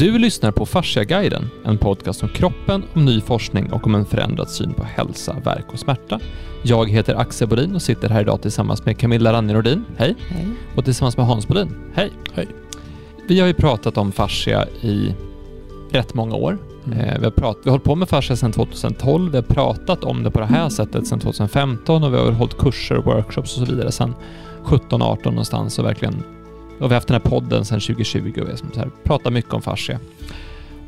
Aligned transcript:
Du 0.00 0.18
lyssnar 0.18 0.50
på 0.50 0.66
Fasciaguiden, 0.66 1.50
en 1.64 1.78
podcast 1.78 2.22
om 2.22 2.28
kroppen, 2.28 2.84
om 2.94 3.04
ny 3.04 3.20
forskning 3.20 3.72
och 3.72 3.86
om 3.86 3.94
en 3.94 4.04
förändrad 4.04 4.50
syn 4.50 4.72
på 4.72 4.84
hälsa, 4.84 5.36
verk 5.44 5.64
och 5.72 5.78
smärta. 5.78 6.20
Jag 6.62 6.90
heter 6.90 7.14
Axel 7.14 7.48
Bodin 7.48 7.74
och 7.74 7.82
sitter 7.82 8.08
här 8.08 8.20
idag 8.20 8.42
tillsammans 8.42 8.84
med 8.84 8.98
Camilla 8.98 9.32
Rannie 9.32 9.82
Hej. 9.96 10.14
Hej. 10.28 10.46
Och 10.76 10.84
tillsammans 10.84 11.16
med 11.16 11.26
Hans 11.26 11.48
Bodin. 11.48 11.76
Hej. 11.94 12.10
Hej. 12.34 12.46
Vi 13.28 13.40
har 13.40 13.46
ju 13.46 13.54
pratat 13.54 13.96
om 13.96 14.12
fascia 14.12 14.66
i 14.80 15.14
rätt 15.90 16.14
många 16.14 16.34
år. 16.34 16.58
Mm. 16.86 16.98
Eh, 16.98 17.18
vi, 17.18 17.24
har 17.24 17.30
prat, 17.30 17.56
vi 17.64 17.70
har 17.70 17.72
hållit 17.72 17.84
på 17.84 17.94
med 17.94 18.08
fascia 18.08 18.36
sedan 18.36 18.52
2012, 18.52 19.30
vi 19.30 19.38
har 19.38 19.42
pratat 19.42 20.04
om 20.04 20.22
det 20.22 20.30
på 20.30 20.40
det 20.40 20.46
här 20.46 20.68
sättet 20.68 21.06
sedan 21.06 21.20
2015 21.20 22.04
och 22.04 22.12
vi 22.14 22.18
har 22.18 22.32
hållit 22.32 22.58
kurser, 22.58 22.96
workshops 22.96 23.58
och 23.58 23.66
så 23.66 23.74
vidare 23.74 23.92
sedan 23.92 24.14
17-18 24.64 25.24
någonstans 25.24 25.78
och 25.78 25.84
verkligen 25.84 26.22
och 26.80 26.90
vi 26.90 26.94
har 26.94 26.94
haft 26.94 27.08
den 27.08 27.20
här 27.22 27.30
podden 27.30 27.64
sedan 27.64 27.80
2020 27.80 28.18
och 28.40 28.46
vi 28.46 28.50
liksom 28.50 28.72
så 28.72 28.80
här, 28.80 28.90
pratat 29.04 29.32
mycket 29.32 29.52
om 29.52 29.62
fascia. 29.62 29.98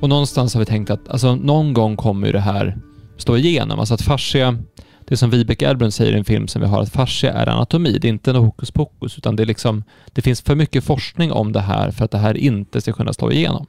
Och 0.01 0.09
någonstans 0.09 0.55
har 0.55 0.59
vi 0.59 0.67
tänkt 0.67 0.91
att 0.91 1.09
alltså, 1.09 1.35
någon 1.35 1.73
gång 1.73 1.97
kommer 1.97 2.27
ju 2.27 2.33
det 2.33 2.41
här 2.41 2.79
slå 3.17 3.37
igenom. 3.37 3.79
Alltså 3.79 3.95
att 3.95 4.03
fascia, 4.03 4.59
det 5.05 5.17
som 5.17 5.31
Vibeke 5.31 5.67
Ehrbrund 5.67 5.95
säger 5.95 6.13
i 6.13 6.19
en 6.19 6.25
film 6.25 6.49
som 6.49 6.63
vi 6.63 6.69
har, 6.69 6.83
att 6.83 6.93
fascia 6.93 7.33
är 7.33 7.47
anatomi. 7.47 7.99
Det 7.99 8.09
är 8.09 8.13
inte 8.13 8.33
något 8.33 8.45
hokus 8.45 8.71
pokus, 8.71 9.19
utan 9.19 9.37
det, 9.37 9.43
är 9.43 9.47
liksom, 9.47 9.85
det 10.13 10.23
finns 10.23 10.43
för 10.43 10.55
mycket 10.55 10.85
forskning 10.85 11.33
om 11.33 11.53
det 11.53 11.61
här 11.61 11.91
för 11.91 12.05
att 12.05 12.11
det 12.11 12.19
här 12.19 12.37
inte 12.37 12.81
ska 12.81 12.93
kunna 12.93 13.13
slå 13.13 13.33
igenom. 13.33 13.67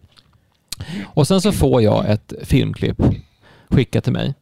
Och 1.06 1.28
sen 1.28 1.42
så 1.42 1.52
får 1.52 1.82
jag 1.82 2.12
ett 2.12 2.34
filmklipp 2.44 3.02
skickat 3.70 4.04
till 4.04 4.14
mig. 4.14 4.34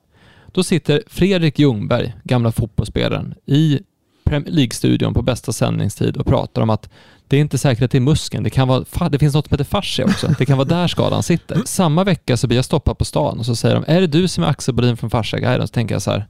Då 0.52 0.64
sitter 0.64 1.04
Fredrik 1.08 1.60
Ljungberg, 1.60 2.14
gamla 2.24 2.52
fotbollsspelaren, 2.52 3.34
i 3.46 3.80
Premier 4.24 4.52
League-studion 4.52 5.14
på 5.14 5.22
bästa 5.22 5.52
sändningstid 5.52 6.18
och 6.18 6.26
pratar 6.26 6.62
om 6.62 6.70
att 6.70 6.90
det 7.32 7.38
är 7.38 7.42
inte 7.42 7.58
säkert 7.58 7.96
är 7.96 8.00
muskeln. 8.00 8.44
Det, 8.44 8.50
kan 8.50 8.68
vara, 8.68 9.10
det 9.10 9.20
finns 9.20 9.34
något 9.34 9.48
som 9.48 9.54
heter 9.54 9.64
fascia 9.64 10.06
också. 10.06 10.28
Det 10.38 10.46
kan 10.46 10.58
vara 10.58 10.68
där 10.68 10.88
skadan 10.88 11.24
sitter. 11.24 11.62
Samma 11.66 12.04
vecka 12.04 12.38
så 12.38 12.48
blir 12.48 12.58
jag 12.58 12.66
stoppad 12.66 12.98
på 12.98 13.06
stan 13.06 13.40
och 13.40 13.46
så 13.46 13.56
säger 13.56 13.76
de, 13.76 13.84
är 13.88 14.02
det 14.02 14.08
du 14.08 14.28
som 14.28 14.44
är 14.44 14.48
Axel 14.48 14.76
Bodin 14.76 14.98
från 14.98 15.10
Fasciaguiden? 15.10 15.68
Så 15.68 15.74
tänker 15.74 15.96
jag 15.96 16.02
så 16.02 16.12
här, 16.12 16.26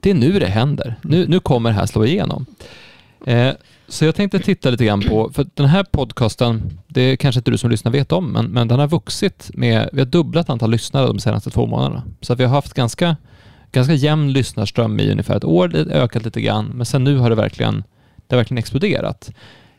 det 0.00 0.10
är 0.10 0.14
nu 0.14 0.38
det 0.38 0.46
händer. 0.46 0.94
Nu, 1.02 1.26
nu 1.28 1.40
kommer 1.40 1.70
det 1.70 1.76
här 1.76 1.86
slå 1.86 2.04
igenom. 2.04 2.46
Eh, 3.26 3.52
så 3.88 4.04
jag 4.04 4.14
tänkte 4.14 4.38
titta 4.38 4.70
lite 4.70 4.84
grann 4.84 5.00
på, 5.00 5.30
för 5.34 5.46
den 5.54 5.66
här 5.66 5.84
podcasten, 5.84 6.78
det 6.88 7.16
kanske 7.16 7.38
inte 7.38 7.50
du 7.50 7.58
som 7.58 7.70
lyssnar 7.70 7.92
vet 7.92 8.12
om, 8.12 8.32
men, 8.32 8.46
men 8.46 8.68
den 8.68 8.78
har 8.78 8.88
vuxit 8.88 9.50
med, 9.54 9.88
vi 9.92 9.98
har 9.98 10.06
dubblat 10.06 10.50
antal 10.50 10.70
lyssnare 10.70 11.06
de 11.06 11.18
senaste 11.18 11.50
två 11.50 11.66
månaderna. 11.66 12.02
Så 12.20 12.34
vi 12.34 12.44
har 12.44 12.50
haft 12.50 12.74
ganska, 12.74 13.16
ganska 13.72 13.94
jämn 13.94 14.32
lyssnarström 14.32 15.00
i 15.00 15.10
ungefär 15.10 15.36
ett 15.36 15.44
år, 15.44 15.68
det 15.68 15.78
har 15.78 16.00
ökat 16.00 16.24
lite 16.24 16.40
grann, 16.40 16.66
men 16.66 16.86
sen 16.86 17.04
nu 17.04 17.16
har 17.16 17.30
det 17.30 17.36
verkligen, 17.36 17.84
det 18.26 18.34
har 18.34 18.36
verkligen 18.36 18.58
exploderat. 18.58 19.30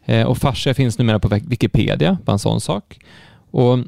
Eh, 0.05 0.27
och 0.27 0.37
fascia 0.37 0.73
finns 0.73 0.97
numera 0.97 1.19
på 1.19 1.27
Wikipedia, 1.27 2.17
bara 2.25 2.31
en 2.31 2.39
sån 2.39 2.61
sak. 2.61 2.99
Och 3.51 3.79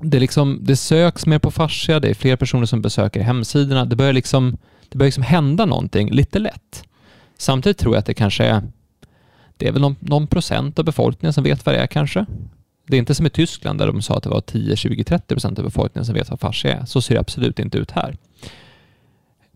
det, 0.00 0.18
liksom, 0.18 0.58
det 0.62 0.76
söks 0.76 1.26
mer 1.26 1.38
på 1.38 1.50
fascia, 1.50 2.00
det 2.00 2.08
är 2.08 2.14
fler 2.14 2.36
personer 2.36 2.66
som 2.66 2.82
besöker 2.82 3.20
hemsidorna. 3.20 3.84
Det 3.84 3.96
börjar, 3.96 4.12
liksom, 4.12 4.56
det 4.88 4.98
börjar 4.98 5.08
liksom 5.08 5.22
hända 5.22 5.66
någonting 5.66 6.10
lite 6.10 6.38
lätt. 6.38 6.84
Samtidigt 7.38 7.78
tror 7.78 7.94
jag 7.94 7.98
att 7.98 8.06
det 8.06 8.14
kanske 8.14 8.44
är, 8.44 8.62
det 9.56 9.68
är 9.68 9.72
väl 9.72 9.82
någon, 9.82 9.96
någon 10.00 10.26
procent 10.26 10.78
av 10.78 10.84
befolkningen 10.84 11.32
som 11.32 11.44
vet 11.44 11.66
vad 11.66 11.74
det 11.74 11.78
är 11.78 11.86
kanske. 11.86 12.26
Det 12.86 12.96
är 12.96 12.98
inte 12.98 13.14
som 13.14 13.26
i 13.26 13.30
Tyskland 13.30 13.78
där 13.78 13.86
de 13.86 14.02
sa 14.02 14.16
att 14.16 14.22
det 14.22 14.28
var 14.28 14.40
10, 14.40 14.76
20, 14.76 15.04
30 15.04 15.34
procent 15.34 15.58
av 15.58 15.64
befolkningen 15.64 16.06
som 16.06 16.14
vet 16.14 16.30
vad 16.30 16.40
fascia 16.40 16.74
är. 16.74 16.84
Så 16.84 17.02
ser 17.02 17.14
det 17.14 17.20
absolut 17.20 17.58
inte 17.58 17.78
ut 17.78 17.90
här. 17.90 18.16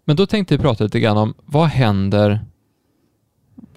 Men 0.04 0.16
då 0.16 0.26
tänkte 0.26 0.56
vi 0.56 0.62
prata 0.62 0.84
lite 0.84 1.00
grann 1.00 1.16
om 1.16 1.34
vad 1.44 1.68
händer 1.68 2.40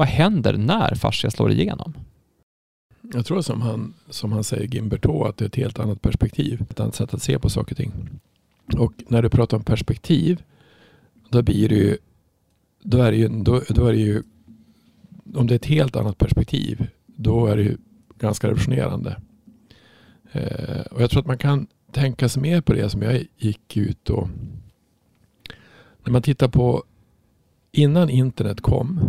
vad 0.01 0.07
händer 0.07 0.57
när 0.57 0.95
fascia 0.95 1.31
slår 1.31 1.51
igenom? 1.51 1.93
Jag 3.13 3.25
tror 3.25 3.41
som 3.41 3.61
han, 3.61 3.93
som 4.09 4.31
han 4.31 4.43
säger, 4.43 4.67
Gimberto, 4.67 5.23
att 5.23 5.37
det 5.37 5.45
är 5.45 5.47
ett 5.47 5.55
helt 5.55 5.79
annat 5.79 6.01
perspektiv. 6.01 6.65
Ett 6.69 6.79
annat 6.79 6.95
sätt 6.95 7.13
att 7.13 7.21
se 7.21 7.39
på 7.39 7.49
saker 7.49 7.73
och 7.73 7.77
ting. 7.77 7.91
Och 8.77 8.93
när 9.07 9.21
du 9.21 9.29
pratar 9.29 9.57
om 9.57 9.63
perspektiv, 9.63 10.43
då 11.29 11.41
blir 11.41 11.69
det 11.69 11.75
ju, 11.75 11.97
då 12.83 12.97
är 12.97 13.11
det 13.11 13.17
ju, 13.17 13.27
då, 13.27 13.61
då 13.69 13.87
är 13.87 13.91
det 13.91 13.99
ju 13.99 14.23
om 15.35 15.47
det 15.47 15.53
är 15.53 15.55
ett 15.55 15.65
helt 15.65 15.95
annat 15.95 16.17
perspektiv, 16.17 16.87
då 17.05 17.47
är 17.47 17.57
det 17.57 17.63
ju 17.63 17.77
ganska 18.19 18.47
revolutionerande. 18.47 19.21
Eh, 20.31 20.81
och 20.91 21.01
jag 21.01 21.09
tror 21.09 21.21
att 21.21 21.27
man 21.27 21.37
kan 21.37 21.67
tänka 21.91 22.29
sig 22.29 22.41
mer 22.41 22.61
på 22.61 22.73
det 22.73 22.89
som 22.89 23.01
jag 23.01 23.25
gick 23.37 23.77
ut 23.77 24.09
och 24.09 24.27
när 26.03 26.11
man 26.11 26.21
tittar 26.21 26.47
på 26.47 26.83
innan 27.71 28.09
internet 28.09 28.61
kom 28.61 28.99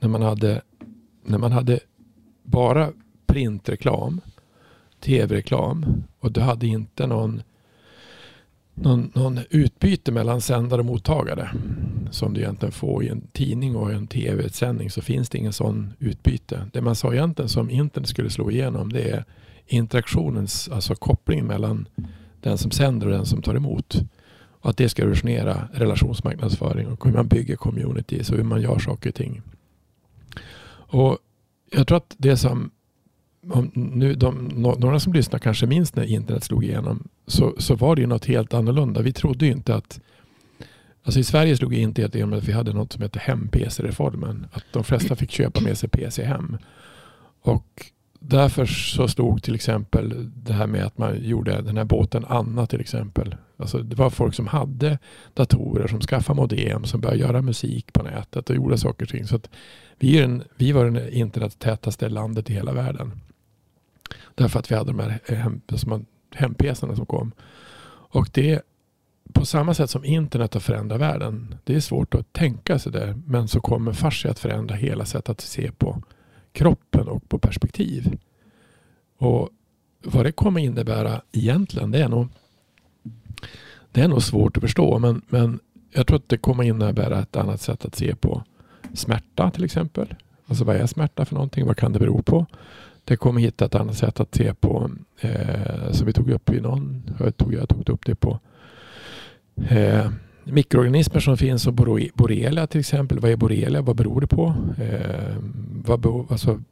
när 0.00 0.08
man 0.08 0.22
hade, 0.22 0.62
när 1.24 1.38
man 1.38 1.52
hade 1.52 1.80
bara 2.42 2.92
printreklam, 3.26 4.20
tv-reklam 5.00 6.04
och 6.18 6.32
du 6.32 6.40
hade 6.40 6.66
inte 6.66 7.06
någon, 7.06 7.42
någon, 8.74 9.10
någon 9.14 9.40
utbyte 9.50 10.12
mellan 10.12 10.40
sändare 10.40 10.80
och 10.80 10.86
mottagare 10.86 11.50
som 12.10 12.34
du 12.34 12.40
egentligen 12.40 12.72
får 12.72 13.04
i 13.04 13.08
en 13.08 13.20
tidning 13.32 13.76
och 13.76 13.92
en 13.92 14.06
tv-sändning 14.06 14.90
så 14.90 15.02
finns 15.02 15.28
det 15.28 15.38
ingen 15.38 15.52
sån 15.52 15.92
utbyte. 15.98 16.66
Det 16.72 16.80
man 16.80 16.94
sa 16.94 17.12
egentligen 17.12 17.48
som 17.48 17.70
internet 17.70 18.08
skulle 18.08 18.30
slå 18.30 18.50
igenom 18.50 18.92
det 18.92 19.10
är 19.10 19.24
interaktionens, 19.66 20.68
alltså 20.68 20.94
kopplingen 20.94 21.46
mellan 21.46 21.88
den 22.40 22.58
som 22.58 22.70
sänder 22.70 23.06
och 23.06 23.12
den 23.12 23.26
som 23.26 23.42
tar 23.42 23.54
emot. 23.54 24.02
Och 24.60 24.70
att 24.70 24.76
det 24.76 24.88
ska 24.88 25.02
revolutionera 25.02 25.68
relationsmarknadsföring 25.72 26.86
och 26.86 27.04
hur 27.04 27.12
man 27.12 27.28
bygger 27.28 27.56
communities 27.56 28.30
och 28.30 28.36
hur 28.36 28.44
man 28.44 28.62
gör 28.62 28.78
saker 28.78 29.08
och 29.08 29.14
ting. 29.14 29.42
Och 30.88 31.18
jag 31.70 31.86
tror 31.86 31.96
att 31.96 32.14
det 32.18 32.36
som 32.36 32.70
nu 33.74 34.14
de, 34.14 34.48
några 34.78 35.00
som 35.00 35.12
lyssnar 35.12 35.38
kanske 35.38 35.66
minns 35.66 35.94
när 35.94 36.04
internet 36.04 36.44
slog 36.44 36.64
igenom 36.64 37.08
så, 37.26 37.54
så 37.58 37.74
var 37.74 37.96
det 37.96 38.00
ju 38.00 38.06
något 38.06 38.24
helt 38.24 38.54
annorlunda. 38.54 39.02
Vi 39.02 39.12
trodde 39.12 39.46
ju 39.46 39.52
inte 39.52 39.74
att 39.74 40.00
Alltså 41.02 41.20
I 41.20 41.24
Sverige 41.24 41.56
slog 41.56 41.74
internet 41.74 42.14
igenom 42.14 42.38
att 42.38 42.48
vi 42.48 42.52
hade 42.52 42.72
något 42.72 42.92
som 42.92 43.02
hette 43.02 43.18
hem-PC-reformen. 43.18 44.46
Att 44.52 44.64
de 44.72 44.84
flesta 44.84 45.16
fick 45.16 45.30
köpa 45.30 45.60
med 45.60 45.78
sig 45.78 45.88
PC 45.88 46.24
hem. 46.24 46.56
Och 47.40 47.86
därför 48.20 48.66
så 48.66 49.08
stod 49.08 49.42
till 49.42 49.54
exempel 49.54 50.30
det 50.34 50.52
här 50.52 50.66
med 50.66 50.84
att 50.84 50.98
man 50.98 51.24
gjorde 51.24 51.62
den 51.62 51.76
här 51.76 51.84
båten 51.84 52.24
Anna 52.28 52.66
till 52.66 52.80
exempel. 52.80 53.36
Alltså 53.56 53.78
det 53.78 53.96
var 53.96 54.10
folk 54.10 54.34
som 54.34 54.46
hade 54.46 54.98
datorer, 55.34 55.86
som 55.86 56.00
skaffade 56.00 56.36
modem, 56.36 56.84
som 56.84 57.00
började 57.00 57.20
göra 57.20 57.42
musik 57.42 57.92
på 57.92 58.02
nätet 58.02 58.50
och 58.50 58.56
gjorde 58.56 58.78
saker 58.78 59.04
och 59.04 59.10
ting. 59.10 59.26
Så 59.26 59.36
att 59.36 59.50
vi, 59.98 60.18
är 60.18 60.24
en, 60.24 60.42
vi 60.56 60.72
var 60.72 60.84
det 60.84 61.16
internettätaste 61.16 62.08
landet 62.08 62.50
i 62.50 62.54
hela 62.54 62.72
världen. 62.72 63.20
Därför 64.34 64.58
att 64.58 64.70
vi 64.70 64.74
hade 64.74 64.92
de 64.92 65.00
här 65.00 65.20
hem, 65.34 65.60
hem-PCarna 66.34 66.96
som 66.96 67.06
kom. 67.06 67.32
Och 68.10 68.30
det 68.32 68.62
på 69.32 69.46
samma 69.46 69.74
sätt 69.74 69.90
som 69.90 70.04
internet 70.04 70.54
har 70.54 70.60
förändrat 70.60 71.00
världen. 71.00 71.54
Det 71.64 71.74
är 71.74 71.80
svårt 71.80 72.14
att 72.14 72.32
tänka 72.32 72.78
sig 72.78 72.92
det. 72.92 73.18
Men 73.26 73.48
så 73.48 73.60
kommer 73.60 73.92
fascia 73.92 74.30
att 74.30 74.38
förändra 74.38 74.74
hela 74.74 75.04
sättet 75.04 75.28
att 75.28 75.40
se 75.40 75.72
på 75.72 76.02
kroppen 76.52 77.08
och 77.08 77.28
på 77.28 77.38
perspektiv. 77.38 78.18
Och 79.18 79.48
vad 80.04 80.24
det 80.24 80.32
kommer 80.32 80.60
innebära 80.60 81.22
egentligen 81.32 81.90
det 81.90 82.02
är 82.02 82.08
nog, 82.08 82.28
det 83.92 84.00
är 84.00 84.08
nog 84.08 84.22
svårt 84.22 84.56
att 84.56 84.60
förstå. 84.60 84.98
Men, 84.98 85.22
men 85.28 85.60
jag 85.90 86.06
tror 86.06 86.16
att 86.16 86.28
det 86.28 86.38
kommer 86.38 86.64
innebära 86.64 87.18
ett 87.18 87.36
annat 87.36 87.60
sätt 87.60 87.84
att 87.84 87.94
se 87.94 88.14
på 88.14 88.42
smärta 88.94 89.50
till 89.50 89.64
exempel. 89.64 90.14
Alltså 90.46 90.64
vad 90.64 90.76
är 90.76 90.86
smärta 90.86 91.24
för 91.24 91.34
någonting? 91.34 91.66
Vad 91.66 91.76
kan 91.76 91.92
det 91.92 91.98
bero 91.98 92.22
på? 92.22 92.46
Det 93.04 93.16
kommer 93.16 93.40
hitta 93.40 93.64
ett 93.64 93.74
annat 93.74 93.96
sätt 93.96 94.20
att 94.20 94.34
se 94.34 94.54
på, 94.54 94.90
eh, 95.20 95.92
som 95.92 96.06
vi 96.06 96.12
tog 96.12 96.30
upp 96.30 96.50
i 96.50 96.60
någon, 96.60 97.10
jag 97.18 97.36
tog, 97.36 97.54
jag 97.54 97.68
tog 97.68 97.88
upp 97.88 98.06
det 98.06 98.14
på 98.14 98.40
eh, 99.68 100.10
mikroorganismer 100.44 101.20
som 101.20 101.36
finns 101.36 101.66
och 101.66 101.74
borrelia 102.14 102.66
till 102.66 102.80
exempel. 102.80 103.18
Vad 103.18 103.30
är 103.30 103.36
borrelia? 103.36 103.82
Vad 103.82 103.96
beror 103.96 104.20
det 104.20 104.26
på? 104.26 104.54
Eh, 104.78 105.36
vad 105.84 106.00
beror, 106.00 106.26
alltså, 106.30 106.62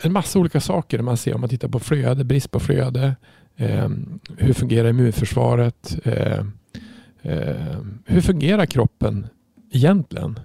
en 0.00 0.12
massa 0.12 0.38
olika 0.38 0.60
saker 0.60 1.02
man 1.02 1.16
ser 1.16 1.34
om 1.34 1.40
man 1.40 1.50
tittar 1.50 1.68
på 1.68 1.80
flöde, 1.80 2.24
brist 2.24 2.50
på 2.50 2.60
flöde. 2.60 3.16
Eh, 3.56 3.88
hur 4.36 4.52
fungerar 4.52 4.88
immunförsvaret? 4.88 5.98
Eh, 6.04 6.38
eh 7.22 7.78
hur 8.06 8.20
fungerar 8.20 8.66
kroppen 8.66 9.26
egentligen? 9.72 10.40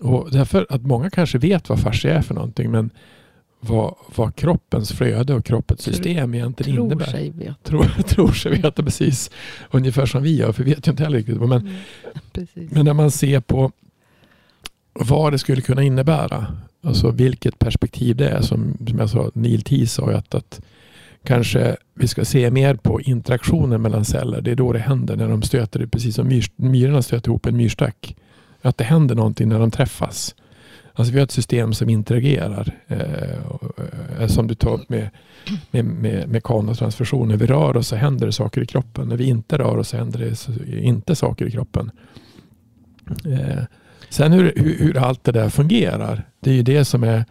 Och 0.00 0.30
därför 0.32 0.66
att 0.68 0.82
många 0.82 1.10
kanske 1.10 1.38
vet 1.38 1.68
vad 1.68 1.80
fascia 1.80 2.18
är 2.18 2.22
för 2.22 2.34
någonting 2.34 2.70
men 2.70 2.90
vad, 3.60 3.94
vad 4.14 4.36
kroppens 4.36 4.92
flöde 4.92 5.34
och 5.34 5.44
kroppens 5.44 5.80
system 5.80 6.34
egentligen 6.34 6.76
tror 6.76 6.86
innebär. 6.86 7.06
Sig 7.06 7.30
veta. 7.30 7.54
Tror, 7.62 7.84
tror 8.08 8.32
sig 8.32 8.52
veta 8.52 8.82
precis. 8.82 9.30
Ungefär 9.70 10.06
som 10.06 10.22
vi 10.22 10.36
gör, 10.36 10.52
för 10.52 10.64
vi 10.64 10.74
vet 10.74 10.86
ju 10.86 10.90
inte 10.90 11.02
heller 11.02 11.18
riktigt. 11.18 11.40
Men, 11.40 11.52
mm, 11.52 12.48
men 12.70 12.84
när 12.84 12.94
man 12.94 13.10
ser 13.10 13.40
på 13.40 13.72
vad 14.92 15.32
det 15.32 15.38
skulle 15.38 15.60
kunna 15.62 15.82
innebära. 15.82 16.46
Alltså 16.84 17.10
vilket 17.10 17.58
perspektiv 17.58 18.16
det 18.16 18.28
är. 18.28 18.40
Som, 18.40 18.76
som 18.88 18.98
jag 18.98 19.10
sa, 19.10 19.30
Neil 19.34 19.62
T 19.62 19.86
sa 19.86 20.10
att, 20.10 20.34
att 20.34 20.60
kanske 21.24 21.76
vi 21.94 22.08
ska 22.08 22.24
se 22.24 22.50
mer 22.50 22.74
på 22.74 23.00
interaktionen 23.00 23.82
mellan 23.82 24.04
celler. 24.04 24.40
Det 24.40 24.50
är 24.50 24.54
då 24.54 24.72
det 24.72 24.78
händer 24.78 25.16
när 25.16 25.28
de 25.28 25.42
stöter, 25.42 25.86
precis 25.86 26.14
som 26.14 26.28
myr, 26.28 26.44
myrorna 26.56 27.02
stöter 27.02 27.28
ihop 27.28 27.46
en 27.46 27.56
myrstack. 27.56 28.16
Att 28.62 28.78
det 28.78 28.84
händer 28.84 29.14
någonting 29.14 29.48
när 29.48 29.58
de 29.58 29.70
träffas. 29.70 30.34
Alltså 30.94 31.12
vi 31.12 31.18
har 31.18 31.24
ett 31.24 31.30
system 31.30 31.74
som 31.74 31.88
interagerar. 31.88 32.74
Eh, 32.86 33.00
eh 34.20 34.26
som 34.26 34.46
du 34.46 34.54
tar 34.54 34.70
upp 34.70 34.88
med, 34.88 35.10
med, 35.70 35.84
med 35.84 36.28
mekanotransfusioner. 36.28 37.36
Vi 37.36 37.46
rör 37.46 37.76
oss 37.76 37.88
så 37.88 37.96
händer 37.96 38.26
det 38.26 38.32
saker 38.32 38.60
i 38.60 38.66
kroppen. 38.66 39.08
När 39.08 39.16
vi 39.16 39.24
inte 39.24 39.58
rör 39.58 39.76
oss 39.76 39.88
så 39.88 39.96
händer 39.96 40.18
det 40.18 40.80
inte 40.80 41.14
saker 41.14 41.46
i 41.46 41.50
kroppen. 41.50 41.90
Eh, 43.24 43.64
sen 44.08 44.32
hur, 44.32 44.52
hur, 44.56 44.78
hur, 44.78 44.98
allt 44.98 45.24
det 45.24 45.32
där 45.32 45.48
fungerar. 45.48 46.24
Det 46.40 46.50
är 46.50 46.54
ju 46.54 46.62
det 46.62 46.84
som 46.84 47.02
är 47.02 47.24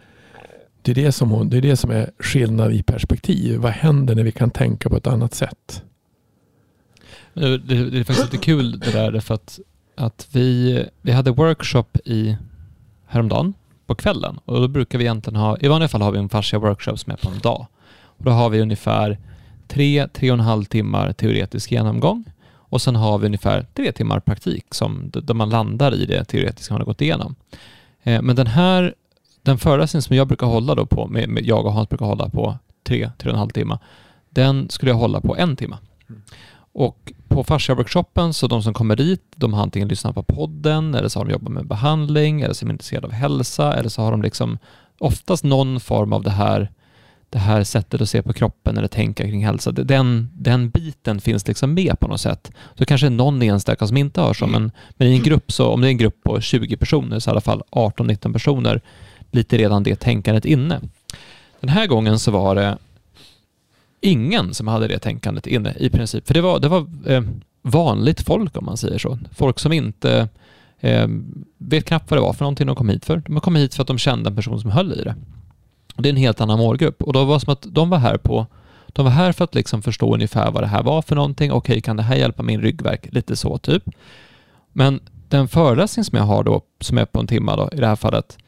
det 0.82 0.90
är 0.90 0.94
det, 0.94 1.12
som 1.12 1.30
hon, 1.30 1.48
det 1.48 1.56
är 1.56 1.62
det 1.62 1.76
som 1.76 1.90
är 1.90 2.10
skillnad 2.18 2.72
i 2.72 2.82
perspektiv. 2.82 3.58
Vad 3.58 3.72
händer 3.72 4.14
när 4.14 4.22
vi 4.22 4.32
kan 4.32 4.50
tänka 4.50 4.88
på 4.88 4.96
ett 4.96 5.06
annat 5.06 5.34
sätt? 5.34 5.82
Det, 7.34 7.58
det, 7.58 7.90
det 7.90 7.98
är 7.98 8.04
faktiskt 8.04 8.32
lite 8.32 8.44
kul 8.44 8.78
det 8.78 8.92
där 8.92 9.20
för 9.20 9.34
att, 9.34 9.60
att 10.02 10.28
vi, 10.32 10.84
vi 11.02 11.12
hade 11.12 11.30
workshop 11.30 11.84
i 12.04 12.36
häromdagen 13.06 13.54
på 13.86 13.94
kvällen 13.94 14.38
och 14.44 14.60
då 14.60 14.68
brukar 14.68 14.98
vi 14.98 15.04
egentligen 15.04 15.40
ha, 15.40 15.56
i 15.60 15.68
vanliga 15.68 15.88
fall 15.88 16.02
har 16.02 16.12
vi 16.12 16.18
en 16.18 16.28
fascia 16.28 16.58
workshop 16.58 16.96
som 16.96 17.12
är 17.12 17.16
på 17.16 17.28
en 17.28 17.38
dag. 17.38 17.66
Och 18.02 18.24
då 18.24 18.30
har 18.30 18.50
vi 18.50 18.60
ungefär 18.60 19.18
tre, 19.68 20.08
tre 20.08 20.30
och 20.30 20.38
en 20.38 20.44
halv 20.44 20.64
timmar 20.64 21.12
teoretisk 21.12 21.72
genomgång 21.72 22.24
och 22.72 22.82
sen 22.82 22.96
har 22.96 23.18
vi 23.18 23.26
ungefär 23.26 23.66
tre 23.74 23.92
timmar 23.92 24.20
praktik 24.20 24.64
som, 24.70 25.10
där 25.12 25.34
man 25.34 25.50
landar 25.50 25.94
i 25.94 26.06
det 26.06 26.24
teoretiska 26.24 26.74
man 26.74 26.80
har 26.80 26.86
gått 26.86 27.00
igenom. 27.00 27.34
Eh, 28.02 28.22
men 28.22 28.36
den 28.36 28.46
här, 28.46 28.94
den 29.42 29.58
föreläsningen 29.58 30.02
som 30.02 30.16
jag 30.16 30.28
brukar 30.28 30.46
hålla 30.46 30.74
då 30.74 30.86
på, 30.86 31.06
med, 31.06 31.28
med, 31.28 31.46
jag 31.46 31.66
och 31.66 31.72
Hans 31.72 31.88
brukar 31.88 32.06
hålla 32.06 32.28
på 32.28 32.58
tre, 32.84 33.10
tre 33.18 33.30
och 33.30 33.34
en 33.34 33.38
halv 33.38 33.50
timme, 33.50 33.78
den 34.30 34.68
skulle 34.68 34.90
jag 34.90 34.96
hålla 34.96 35.20
på 35.20 35.36
en 35.36 35.56
timme. 35.56 35.76
Mm. 36.08 36.22
Mm. 36.74 36.86
Och 36.86 37.12
på 37.28 37.44
fascia-workshopen, 37.44 38.32
så 38.32 38.46
de 38.46 38.62
som 38.62 38.74
kommer 38.74 38.96
dit, 38.96 39.22
de 39.36 39.52
har 39.52 39.62
antingen 39.62 39.88
lyssnat 39.88 40.14
på 40.14 40.22
podden, 40.22 40.94
eller 40.94 41.08
så 41.08 41.20
har 41.20 41.24
de 41.24 41.32
jobbat 41.32 41.52
med 41.52 41.66
behandling, 41.66 42.40
eller 42.40 42.54
så 42.54 42.64
är 42.64 42.66
de 42.66 42.72
intresserade 42.72 43.06
av 43.06 43.12
hälsa, 43.12 43.74
eller 43.74 43.88
så 43.88 44.02
har 44.02 44.10
de 44.10 44.22
liksom 44.22 44.58
oftast 44.98 45.44
någon 45.44 45.80
form 45.80 46.12
av 46.12 46.22
det 46.22 46.30
här, 46.30 46.70
det 47.30 47.38
här 47.38 47.64
sättet 47.64 48.00
att 48.00 48.08
se 48.08 48.22
på 48.22 48.32
kroppen 48.32 48.78
eller 48.78 48.88
tänka 48.88 49.24
kring 49.24 49.46
hälsa. 49.46 49.72
Den, 49.72 50.30
den 50.34 50.70
biten 50.70 51.20
finns 51.20 51.48
liksom 51.48 51.74
med 51.74 52.00
på 52.00 52.08
något 52.08 52.20
sätt. 52.20 52.50
Så 52.78 52.84
kanske 52.84 53.10
någon 53.10 53.42
enstaka 53.42 53.86
som 53.86 53.96
inte 53.96 54.20
har 54.20 54.34
så, 54.34 54.46
men, 54.46 54.70
men 54.90 55.08
i 55.08 55.16
en 55.16 55.22
grupp, 55.22 55.52
så 55.52 55.68
om 55.68 55.80
det 55.80 55.86
är 55.86 55.90
en 55.90 55.98
grupp 55.98 56.22
på 56.22 56.40
20 56.40 56.76
personer, 56.76 57.18
så 57.18 57.30
i 57.30 57.32
alla 57.32 57.40
fall 57.40 57.62
18-19 57.70 58.32
personer, 58.32 58.80
lite 59.30 59.58
redan 59.58 59.82
det 59.82 59.96
tänkandet 59.96 60.44
inne. 60.44 60.80
Den 61.60 61.68
här 61.68 61.86
gången 61.86 62.18
så 62.18 62.30
var 62.30 62.54
det 62.54 62.78
ingen 64.02 64.54
som 64.54 64.68
hade 64.68 64.88
det 64.88 64.98
tänkandet 64.98 65.46
inne 65.46 65.74
i 65.78 65.90
princip. 65.90 66.26
För 66.26 66.34
det 66.34 66.40
var, 66.40 66.60
det 66.60 66.68
var 66.68 66.86
eh, 67.06 67.22
vanligt 67.62 68.20
folk 68.20 68.56
om 68.56 68.64
man 68.64 68.76
säger 68.76 68.98
så. 68.98 69.18
Folk 69.34 69.58
som 69.58 69.72
inte 69.72 70.28
eh, 70.80 71.08
vet 71.58 71.84
knappt 71.84 72.10
vad 72.10 72.18
det 72.18 72.22
var 72.22 72.32
för 72.32 72.44
någonting 72.44 72.66
de 72.66 72.76
kom 72.76 72.88
hit 72.88 73.04
för. 73.04 73.22
De 73.26 73.40
kom 73.40 73.56
hit 73.56 73.74
för 73.74 73.82
att 73.82 73.88
de 73.88 73.98
kände 73.98 74.30
en 74.30 74.36
person 74.36 74.60
som 74.60 74.70
höll 74.70 74.92
i 74.92 75.04
det. 75.04 75.14
Och 75.96 76.02
det 76.02 76.08
är 76.08 76.10
en 76.10 76.16
helt 76.16 76.40
annan 76.40 76.58
målgrupp. 76.58 77.02
Och 77.02 77.12
då 77.12 77.24
var 77.24 77.34
det 77.34 77.40
som 77.40 77.52
att 77.52 77.66
de 77.70 77.90
var 77.90 77.98
här 77.98 78.16
på 78.16 78.46
de 78.94 79.04
var 79.04 79.12
här 79.12 79.32
för 79.32 79.44
att 79.44 79.54
liksom 79.54 79.82
förstå 79.82 80.14
ungefär 80.14 80.50
vad 80.50 80.62
det 80.62 80.66
här 80.66 80.82
var 80.82 81.02
för 81.02 81.16
någonting. 81.16 81.52
Okej, 81.52 81.80
kan 81.80 81.96
det 81.96 82.02
här 82.02 82.16
hjälpa 82.16 82.42
min 82.42 82.60
ryggverk? 82.60 83.08
Lite 83.12 83.36
så 83.36 83.58
typ. 83.58 83.82
Men 84.72 85.00
den 85.28 85.48
föreläsning 85.48 86.04
som 86.04 86.18
jag 86.18 86.24
har 86.24 86.44
då, 86.44 86.62
som 86.80 86.98
är 86.98 87.04
på 87.04 87.20
en 87.20 87.26
timme 87.26 87.56
då, 87.56 87.70
i 87.72 87.76
det 87.76 87.86
här 87.86 87.96
fallet, 87.96 88.38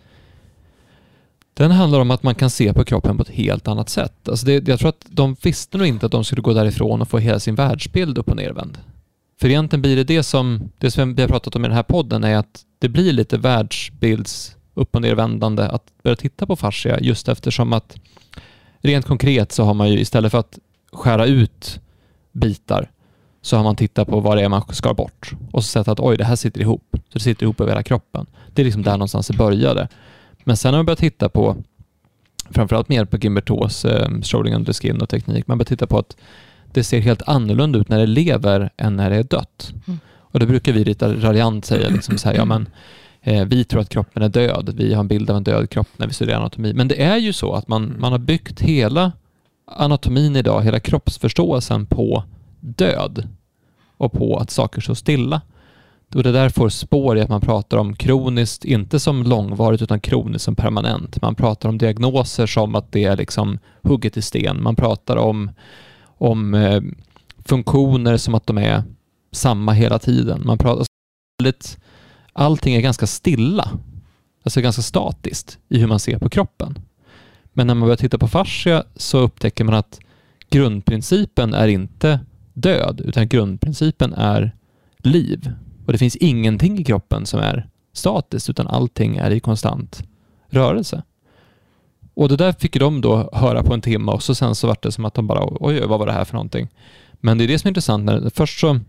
den 1.54 1.70
handlar 1.70 2.00
om 2.00 2.10
att 2.10 2.22
man 2.22 2.34
kan 2.34 2.50
se 2.50 2.72
på 2.72 2.84
kroppen 2.84 3.16
på 3.16 3.22
ett 3.22 3.28
helt 3.28 3.68
annat 3.68 3.88
sätt. 3.88 4.28
Alltså 4.28 4.46
det, 4.46 4.68
jag 4.68 4.78
tror 4.78 4.88
att 4.88 5.06
de 5.08 5.36
visste 5.42 5.78
nog 5.78 5.86
inte 5.86 6.06
att 6.06 6.12
de 6.12 6.24
skulle 6.24 6.42
gå 6.42 6.52
därifrån 6.52 7.02
och 7.02 7.08
få 7.08 7.18
hela 7.18 7.40
sin 7.40 7.54
världsbild 7.54 8.18
upp 8.18 8.28
och 8.28 8.36
nervänd. 8.36 8.78
För 9.40 9.48
egentligen 9.48 9.82
blir 9.82 9.96
det 9.96 10.04
det 10.04 10.22
som, 10.22 10.70
det 10.78 10.90
som 10.90 11.14
vi 11.14 11.22
har 11.22 11.28
pratat 11.28 11.56
om 11.56 11.64
i 11.64 11.68
den 11.68 11.76
här 11.76 11.82
podden 11.82 12.24
är 12.24 12.36
att 12.36 12.62
det 12.78 12.88
blir 12.88 13.12
lite 13.12 13.38
världsbilds 13.38 14.56
upp 14.74 14.94
och 14.94 15.02
nervändande 15.02 15.62
att 15.62 15.84
börja 16.02 16.16
titta 16.16 16.46
på 16.46 16.56
fascia 16.56 17.00
just 17.00 17.28
eftersom 17.28 17.72
att 17.72 17.96
rent 18.78 19.06
konkret 19.06 19.52
så 19.52 19.64
har 19.64 19.74
man 19.74 19.90
ju 19.90 20.00
istället 20.00 20.30
för 20.30 20.38
att 20.38 20.58
skära 20.92 21.26
ut 21.26 21.80
bitar 22.32 22.90
så 23.42 23.56
har 23.56 23.64
man 23.64 23.76
tittat 23.76 24.08
på 24.08 24.20
vad 24.20 24.36
det 24.36 24.44
är 24.44 24.48
man 24.48 24.62
skar 24.70 24.94
bort 24.94 25.32
och 25.52 25.64
så 25.64 25.68
sett 25.68 25.88
att 25.88 26.00
oj, 26.00 26.16
det 26.16 26.24
här 26.24 26.36
sitter 26.36 26.60
ihop. 26.60 26.88
Så 26.92 26.98
det 27.12 27.20
sitter 27.20 27.44
ihop 27.44 27.60
över 27.60 27.70
hela 27.70 27.82
kroppen. 27.82 28.26
Det 28.52 28.62
är 28.62 28.64
liksom 28.64 28.82
där 28.82 28.92
någonstans 28.92 29.26
det 29.28 29.36
började. 29.36 29.88
Men 30.44 30.56
sen 30.56 30.74
har 30.74 30.78
man 30.78 30.86
börjat 30.86 30.98
titta 30.98 31.28
på, 31.28 31.56
framförallt 32.50 32.88
mer 32.88 33.04
på 33.04 33.16
Gimbertos 33.16 33.84
eh, 33.84 34.08
Strolling 34.22 34.54
under 34.54 34.72
skin 34.72 35.00
och 35.00 35.08
teknik, 35.08 35.46
man 35.46 35.58
börjar 35.58 35.66
titta 35.66 35.86
på 35.86 35.98
att 35.98 36.16
det 36.72 36.84
ser 36.84 37.00
helt 37.00 37.22
annorlunda 37.26 37.78
ut 37.78 37.88
när 37.88 37.98
det 37.98 38.06
lever 38.06 38.70
än 38.76 38.96
när 38.96 39.10
det 39.10 39.16
är 39.16 39.22
dött. 39.22 39.72
Mm. 39.86 40.00
Och 40.34 40.40
det 40.40 40.46
brukar 40.46 40.72
vi 40.72 40.84
lite 40.84 41.14
raljant 41.14 41.64
säga, 41.64 41.88
liksom 41.88 42.18
så 42.18 42.28
här, 42.28 42.36
ja 42.36 42.44
men 42.44 42.68
eh, 43.22 43.44
vi 43.44 43.64
tror 43.64 43.80
att 43.80 43.88
kroppen 43.88 44.22
är 44.22 44.28
död, 44.28 44.74
vi 44.76 44.94
har 44.94 45.00
en 45.00 45.08
bild 45.08 45.30
av 45.30 45.36
en 45.36 45.44
död 45.44 45.70
kropp 45.70 45.88
när 45.96 46.06
vi 46.06 46.12
studerar 46.12 46.36
anatomi. 46.36 46.72
Men 46.72 46.88
det 46.88 47.02
är 47.02 47.16
ju 47.16 47.32
så 47.32 47.52
att 47.52 47.68
man, 47.68 47.94
man 47.98 48.12
har 48.12 48.18
byggt 48.18 48.60
hela 48.60 49.12
anatomin 49.66 50.36
idag, 50.36 50.62
hela 50.62 50.80
kroppsförståelsen 50.80 51.86
på 51.86 52.24
död 52.60 53.28
och 53.96 54.12
på 54.12 54.36
att 54.36 54.50
saker 54.50 54.80
står 54.80 54.94
stilla. 54.94 55.40
Och 56.14 56.22
det 56.22 56.32
där 56.32 56.48
får 56.48 56.68
spår 56.68 57.18
i 57.18 57.20
att 57.20 57.28
man 57.28 57.40
pratar 57.40 57.78
om 57.78 57.96
kroniskt, 57.96 58.64
inte 58.64 59.00
som 59.00 59.22
långvarigt 59.22 59.82
utan 59.82 60.00
kroniskt 60.00 60.44
som 60.44 60.56
permanent. 60.56 61.22
Man 61.22 61.34
pratar 61.34 61.68
om 61.68 61.78
diagnoser 61.78 62.46
som 62.46 62.74
att 62.74 62.92
det 62.92 63.04
är 63.04 63.16
liksom 63.16 63.58
hugget 63.82 64.16
i 64.16 64.22
sten. 64.22 64.62
Man 64.62 64.76
pratar 64.76 65.16
om, 65.16 65.50
om 66.04 66.54
eh, 66.54 66.82
funktioner 67.44 68.16
som 68.16 68.34
att 68.34 68.46
de 68.46 68.58
är 68.58 68.82
samma 69.32 69.72
hela 69.72 69.98
tiden. 69.98 70.42
Man 70.44 70.58
pratar 70.58 70.78
alltså, 70.78 70.92
väldigt, 71.42 71.78
allting 72.32 72.74
är 72.74 72.80
ganska 72.80 73.06
stilla, 73.06 73.70
alltså 74.42 74.60
ganska 74.60 74.82
statiskt 74.82 75.58
i 75.68 75.78
hur 75.78 75.86
man 75.86 76.00
ser 76.00 76.18
på 76.18 76.28
kroppen. 76.28 76.78
Men 77.52 77.66
när 77.66 77.74
man 77.74 77.86
börjar 77.86 77.96
titta 77.96 78.18
på 78.18 78.28
fascia 78.28 78.84
så 78.96 79.18
upptäcker 79.18 79.64
man 79.64 79.74
att 79.74 80.00
grundprincipen 80.50 81.54
är 81.54 81.68
inte 81.68 82.20
död, 82.52 83.00
utan 83.04 83.28
grundprincipen 83.28 84.12
är 84.12 84.52
liv. 84.98 85.50
Och 85.86 85.92
det 85.92 85.98
finns 85.98 86.16
ingenting 86.16 86.78
i 86.78 86.84
kroppen 86.84 87.26
som 87.26 87.40
är 87.40 87.68
statiskt, 87.92 88.50
utan 88.50 88.66
allting 88.66 89.16
är 89.16 89.30
i 89.30 89.40
konstant 89.40 90.02
rörelse. 90.48 91.02
Och 92.14 92.28
det 92.28 92.36
där 92.36 92.52
fick 92.52 92.78
de 92.78 93.00
då 93.00 93.30
höra 93.32 93.62
på 93.62 93.74
en 93.74 93.80
timme 93.80 94.12
och 94.12 94.22
så 94.22 94.34
sen 94.34 94.54
så 94.54 94.66
var 94.66 94.76
det 94.80 94.92
som 94.92 95.04
att 95.04 95.14
de 95.14 95.26
bara, 95.26 95.48
oj, 95.60 95.80
vad 95.86 95.98
var 95.98 96.06
det 96.06 96.12
här 96.12 96.24
för 96.24 96.34
någonting? 96.34 96.68
Men 97.12 97.38
det 97.38 97.44
är 97.44 97.48
det 97.48 97.58
som 97.58 97.68
är 97.68 97.70
intressant. 97.70 98.04
När, 98.04 98.30
först 98.30 98.60
så, 98.60 98.80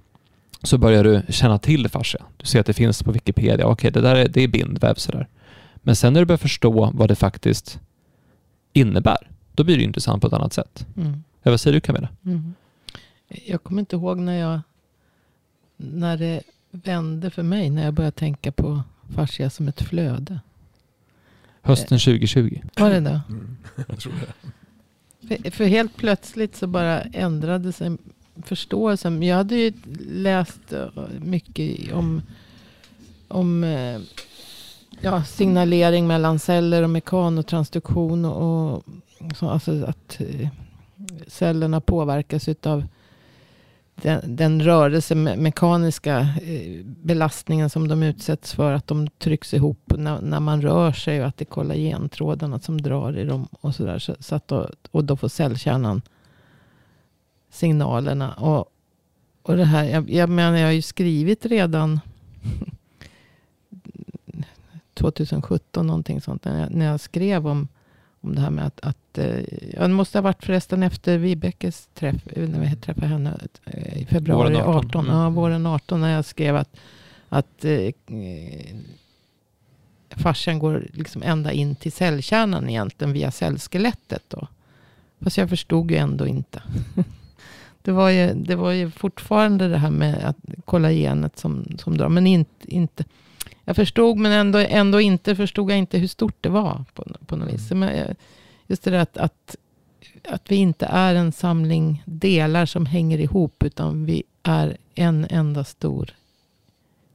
så 0.64 0.78
börjar 0.78 1.04
du 1.04 1.22
känna 1.30 1.60
till 1.60 1.90
fascia. 1.90 2.26
Du 2.38 2.46
ser 2.46 2.60
att 2.60 2.66
det 2.66 2.74
finns 2.74 3.04
på 3.04 3.12
Wikipedia. 3.12 3.68
Okej, 3.68 3.92
det 3.92 4.02
där 4.02 4.16
är, 4.16 4.28
det 4.28 4.42
är 4.42 4.48
bindväv 4.48 4.96
sådär. 4.96 5.28
Men 5.76 5.96
sen 5.96 6.14
när 6.14 6.22
du 6.22 6.26
börjar 6.26 6.38
förstå 6.38 6.92
vad 6.94 7.10
det 7.10 7.16
faktiskt 7.16 7.80
innebär, 8.74 9.30
då 9.52 9.64
blir 9.64 9.78
det 9.78 9.84
intressant 9.84 10.22
på 10.22 10.28
ett 10.28 10.34
annat 10.34 10.54
sätt. 10.54 10.88
Mm. 10.98 11.24
Ja, 11.44 11.52
vad 11.52 11.60
säger 11.60 11.74
du 11.74 11.82
Camilla? 11.82 12.10
Mm. 12.26 12.54
Jag 13.28 13.64
kommer 13.64 13.80
inte 13.80 13.96
ihåg 13.96 14.20
när 14.20 14.40
jag 14.40 14.60
när 15.78 16.18
det 16.18 16.42
vände 16.84 17.30
för 17.30 17.44
mig 17.44 17.70
när 17.70 17.84
jag 17.84 17.94
började 17.94 18.18
tänka 18.18 18.52
på 18.52 18.84
fascia 19.16 19.50
som 19.50 19.68
ett 19.68 19.82
flöde. 19.82 20.40
Hösten 21.62 22.00
2020. 22.00 22.62
Var 22.76 22.90
det 22.90 23.00
då? 23.00 23.20
Mm, 23.30 23.58
jag 23.88 24.00
tror 24.00 24.14
det. 24.14 24.50
För, 25.28 25.52
för, 25.52 25.66
helt 25.66 25.98
plötsligt 25.98 26.56
så 26.56 26.68
bara 26.68 27.02
ändrade 27.02 27.72
sig 27.72 27.98
förståelsen. 28.44 29.24
Jag 29.24 29.36
hade 29.36 29.56
ju 29.56 29.74
läst 30.10 30.74
eh, 30.74 30.88
mycket 31.20 31.94
om, 31.94 32.22
om 33.28 33.64
eh, 33.64 34.00
ja, 35.02 35.24
signalering 35.24 36.08
mellan 36.08 36.40
celler 36.40 36.84
och 36.84 36.90
mekanotransduktion. 36.90 38.26
Och, 38.26 38.76
och 39.20 39.38
så, 39.38 39.50
alltså 39.50 39.86
att 39.86 40.22
eh, 40.22 40.48
cellerna 41.28 41.82
påverkas 41.82 42.48
utav 42.48 42.84
den, 43.96 44.36
den 44.36 44.62
rörelsemekaniska 44.62 46.20
eh, 46.20 46.86
belastningen 46.86 47.70
som 47.70 47.88
de 47.88 48.04
utsätts 48.04 48.54
för. 48.54 48.74
Att 48.74 48.88
de 48.88 49.08
trycks 49.08 49.54
ihop 49.54 49.94
när, 49.98 50.22
när 50.22 50.40
man 50.40 50.62
rör 50.62 50.92
sig. 50.92 51.22
Och 51.22 51.28
att 51.28 51.38
det 51.38 51.44
är 51.44 51.46
kollagentrådarna 51.46 52.60
som 52.60 52.82
drar 52.82 53.18
i 53.18 53.24
dem. 53.24 53.48
Och, 53.62 53.76
så 53.76 53.86
där, 53.86 54.00
så, 54.00 54.16
så 54.20 54.36
att 54.36 54.48
då, 54.48 54.70
och 54.92 55.04
då 55.04 55.18
får 55.18 55.28
cellkärnan 55.28 56.02
signalerna. 57.50 58.34
Och, 58.34 58.66
och 59.42 59.58
det 59.58 59.66
här, 59.66 59.84
jag, 59.84 60.10
jag 60.10 60.30
menar 60.30 60.58
jag 60.58 60.68
har 60.68 60.72
ju 60.72 60.82
skrivit 60.82 61.46
redan 61.46 62.00
2017 64.94 65.88
någonting 65.88 66.22
sånt. 66.22 66.46
När 66.46 66.62
jag, 66.62 66.72
när 66.72 66.86
jag 66.86 67.00
skrev 67.00 67.48
om 67.48 67.68
om 68.26 68.36
det 68.36 68.42
här 68.42 68.50
med 68.50 68.66
att, 68.66 68.80
att 68.82 69.18
eh, 69.18 69.40
ja, 69.74 69.82
det 69.82 69.94
måste 69.94 70.18
ha 70.18 70.24
varit 70.24 70.44
förresten 70.44 70.84
efter 70.84 71.18
Vibekes 71.18 71.90
träff, 71.94 72.16
när 72.36 72.60
vi 72.60 72.76
träffade 72.76 73.08
henne 73.08 73.40
eh, 73.66 73.98
i 74.02 74.06
februari 74.06 74.54
våren 74.54 74.68
18. 74.68 74.86
18 74.86 75.06
mm. 75.06 75.18
Ja, 75.18 75.30
våren 75.30 75.66
18 75.66 76.02
när 76.02 76.14
jag 76.16 76.26
skrev 76.26 76.56
att, 76.56 76.78
att 77.30 77.66
eh, 77.66 77.92
fascian 80.10 80.60
går 80.60 80.88
liksom 80.94 81.24
ända 81.24 81.52
in 81.52 81.76
till 81.76 81.92
cellkärnan 81.92 82.70
egentligen 82.70 83.14
via 83.14 83.32
cellskelettet 83.32 84.24
då. 84.28 84.48
Fast 85.20 85.38
jag 85.38 85.50
förstod 85.50 85.92
ju 85.92 85.98
ändå 85.98 86.28
inte. 86.28 86.64
det, 87.82 87.92
var 87.92 88.10
ju, 88.10 88.34
det 88.34 88.56
var 88.56 88.72
ju 88.72 88.92
fortfarande 88.92 89.68
det 89.68 89.78
här 89.78 89.92
med 89.92 90.26
att 90.26 90.38
kollagenet 90.66 91.40
som, 91.40 91.78
som 91.78 91.98
drar. 91.98 92.10
Men 92.10 92.28
inte, 92.28 92.76
inte 92.76 93.04
jag 93.66 93.76
förstod 93.76 94.18
men 94.18 94.32
ändå, 94.32 94.60
ändå 94.60 95.02
inte 95.02 95.36
förstod 95.36 95.72
jag 95.72 95.78
inte 95.78 95.98
hur 95.98 96.08
stort 96.08 96.36
det 96.42 96.50
var 96.50 96.86
på, 96.94 97.04
på 97.26 97.36
något 97.36 97.54
vis. 97.54 97.72
Men 97.72 97.90
eh, 97.90 98.16
just 98.68 98.84
det 98.84 98.92
där 98.92 99.00
att, 99.00 99.18
att, 99.18 99.56
att 100.28 100.52
vi 100.52 100.56
inte 100.56 100.86
är 100.86 101.16
en 101.16 101.32
samling 101.32 102.04
delar 102.06 102.66
som 102.66 102.86
hänger 102.86 103.20
ihop. 103.20 103.64
Utan 103.64 104.06
vi 104.06 104.24
är 104.44 104.78
en 104.96 105.28
enda 105.30 105.64
stor 105.64 106.16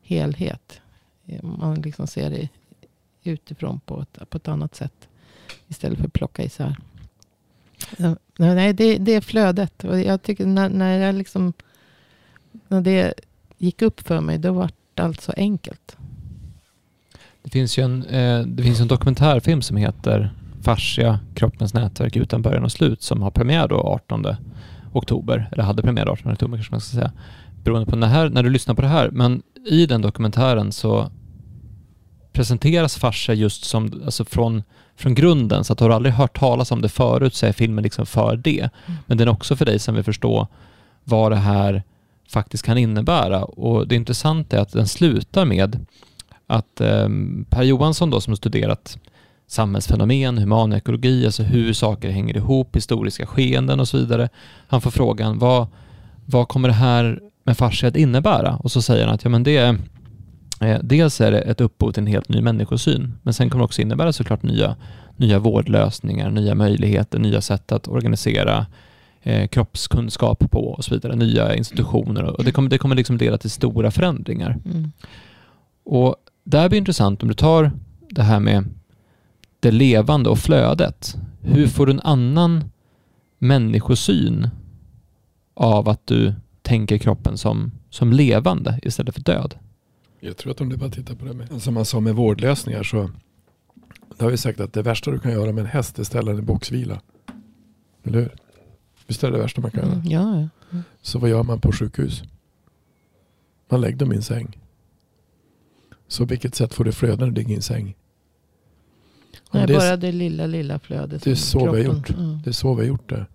helhet. 0.03 0.81
Man 1.43 1.81
liksom 1.83 2.07
ser 2.07 2.31
det 2.31 2.49
utifrån 3.23 3.81
på 3.81 4.01
ett, 4.01 4.31
på 4.31 4.37
ett 4.37 4.49
annat 4.49 4.75
sätt. 4.75 5.09
Istället 5.69 5.99
för 5.99 6.07
att 6.07 6.13
plocka 6.13 6.43
isär. 6.45 6.77
Nej, 8.37 8.73
det, 8.73 8.99
det 8.99 9.13
är 9.13 9.21
flödet. 9.21 9.85
Och 9.85 10.01
jag 10.01 10.23
tycker 10.23 10.47
när, 10.47 10.69
när, 10.69 10.99
jag 10.99 11.15
liksom, 11.15 11.53
när 12.69 12.81
det 12.81 13.15
gick 13.59 13.83
upp 13.83 14.01
för 14.01 14.21
mig, 14.21 14.39
då 14.39 14.53
var 14.53 14.71
det 14.95 15.03
alltså 15.03 15.33
enkelt. 15.37 15.97
Det 17.43 17.51
finns 17.51 17.79
ju 17.79 17.83
en, 17.83 18.05
eh, 18.05 18.41
det 18.41 18.63
finns 18.63 18.81
en 18.81 18.89
dokumentärfilm 18.89 19.63
som 19.63 19.77
heter 19.77 20.35
Fascia, 20.63 21.19
kroppens 21.35 21.75
nätverk 21.75 22.17
utan 22.17 22.43
början 22.43 22.65
och 22.65 22.73
slut 22.73 23.03
som 23.03 23.23
har 23.23 23.31
premiär 23.31 23.69
då 23.69 23.77
18 23.81 24.27
oktober, 24.93 25.49
eller 25.53 25.65
hade 25.65 25.83
premiär 25.83 26.07
18 26.07 26.33
oktober 26.33 26.57
kanske 26.57 26.73
man 26.73 26.81
ska 26.81 26.95
säga, 26.95 27.13
beroende 27.65 27.91
på 27.91 27.97
när, 27.97 28.29
när 28.29 28.43
du 28.43 28.51
lyssnar 28.51 28.75
på 28.75 28.83
det 28.83 28.89
här. 28.89 29.11
Men 29.11 29.43
i 29.71 29.87
den 29.87 30.03
dokumentären 30.03 30.73
så 30.73 31.11
presenteras 32.33 32.97
fascia 32.97 33.35
just 33.35 33.65
som, 33.65 34.03
alltså 34.05 34.25
från, 34.25 34.63
från 34.97 35.15
grunden, 35.15 35.65
så 35.65 35.73
att 35.73 35.81
har 35.81 35.89
du 35.89 35.95
aldrig 35.95 36.15
hört 36.15 36.39
talas 36.39 36.71
om 36.71 36.83
det 36.83 36.89
förut 36.89 37.35
så 37.35 37.47
är 37.47 37.53
filmen 37.53 37.85
liksom 37.85 38.07
för 38.07 38.37
det. 38.37 38.61
Mm. 38.61 38.99
Men 39.07 39.19
den 39.19 39.29
är 39.29 39.33
också 39.33 39.57
för 39.57 39.65
dig 39.65 39.79
som 39.79 39.95
vill 39.95 40.05
förstå 40.05 40.49
vad 41.05 41.33
det 41.33 41.37
här 41.37 41.83
faktiskt 42.29 42.65
kan 42.65 42.79
innebära. 42.79 43.45
Och 43.45 43.89
det 43.89 43.95
intressanta 43.95 44.57
är 44.57 44.61
att 44.61 44.73
den 44.73 44.89
slutar 44.89 45.45
med 45.45 45.87
att 46.51 46.81
eh, 46.81 47.09
Per 47.51 47.63
Johansson 47.63 48.11
då 48.11 48.21
som 48.21 48.37
studerat 48.37 48.99
samhällsfenomen, 49.47 50.39
humanekologi, 50.39 51.27
alltså 51.27 51.43
hur 51.43 51.73
saker 51.73 52.11
hänger 52.11 52.37
ihop, 52.37 52.77
historiska 52.77 53.27
skeenden 53.27 53.81
och 53.81 53.89
så 53.89 53.99
vidare. 53.99 54.29
Han 54.69 54.81
får 54.81 54.91
frågan 54.91 55.39
vad, 55.39 55.67
vad 56.27 56.49
kommer 56.49 56.69
det 56.69 56.75
här 56.75 57.21
med 57.45 57.57
fascia 57.57 57.89
att 57.89 57.97
innebära? 57.97 58.57
Och 58.57 58.73
så 58.73 58.83
säger 58.83 59.07
han 59.07 59.15
att 59.15 59.25
ja, 59.25 59.31
men 59.31 59.43
det 59.43 59.57
är 59.57 59.79
Eh, 60.61 60.79
dels 60.83 61.21
är 61.21 61.33
det 61.33 61.41
ett 61.41 61.61
upphov 61.61 61.93
till 61.93 62.01
en 62.01 62.07
helt 62.07 62.29
ny 62.29 62.43
människosyn, 62.43 63.13
men 63.23 63.35
sen 63.35 63.51
kommer 63.51 63.63
det 63.63 63.65
också 63.65 63.83
innebära 63.83 64.13
såklart 64.13 64.43
nya, 64.43 64.77
nya 65.17 65.39
vårdlösningar, 65.39 66.31
nya 66.31 66.55
möjligheter, 66.55 67.19
nya 67.19 67.41
sätt 67.41 67.73
att 67.73 67.89
organisera 67.89 68.67
eh, 69.23 69.49
kroppskunskap 69.49 70.51
på 70.51 70.69
och 70.69 70.85
så 70.85 70.95
vidare, 70.95 71.17
nya 71.17 71.57
institutioner 71.57 72.23
och 72.23 72.45
det 72.45 72.53
kommer, 72.53 72.71
det 72.71 72.79
kommer 72.79 72.97
liksom 72.97 73.17
leda 73.17 73.39
till 73.39 73.51
stora 73.51 73.91
förändringar. 73.91 74.59
Mm. 74.65 74.93
Och 75.85 76.17
där 76.45 76.69
blir 76.69 76.77
det 76.77 76.79
intressant 76.79 77.23
om 77.23 77.29
du 77.29 77.35
tar 77.35 77.73
det 78.11 78.23
här 78.23 78.41
med 78.41 78.65
det 79.61 79.71
levande 79.71 80.31
och 80.31 80.39
flödet. 80.39 81.17
Hur 81.41 81.67
får 81.67 81.87
du 81.87 81.93
en 81.93 82.01
annan 82.01 82.65
människosyn 83.39 84.49
av 85.55 85.89
att 85.89 86.07
du 86.07 86.35
tänker 86.63 86.99
kroppen 86.99 87.39
som, 87.39 87.73
som 87.91 88.13
levande 88.13 88.81
istället 88.83 89.15
för 89.15 89.23
död? 89.23 89.55
Jag 90.21 90.37
tror 90.37 90.53
att 90.53 90.61
om 90.61 90.69
du 90.69 90.77
bara 90.77 90.91
tittar 90.91 91.15
på 91.15 91.25
det 91.25 91.33
med, 91.33 91.63
som 91.63 91.75
man 91.75 91.85
sa 91.85 92.01
med 92.01 92.15
vårdlösningar 92.15 92.83
så 92.83 93.11
det 94.19 94.25
har 94.25 94.31
vi 94.31 94.37
sagt 94.37 94.61
att 94.61 94.73
det 94.73 94.83
värsta 94.83 95.11
du 95.11 95.19
kan 95.19 95.33
göra 95.33 95.53
med 95.53 95.65
en 95.65 95.71
häst 95.71 95.99
är 95.99 96.05
ställa 96.05 96.31
den 96.31 96.41
i 96.41 96.43
boxvila. 96.43 97.01
Eller 98.05 98.19
hur? 98.19 98.35
Visst 99.07 99.25
är 99.25 99.31
det 99.31 99.37
det 99.37 99.43
värsta 99.43 99.61
man 99.61 99.71
kan 99.71 99.81
göra? 99.81 99.93
Mm, 99.93 100.07
ja, 100.07 100.49
ja. 100.71 100.79
Så 101.03 101.19
vad 101.19 101.31
gör 101.31 101.43
man 101.43 101.61
på 101.61 101.73
sjukhus? 101.73 102.23
Man 103.69 103.81
lägger 103.81 103.97
dem 103.97 104.13
i 104.13 104.17
en 104.17 104.23
säng. 104.23 104.60
Så 106.11 106.25
vilket 106.25 106.55
sätt 106.55 106.75
får 106.75 106.85
du 106.85 106.93
flöda 106.93 107.17
när 107.17 107.27
du 107.27 107.33
ligger 107.33 107.51
i 107.51 107.57
en 107.57 107.63
säng? 107.63 107.97
Nej, 109.51 109.67
det 109.67 109.75
bara 109.75 109.97
det 109.97 110.13
lilla, 110.13 110.47
lilla 110.47 110.79
flödet. 110.79 111.23
Det 111.23 111.31
är 111.31 111.35
så 111.35 111.59
kroppen. 111.59 111.77
vi 111.77 111.87
har 111.87 111.95
gjort. 111.95 112.11
Mm. 112.11 112.39
Det 112.45 112.51
är 112.51 112.55
så 112.55 112.75
vi 112.75 112.81
har 112.81 112.89
gjort 112.89 113.09
det. 113.09 113.27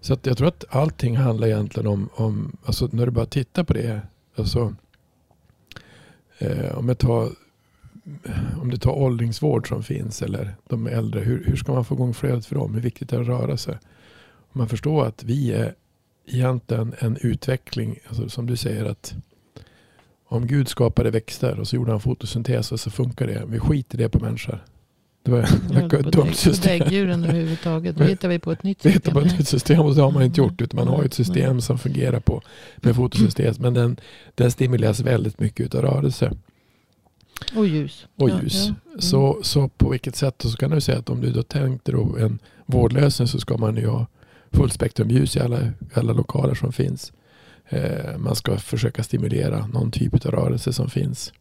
Så 0.00 0.16
jag 0.22 0.38
tror 0.38 0.48
att 0.48 0.64
allting 0.70 1.16
handlar 1.16 1.46
egentligen 1.46 1.86
om, 1.86 2.08
om 2.14 2.56
alltså 2.64 2.88
när 2.92 3.06
du 3.06 3.12
bara 3.12 3.26
tittar 3.26 3.64
på 3.64 3.72
det. 3.72 4.00
Alltså, 4.36 4.74
Eh, 6.40 6.78
om, 6.78 6.88
jag 6.88 6.98
tar, 6.98 7.30
om 8.60 8.70
du 8.70 8.76
tar 8.76 8.92
åldringsvård 8.92 9.68
som 9.68 9.82
finns 9.82 10.22
eller 10.22 10.54
de 10.68 10.86
äldre. 10.86 11.20
Hur, 11.20 11.44
hur 11.44 11.56
ska 11.56 11.72
man 11.72 11.84
få 11.84 11.94
igång 11.94 12.14
flödet 12.14 12.46
för 12.46 12.54
dem? 12.54 12.74
Hur 12.74 12.80
viktigt 12.80 13.12
är 13.12 13.16
det 13.16 13.22
att 13.22 13.28
röra 13.28 13.56
sig? 13.56 13.74
Om 14.52 14.58
man 14.58 14.68
förstår 14.68 15.06
att 15.06 15.24
vi 15.24 15.52
är 15.52 15.74
egentligen 16.26 16.94
en 16.98 17.16
utveckling. 17.20 17.98
Alltså 18.08 18.28
som 18.28 18.46
du 18.46 18.56
säger 18.56 18.84
att 18.84 19.14
om 20.30 20.46
Gud 20.46 20.68
skapade 20.68 21.10
växter 21.10 21.60
och 21.60 21.68
så 21.68 21.76
gjorde 21.76 21.90
han 21.90 22.00
fotosyntes 22.00 22.72
och 22.72 22.80
så 22.80 22.90
funkar 22.90 23.26
det. 23.26 23.44
Vi 23.46 23.58
skiter 23.58 23.98
det 23.98 24.08
på 24.08 24.18
människor. 24.18 24.64
Det 25.22 25.30
var 25.30 25.40
ett 25.40 26.12
dumt 26.12 26.32
system. 26.32 26.78
Däggdjuren 26.78 27.24
överhuvudtaget. 27.24 27.96
Då 27.96 28.04
hittar 28.04 28.28
vi 28.28 28.38
på 28.38 28.52
ett 28.52 28.62
nytt 28.62 28.82
system. 28.82 29.02
Vi 29.04 29.10
på 29.10 29.20
ett 29.20 29.38
nytt 29.38 29.48
system 29.48 29.80
och 29.80 29.94
det 29.94 30.02
har 30.02 30.10
man 30.10 30.22
inte 30.22 30.40
gjort. 30.40 30.60
Utan 30.60 30.76
man 30.84 30.88
har 30.88 31.04
ett 31.04 31.14
system 31.14 31.60
som 31.60 31.78
fungerar 31.78 32.20
på 32.20 32.42
med 32.76 32.96
fotosystem. 32.96 33.54
Men 33.58 33.74
den, 33.74 33.96
den 34.34 34.50
stimuleras 34.50 35.00
väldigt 35.00 35.40
mycket 35.40 35.74
av 35.74 35.82
rörelse. 35.82 36.32
Och 37.56 37.66
ljus. 37.66 38.06
Och 38.16 38.30
ljus. 38.30 38.54
Ja, 38.54 38.74
ja. 38.84 38.90
Mm. 38.90 39.00
Så, 39.00 39.38
så 39.42 39.68
på 39.68 39.88
vilket 39.90 40.16
sätt 40.16 40.42
så 40.42 40.56
kan 40.56 40.70
du 40.70 40.80
säga 40.80 40.98
att 40.98 41.10
om 41.10 41.20
du 41.20 41.32
då 41.32 41.42
tänkte 41.42 41.92
då 41.92 42.16
en 42.16 42.38
vårdlösning 42.66 43.28
så 43.28 43.40
ska 43.40 43.56
man 43.56 43.76
ju 43.76 43.86
ha 43.86 44.06
fullspektrumljus 44.52 45.36
i 45.36 45.40
alla, 45.40 45.58
alla 45.94 46.12
lokaler 46.12 46.54
som 46.54 46.72
finns. 46.72 47.12
Eh, 47.70 48.18
man 48.18 48.36
ska 48.36 48.56
försöka 48.56 49.02
stimulera 49.02 49.66
någon 49.66 49.90
typ 49.90 50.26
av 50.26 50.30
rörelse 50.32 50.72
som 50.72 50.90
finns. 50.90 51.32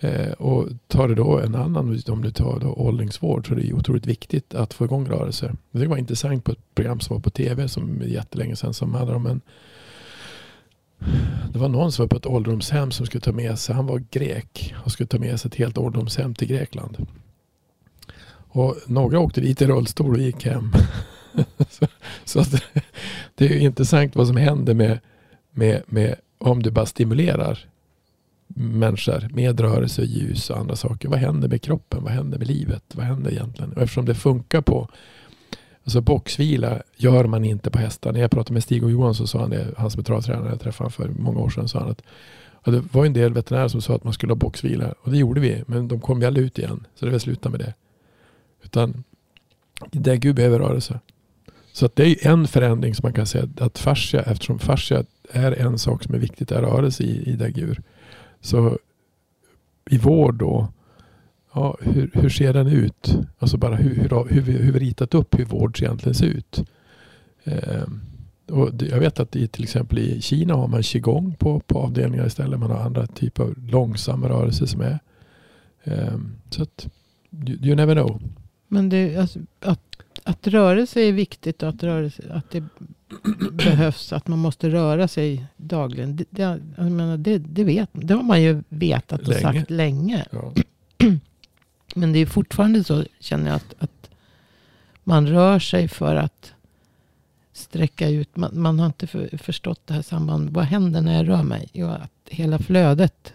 Eh, 0.00 0.32
och 0.32 0.68
tar 0.86 1.08
du 1.08 1.14
då 1.14 1.40
en 1.40 1.54
annan, 1.54 2.02
om 2.08 2.22
du 2.22 2.30
tar 2.30 2.60
då 2.60 2.72
åldringsvård 2.72 3.48
så 3.48 3.54
är 3.54 3.58
det 3.58 3.72
otroligt 3.72 4.06
viktigt 4.06 4.54
att 4.54 4.74
få 4.74 4.84
igång 4.84 5.08
rörelser. 5.08 5.54
Det 5.70 5.86
var 5.86 5.96
intressant 5.96 6.44
på 6.44 6.52
ett 6.52 6.74
program 6.74 7.00
som 7.00 7.16
var 7.16 7.20
på 7.20 7.30
tv 7.30 7.68
som 7.68 8.02
jättelänge 8.06 8.56
sedan 8.56 8.74
som 8.74 8.94
handlade 8.94 9.16
om 9.16 9.26
en 9.26 9.40
det 11.52 11.58
var 11.58 11.68
någon 11.68 11.92
som 11.92 12.02
var 12.02 12.08
på 12.08 12.16
ett 12.16 12.26
ålderdomshem 12.26 12.90
som 12.90 13.06
skulle 13.06 13.20
ta 13.20 13.32
med 13.32 13.58
sig, 13.58 13.74
han 13.74 13.86
var 13.86 14.02
grek 14.10 14.74
och 14.84 14.92
skulle 14.92 15.06
ta 15.06 15.18
med 15.18 15.40
sig 15.40 15.48
ett 15.48 15.54
helt 15.54 15.78
ålderdomshem 15.78 16.34
till 16.34 16.48
Grekland. 16.48 17.06
Och 18.48 18.76
några 18.86 19.18
åkte 19.18 19.40
dit 19.40 19.62
i 19.62 19.66
rullstol 19.66 20.14
och 20.14 20.20
gick 20.20 20.44
hem. 20.44 20.72
så, 21.70 21.86
så 22.24 22.40
det, 22.40 22.62
det, 23.34 23.44
är 23.44 23.58
intressant 23.58 24.16
vad 24.16 24.26
som 24.26 24.36
händer 24.36 24.74
med, 24.74 24.98
med, 25.56 25.82
med 25.86 26.14
om 26.38 26.62
du 26.62 26.70
bara 26.70 26.86
stimulerar 26.86 27.58
människor 28.46 29.28
med 29.32 29.60
rörelse 29.60 30.02
och 30.02 30.06
ljus 30.06 30.50
och 30.50 30.58
andra 30.58 30.76
saker. 30.76 31.08
Vad 31.08 31.18
händer 31.18 31.48
med 31.48 31.62
kroppen? 31.62 32.04
Vad 32.04 32.12
händer 32.12 32.38
med 32.38 32.48
livet? 32.48 32.82
Vad 32.94 33.06
händer 33.06 33.30
egentligen? 33.30 33.72
Och 33.72 33.82
eftersom 33.82 34.04
det 34.04 34.14
funkar 34.14 34.60
på 34.60 34.88
Alltså 35.86 36.00
boxvila 36.00 36.82
gör 36.96 37.24
man 37.24 37.44
inte 37.44 37.70
på 37.70 37.78
hästar. 37.78 38.12
När 38.12 38.20
jag 38.20 38.30
pratade 38.30 38.52
med 38.52 38.62
Stig 38.62 38.84
och 38.84 38.90
Johan 38.90 39.14
så 39.14 39.26
sa 39.26 39.40
han 39.40 39.50
det, 39.50 39.74
han 39.76 39.90
som 39.90 40.00
är 40.00 40.04
travtränare, 40.04 40.48
jag 40.48 40.60
träffade 40.60 40.90
honom 40.96 41.16
för 41.16 41.22
många 41.22 41.40
år 41.40 41.50
sedan, 41.50 41.68
sa 41.68 41.78
han 41.78 41.90
att 41.90 42.02
det 42.64 42.94
var 42.94 43.06
en 43.06 43.12
del 43.12 43.32
veterinärer 43.32 43.68
som 43.68 43.80
sa 43.80 43.94
att 43.94 44.04
man 44.04 44.12
skulle 44.12 44.30
ha 44.30 44.36
boxvila 44.36 44.94
och 45.00 45.10
det 45.10 45.18
gjorde 45.18 45.40
vi, 45.40 45.62
men 45.66 45.88
de 45.88 46.00
kom 46.00 46.20
ju 46.20 46.26
aldrig 46.26 46.46
ut 46.46 46.58
igen. 46.58 46.86
Så 46.94 47.04
det 47.04 47.12
var 47.12 47.18
sluta 47.18 47.48
med 47.48 47.60
det. 47.60 47.74
Utan 48.62 49.04
det 49.90 50.16
Gud 50.16 50.36
behöver 50.36 50.58
rörelse. 50.58 51.00
Så 51.76 51.86
att 51.86 51.96
det 51.96 52.06
är 52.06 52.30
en 52.30 52.48
förändring 52.48 52.94
som 52.94 53.02
man 53.02 53.12
kan 53.12 53.26
säga 53.26 53.48
att 53.60 53.78
fascia, 53.78 54.22
eftersom 54.22 54.58
fascia 54.58 55.04
är 55.30 55.52
en 55.52 55.78
sak 55.78 56.04
som 56.04 56.14
är 56.14 56.18
viktigt, 56.18 56.52
är 56.52 56.62
rörelse 56.62 57.02
i, 57.02 57.30
i 57.30 57.32
däggdjur. 57.32 57.82
Så 58.40 58.78
i 59.90 59.98
vård 59.98 60.34
då, 60.34 60.68
ja, 61.52 61.76
hur, 61.80 62.10
hur 62.14 62.28
ser 62.28 62.52
den 62.52 62.66
ut? 62.66 63.16
Alltså 63.38 63.56
bara 63.56 63.74
hur, 63.76 63.94
hur, 63.94 64.28
hur, 64.28 64.40
vi, 64.40 64.52
hur 64.52 64.72
vi 64.72 64.78
ritat 64.78 65.14
upp 65.14 65.38
hur 65.38 65.44
vård 65.44 65.82
egentligen 65.82 66.14
ser 66.14 66.26
ut. 66.26 66.64
Eh, 67.44 67.86
och 68.48 68.70
jag 68.82 69.00
vet 69.00 69.20
att 69.20 69.36
i, 69.36 69.48
till 69.48 69.64
exempel 69.64 69.98
i 69.98 70.20
Kina 70.20 70.54
har 70.54 70.68
man 70.68 70.82
qigong 70.82 71.34
på, 71.38 71.60
på 71.60 71.78
avdelningar 71.78 72.26
istället. 72.26 72.60
Man 72.60 72.70
har 72.70 72.78
andra 72.78 73.06
typer 73.06 73.42
av 73.42 73.54
långsamma 73.58 74.28
rörelser 74.28 74.66
som 74.66 74.80
är. 74.80 74.98
Eh, 75.84 76.18
så 76.50 76.62
att 76.62 76.88
you, 77.46 77.58
you, 77.62 77.76
never 77.76 77.94
know. 77.94 78.22
Men 78.68 78.88
det, 78.88 79.16
alltså, 79.16 79.38
att, 79.60 79.95
att 80.26 80.46
rörelse 80.46 81.00
är 81.00 81.12
viktigt 81.12 81.62
och 81.62 81.68
att, 81.68 81.82
rörelse, 81.82 82.22
att 82.30 82.50
det 82.50 82.64
behövs. 83.52 84.12
Att 84.12 84.28
man 84.28 84.38
måste 84.38 84.70
röra 84.70 85.08
sig 85.08 85.46
dagligen. 85.56 86.16
Det, 86.16 86.24
det, 86.30 86.60
jag 86.76 86.90
menar, 86.90 87.16
det, 87.16 87.38
det, 87.38 87.64
vet, 87.64 87.90
det 87.92 88.14
har 88.14 88.22
man 88.22 88.42
ju 88.42 88.62
vetat 88.68 89.20
och 89.20 89.28
länge. 89.28 89.40
sagt 89.40 89.70
länge. 89.70 90.26
Ja. 90.30 90.52
Men 91.94 92.12
det 92.12 92.18
är 92.18 92.26
fortfarande 92.26 92.84
så, 92.84 93.04
känner 93.20 93.46
jag, 93.46 93.56
att, 93.56 93.74
att 93.78 94.10
man 95.04 95.26
rör 95.26 95.58
sig 95.58 95.88
för 95.88 96.16
att 96.16 96.52
sträcka 97.52 98.08
ut. 98.08 98.36
Man, 98.36 98.60
man 98.60 98.78
har 98.78 98.86
inte 98.86 99.06
för, 99.06 99.36
förstått 99.36 99.80
det 99.84 99.94
här 99.94 100.02
sambandet. 100.02 100.54
Vad 100.54 100.64
händer 100.64 101.00
när 101.00 101.16
jag 101.16 101.28
rör 101.28 101.42
mig? 101.42 101.68
Jo, 101.72 101.86
att 101.86 102.10
hela 102.24 102.58
flödet 102.58 103.32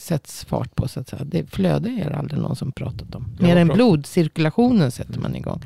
sätts 0.00 0.44
fart 0.44 0.74
på. 0.74 0.88
Så 0.88 1.00
att 1.00 1.08
säga. 1.08 1.24
Det, 1.24 1.50
flöde 1.50 1.90
är 1.90 2.10
det 2.10 2.16
aldrig 2.16 2.40
någon 2.40 2.56
som 2.56 2.72
pratat 2.72 3.14
om. 3.14 3.36
Mer 3.40 3.56
än 3.56 3.68
blodcirkulationen 3.68 4.90
sätter 4.90 5.20
man 5.20 5.36
igång. 5.36 5.60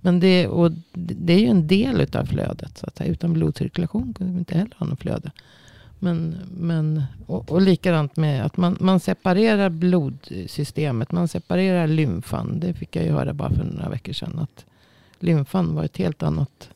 Men 0.00 0.20
det, 0.20 0.48
och 0.48 0.72
det 0.92 1.32
är 1.32 1.38
ju 1.38 1.46
en 1.46 1.66
del 1.66 2.06
av 2.16 2.24
flödet. 2.24 2.78
Så 2.78 2.86
att 2.86 2.96
säga. 2.96 3.12
Utan 3.12 3.32
blodcirkulation 3.32 4.14
kunde 4.14 4.32
vi 4.32 4.38
inte 4.38 4.58
heller 4.58 4.74
ha 4.78 4.86
något 4.86 5.00
flöde. 5.00 5.30
Men, 5.98 6.36
men, 6.56 7.02
och, 7.26 7.52
och 7.52 7.62
likadant 7.62 8.16
med 8.16 8.44
att 8.44 8.56
man, 8.56 8.76
man 8.80 9.00
separerar 9.00 9.68
blodsystemet. 9.68 11.12
Man 11.12 11.28
separerar 11.28 11.86
lymfan. 11.86 12.60
Det 12.60 12.74
fick 12.74 12.96
jag 12.96 13.04
ju 13.04 13.10
höra 13.10 13.32
bara 13.32 13.50
för 13.50 13.64
några 13.64 13.88
veckor 13.88 14.12
sedan. 14.12 14.38
Att 14.38 14.64
lymfan 15.18 15.74
var 15.74 15.84
ett 15.84 15.96
helt 15.96 16.22
annat. 16.22 16.68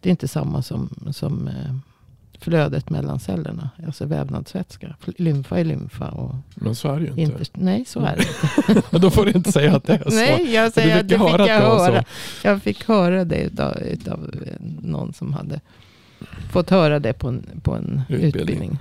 Det 0.00 0.08
är 0.08 0.10
inte 0.10 0.28
samma 0.28 0.62
som, 0.62 0.90
som 1.12 1.48
eh, 1.48 1.74
flödet 2.40 2.90
mellan 2.90 3.20
cellerna. 3.20 3.70
Alltså 3.86 4.06
vävnadsvätska. 4.06 4.96
Lymfa 5.16 5.58
är 5.58 5.64
lymfa. 5.64 6.08
Och 6.08 6.34
Men 6.54 6.74
så 6.74 6.92
är 6.92 7.00
det 7.00 7.06
ju 7.06 7.22
inte. 7.22 7.44
nej, 7.52 7.84
så 7.84 8.00
är 8.00 8.16
det 8.16 8.22
inte. 8.74 8.98
Då 8.98 9.10
får 9.10 9.24
du 9.24 9.30
inte 9.30 9.52
säga 9.52 9.76
att 9.76 9.84
det 9.84 9.94
är 9.94 10.10
så. 10.10 10.16
Nej, 10.16 10.54
jag 10.54 10.72
säger 10.72 11.00
att 11.00 11.08
det 11.08 11.18
fick 11.18 11.48
jag 11.48 11.60
höra. 11.60 12.04
Jag 12.44 12.62
fick 12.62 12.88
höra 12.88 13.24
det 13.24 13.36
utav, 13.36 13.78
utav 13.78 14.30
någon 14.82 15.12
som 15.12 15.32
hade 15.32 15.60
fått 16.52 16.70
höra 16.70 16.98
det 16.98 17.12
på 17.12 17.28
en, 17.28 17.60
på 17.62 17.74
en 17.74 18.02
utbildning. 18.08 18.42
utbildning. 18.42 18.78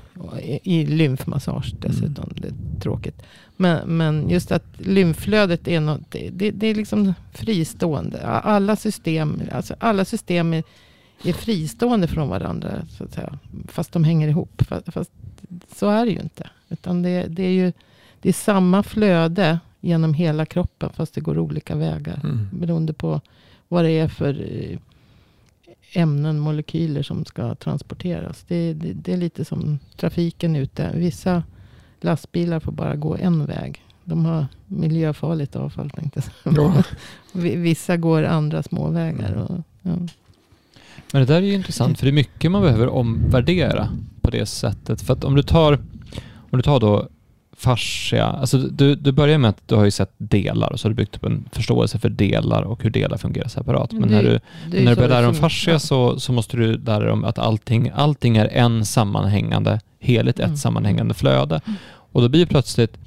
I, 0.64 0.80
I 0.80 0.86
lymfmassage 0.86 1.74
dessutom. 1.80 2.24
Mm. 2.24 2.36
Det 2.36 2.48
är 2.48 2.80
tråkigt. 2.82 3.22
Men, 3.58 3.98
men 3.98 4.30
just 4.30 4.52
att 4.52 4.66
lymflödet 4.78 5.68
är 5.68 5.80
något, 5.80 6.12
det, 6.32 6.52
det, 6.52 6.68
är 6.68 6.76
liksom 6.76 7.14
fristående. 7.34 8.28
Alla 8.28 8.76
system, 8.76 9.42
alltså 9.52 9.76
alla 9.80 10.06
system 10.06 10.54
är, 10.54 10.64
är 11.24 11.34
fristående 11.34 12.08
från 12.08 12.30
varandra. 12.30 12.86
Så 12.90 13.04
att 13.04 13.14
säga. 13.14 13.40
Fast 13.68 13.92
de 13.92 14.04
hänger 14.04 14.28
ihop. 14.28 14.62
Fast, 14.68 14.94
fast 14.94 15.12
så 15.76 15.90
är 15.90 16.06
det 16.06 16.12
ju 16.12 16.20
inte. 16.20 16.50
Utan 16.70 17.02
det, 17.02 17.28
det, 17.28 17.44
är 17.44 17.52
ju 17.52 17.74
det 18.22 18.30
är 18.30 18.34
samma 18.34 18.84
flöde 18.84 19.60
genom 19.82 20.14
hela 20.14 20.46
kroppen. 20.46 20.90
Fast 20.94 21.14
det 21.14 21.22
går 21.22 21.40
olika 21.40 21.76
vägar. 21.76 22.20
Mm. 22.24 22.50
Beroende 22.52 22.94
på 22.94 23.22
vad 23.68 23.86
det 23.86 23.92
är 23.92 24.08
för 24.08 24.42
eh, 24.52 24.80
ämnen, 25.94 26.40
molekyler 26.40 27.04
som 27.04 27.26
ska 27.26 27.56
transporteras. 27.56 28.46
Det, 28.48 28.74
det, 28.74 28.94
det, 28.94 29.14
är 29.14 29.18
lite 29.18 29.46
som 29.46 29.80
trafiken 29.98 30.56
ute. 30.56 30.92
Vissa 30.96 31.44
lastbilar 32.02 32.60
får 32.60 32.72
bara 32.72 32.96
gå 32.96 33.16
en 33.16 33.46
väg. 33.46 33.82
De 34.04 34.26
har 34.26 34.48
miljöfarligt 34.68 35.56
avfall 35.56 35.90
tänkte 35.90 36.22
jag 36.44 36.54
ja. 36.58 36.84
Vissa 37.42 37.98
går 37.98 38.24
andra 38.24 38.64
småvägar. 38.64 39.34
Och, 39.34 39.62
ja. 39.82 39.98
Men 41.16 41.26
det 41.26 41.34
där 41.34 41.42
är 41.42 41.46
ju 41.46 41.54
intressant 41.54 42.00
för 42.00 42.06
det 42.06 42.10
är 42.10 42.14
mycket 42.14 42.52
man 42.52 42.62
behöver 42.62 42.88
omvärdera 42.88 43.90
på 44.22 44.32
det 44.32 44.46
sättet. 44.46 45.02
För 45.02 45.14
att 45.14 45.24
om 45.24 45.36
du 45.36 45.44
tar, 45.44 45.74
om 46.36 46.58
du 46.58 46.62
tar 46.62 46.80
då 46.80 47.08
fascia, 47.58 48.26
alltså 48.26 48.58
du, 48.58 48.96
du 48.96 49.12
börjar 49.12 49.38
med 49.38 49.50
att 49.50 49.68
du 49.68 49.76
har 49.76 49.86
ju 49.86 49.92
sett 49.92 50.14
delar 50.18 50.74
och 50.74 50.80
så 50.80 50.88
har 50.88 50.90
du 50.90 50.96
byggt 50.96 51.16
upp 51.16 51.24
en 51.24 51.50
förståelse 51.52 52.00
för 52.00 52.10
delar 52.10 52.64
och 52.64 52.84
hur 52.84 52.90
delar 52.90 53.18
fungerar 53.18 53.48
separat. 53.48 53.92
Men 53.92 54.02
det, 54.02 54.16
när 54.16 54.24
du, 54.24 54.40
när 54.84 54.90
du 54.90 54.96
börjar 54.96 55.10
lära 55.10 55.20
dig 55.20 55.30
om 55.30 55.36
fascia 55.36 55.80
så, 55.80 56.20
så 56.20 56.32
måste 56.32 56.58
du 56.58 56.78
lära 56.78 57.00
dig 57.00 57.12
om 57.12 57.24
att 57.24 57.40
allting, 57.40 57.92
allting 57.96 58.38
är 58.38 58.48
en 58.48 58.86
sammanhängande 58.86 59.80
helhet, 60.00 60.40
ett 60.40 60.46
mm. 60.46 60.58
sammanhängande 60.58 61.14
flöde. 61.14 61.62
Mm. 61.66 61.78
Och 61.88 62.22
då 62.22 62.30
blir 62.30 62.46
plötsligt 62.46 62.98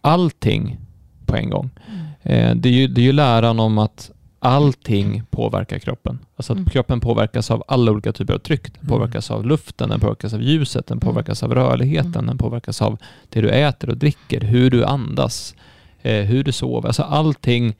allting 0.00 0.78
på 1.26 1.36
en 1.36 1.50
gång. 1.50 1.70
Mm. 1.86 2.48
Eh, 2.50 2.56
det, 2.56 2.68
är 2.68 2.72
ju, 2.72 2.88
det 2.88 3.00
är 3.00 3.04
ju 3.04 3.12
läran 3.12 3.60
om 3.60 3.78
att 3.78 4.10
allting 4.44 5.22
påverkar 5.30 5.78
kroppen. 5.78 6.18
Alltså 6.36 6.52
att 6.52 6.58
mm. 6.58 6.70
kroppen 6.70 7.00
påverkas 7.00 7.50
av 7.50 7.64
alla 7.68 7.92
olika 7.92 8.12
typer 8.12 8.34
av 8.34 8.38
tryck. 8.38 8.62
Den 8.62 8.80
mm. 8.80 8.88
påverkas 8.88 9.30
av 9.30 9.46
luften, 9.46 9.88
den 9.88 10.00
påverkas 10.00 10.34
av 10.34 10.42
ljuset, 10.42 10.86
den 10.86 10.98
mm. 10.98 11.00
påverkas 11.00 11.42
av 11.42 11.54
rörligheten, 11.54 12.14
mm. 12.14 12.26
den 12.26 12.38
påverkas 12.38 12.82
av 12.82 12.98
det 13.28 13.40
du 13.40 13.50
äter 13.50 13.90
och 13.90 13.96
dricker, 13.96 14.40
hur 14.40 14.70
du 14.70 14.84
andas, 14.84 15.54
eh, 16.02 16.24
hur 16.24 16.44
du 16.44 16.52
sover. 16.52 16.88
Alltså 16.88 17.02
allting, 17.02 17.74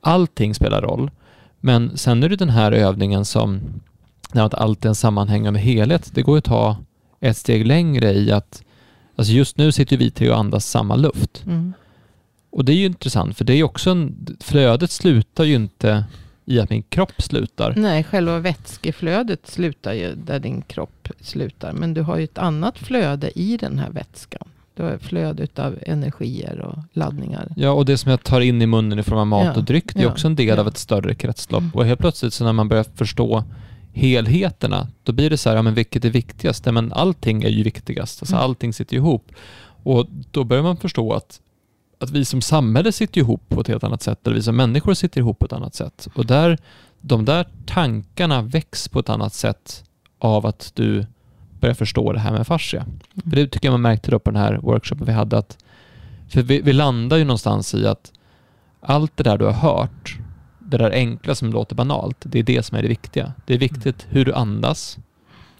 allting 0.00 0.54
spelar 0.54 0.82
roll. 0.82 1.10
Men 1.60 1.96
sen 1.96 2.22
är 2.22 2.28
det 2.28 2.36
den 2.36 2.50
här 2.50 2.72
övningen 2.72 3.24
som, 3.24 3.60
när 4.32 4.44
att 4.44 4.54
allt 4.54 4.84
är 4.84 4.88
en 4.88 4.94
sammanhängande 4.94 5.60
helhet, 5.60 6.10
det 6.14 6.22
går 6.22 6.38
att 6.38 6.44
ta 6.44 6.76
ett 7.20 7.36
steg 7.36 7.66
längre 7.66 8.12
i 8.12 8.32
att, 8.32 8.62
alltså 9.16 9.32
just 9.32 9.58
nu 9.58 9.72
sitter 9.72 9.96
vi 9.96 10.10
till 10.10 10.30
och 10.30 10.38
andas 10.38 10.66
samma 10.66 10.96
luft. 10.96 11.42
Mm. 11.46 11.72
Och 12.54 12.64
det 12.64 12.72
är 12.72 12.76
ju 12.76 12.86
intressant 12.86 13.36
för 13.36 13.44
det 13.44 13.54
är 13.54 13.62
också 13.62 13.90
en, 13.90 14.36
flödet 14.40 14.90
slutar 14.90 15.44
ju 15.44 15.54
inte 15.54 16.04
i 16.44 16.60
att 16.60 16.70
min 16.70 16.82
kropp 16.82 17.22
slutar. 17.22 17.74
Nej, 17.76 18.04
själva 18.04 18.38
vätskeflödet 18.38 19.46
slutar 19.46 19.92
ju 19.92 20.14
där 20.14 20.38
din 20.38 20.62
kropp 20.62 21.08
slutar. 21.20 21.72
Men 21.72 21.94
du 21.94 22.02
har 22.02 22.16
ju 22.16 22.24
ett 22.24 22.38
annat 22.38 22.78
flöde 22.78 23.38
i 23.38 23.56
den 23.56 23.78
här 23.78 23.90
vätskan. 23.90 24.48
Du 24.74 24.82
har 24.82 24.98
flöde 24.98 25.48
av 25.56 25.78
energier 25.86 26.60
och 26.60 26.78
laddningar. 26.92 27.48
Ja, 27.56 27.70
och 27.70 27.84
det 27.84 27.98
som 27.98 28.10
jag 28.10 28.22
tar 28.22 28.40
in 28.40 28.62
i 28.62 28.66
munnen 28.66 28.98
i 28.98 29.02
form 29.02 29.18
av 29.18 29.26
mat 29.26 29.44
ja, 29.44 29.52
och 29.54 29.64
dryck, 29.64 29.94
det 29.94 30.00
är 30.00 30.04
ja, 30.04 30.10
också 30.10 30.26
en 30.26 30.36
del 30.36 30.46
ja. 30.46 30.60
av 30.60 30.68
ett 30.68 30.78
större 30.78 31.14
kretslopp. 31.14 31.60
Mm. 31.60 31.74
Och 31.74 31.84
helt 31.84 32.00
plötsligt 32.00 32.34
så 32.34 32.44
när 32.44 32.52
man 32.52 32.68
börjar 32.68 32.86
förstå 32.94 33.44
helheterna, 33.92 34.88
då 35.02 35.12
blir 35.12 35.30
det 35.30 35.36
så 35.36 35.48
här, 35.48 35.56
ja 35.56 35.62
men 35.62 35.74
vilket 35.74 36.04
är 36.04 36.10
viktigast? 36.10 36.64
Men 36.64 36.92
allting 36.92 37.42
är 37.42 37.48
ju 37.48 37.62
viktigast. 37.62 38.22
Alltså 38.22 38.34
mm. 38.34 38.44
allting 38.44 38.72
sitter 38.72 38.96
ihop. 38.96 39.32
Och 39.82 40.06
då 40.30 40.44
börjar 40.44 40.62
man 40.62 40.76
förstå 40.76 41.12
att 41.12 41.40
att 41.98 42.10
vi 42.10 42.24
som 42.24 42.40
samhälle 42.40 42.92
sitter 42.92 43.20
ihop 43.20 43.48
på 43.48 43.60
ett 43.60 43.68
helt 43.68 43.84
annat 43.84 44.02
sätt, 44.02 44.26
eller 44.26 44.36
vi 44.36 44.42
som 44.42 44.56
människor 44.56 44.94
sitter 44.94 45.20
ihop 45.20 45.38
på 45.38 45.46
ett 45.46 45.52
annat 45.52 45.74
sätt. 45.74 46.08
Och 46.14 46.26
där, 46.26 46.58
de 47.00 47.24
där 47.24 47.46
tankarna 47.66 48.42
väcks 48.42 48.88
på 48.88 48.98
ett 48.98 49.08
annat 49.08 49.34
sätt 49.34 49.84
av 50.18 50.46
att 50.46 50.72
du 50.74 51.06
börjar 51.60 51.74
förstå 51.74 52.12
det 52.12 52.20
här 52.20 52.32
med 52.32 52.46
fascia. 52.46 52.82
Mm. 52.82 53.30
För 53.30 53.36
det 53.36 53.46
tycker 53.46 53.66
jag 53.66 53.72
man 53.72 53.82
märkte 53.82 54.10
då 54.10 54.18
på 54.18 54.30
den 54.30 54.40
här 54.40 54.58
workshopen 54.62 55.06
vi 55.06 55.12
hade, 55.12 55.38
att 55.38 55.58
för 56.28 56.42
vi, 56.42 56.60
vi 56.60 56.72
landar 56.72 57.16
ju 57.16 57.24
någonstans 57.24 57.74
i 57.74 57.86
att 57.86 58.12
allt 58.80 59.16
det 59.16 59.22
där 59.22 59.38
du 59.38 59.44
har 59.44 59.52
hört, 59.52 60.18
det 60.58 60.78
där 60.78 60.90
enkla 60.90 61.34
som 61.34 61.52
låter 61.52 61.74
banalt, 61.74 62.16
det 62.20 62.38
är 62.38 62.42
det 62.42 62.62
som 62.62 62.78
är 62.78 62.82
det 62.82 62.88
viktiga. 62.88 63.32
Det 63.46 63.54
är 63.54 63.58
viktigt 63.58 64.06
hur 64.08 64.24
du 64.24 64.34
andas, 64.34 64.98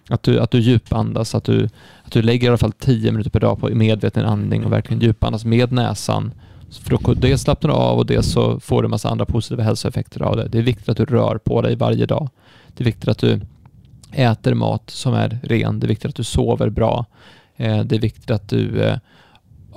att 0.09 0.23
du, 0.23 0.41
att 0.41 0.51
du 0.51 0.59
djupandas, 0.59 1.35
att 1.35 1.45
du, 1.45 1.69
att 2.05 2.13
du 2.13 2.23
lägger 2.23 2.47
i 2.47 2.49
alla 2.49 2.59
fall 2.59 2.73
10 2.73 3.13
minuter 3.13 3.31
per 3.31 3.41
dag 3.41 3.61
på 3.61 3.69
medveten 3.69 4.25
andning 4.25 4.65
och 4.65 4.73
verkligen 4.73 5.03
djupandas 5.03 5.45
med 5.45 5.73
näsan. 5.73 6.33
För 6.71 6.91
då 6.91 7.15
dels 7.15 7.43
slappnar 7.43 7.71
du 7.71 7.77
av 7.77 7.99
och 7.99 8.07
dels 8.07 8.33
så 8.33 8.61
får 8.61 8.83
du 8.83 8.87
en 8.87 8.91
massa 8.91 9.09
andra 9.09 9.27
positiva 9.27 9.63
hälsoeffekter 9.63 10.23
av 10.23 10.37
det. 10.37 10.49
Det 10.49 10.59
är 10.59 10.63
viktigt 10.63 10.89
att 10.89 10.97
du 10.97 11.05
rör 11.05 11.39
på 11.39 11.63
dig 11.63 11.77
varje 11.77 12.07
dag. 12.07 12.29
Det 12.75 12.83
är 12.83 12.85
viktigt 12.85 13.09
att 13.09 13.19
du 13.19 13.41
äter 14.13 14.55
mat 14.55 14.91
som 14.91 15.15
är 15.15 15.39
ren. 15.43 15.81
Det 15.81 15.87
är 15.87 15.89
viktigt 15.89 16.09
att 16.09 16.17
du 16.17 16.25
sover 16.25 16.69
bra. 16.69 17.07
Eh, 17.57 17.81
det 17.81 17.97
är 17.97 18.01
viktigt 18.01 18.31
att 18.31 18.49
du 18.49 18.83
eh, 18.83 18.99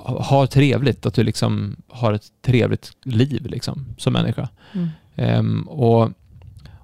har 0.04 0.46
trevligt, 0.46 1.06
att 1.06 1.14
du 1.14 1.22
liksom 1.22 1.76
har 1.88 2.12
ett 2.12 2.26
trevligt 2.42 2.92
liv 3.04 3.46
liksom, 3.46 3.86
som 3.98 4.12
människa. 4.12 4.48
Mm. 4.72 4.88
Ehm, 5.16 5.68
och, 5.68 6.10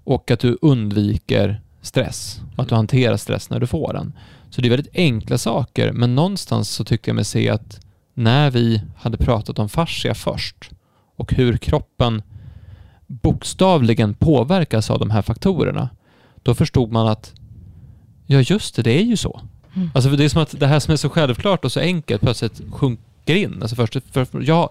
och 0.04 0.30
att 0.30 0.40
du 0.40 0.58
undviker 0.62 1.60
stress 1.84 2.40
och 2.56 2.62
att 2.62 2.68
du 2.68 2.74
hanterar 2.74 3.16
stress 3.16 3.50
när 3.50 3.60
du 3.60 3.66
får 3.66 3.92
den. 3.92 4.12
Så 4.50 4.60
det 4.60 4.68
är 4.68 4.70
väldigt 4.70 4.94
enkla 4.96 5.38
saker, 5.38 5.92
men 5.92 6.14
någonstans 6.14 6.70
så 6.70 6.84
tyckte 6.84 7.10
jag 7.10 7.14
mig 7.14 7.24
se 7.24 7.48
att 7.48 7.80
när 8.14 8.50
vi 8.50 8.82
hade 8.96 9.16
pratat 9.16 9.58
om 9.58 9.68
fascia 9.68 10.14
först 10.14 10.70
och 11.16 11.32
hur 11.32 11.56
kroppen 11.56 12.22
bokstavligen 13.06 14.14
påverkas 14.14 14.90
av 14.90 14.98
de 14.98 15.10
här 15.10 15.22
faktorerna, 15.22 15.88
då 16.42 16.54
förstod 16.54 16.92
man 16.92 17.08
att 17.08 17.32
ja 18.26 18.40
just 18.40 18.76
det, 18.76 18.82
det 18.82 18.98
är 18.98 19.04
ju 19.04 19.16
så. 19.16 19.40
Mm. 19.74 19.90
Alltså 19.94 20.10
det 20.10 20.24
är 20.24 20.28
som 20.28 20.42
att 20.42 20.60
det 20.60 20.66
här 20.66 20.80
som 20.80 20.92
är 20.92 20.96
så 20.96 21.08
självklart 21.08 21.64
och 21.64 21.72
så 21.72 21.80
enkelt 21.80 22.22
plötsligt 22.22 22.62
sjunker 22.72 23.34
in. 23.34 23.62
Alltså 23.62 23.76
först, 23.76 23.96
för, 24.10 24.24
för, 24.24 24.42
ja, 24.42 24.70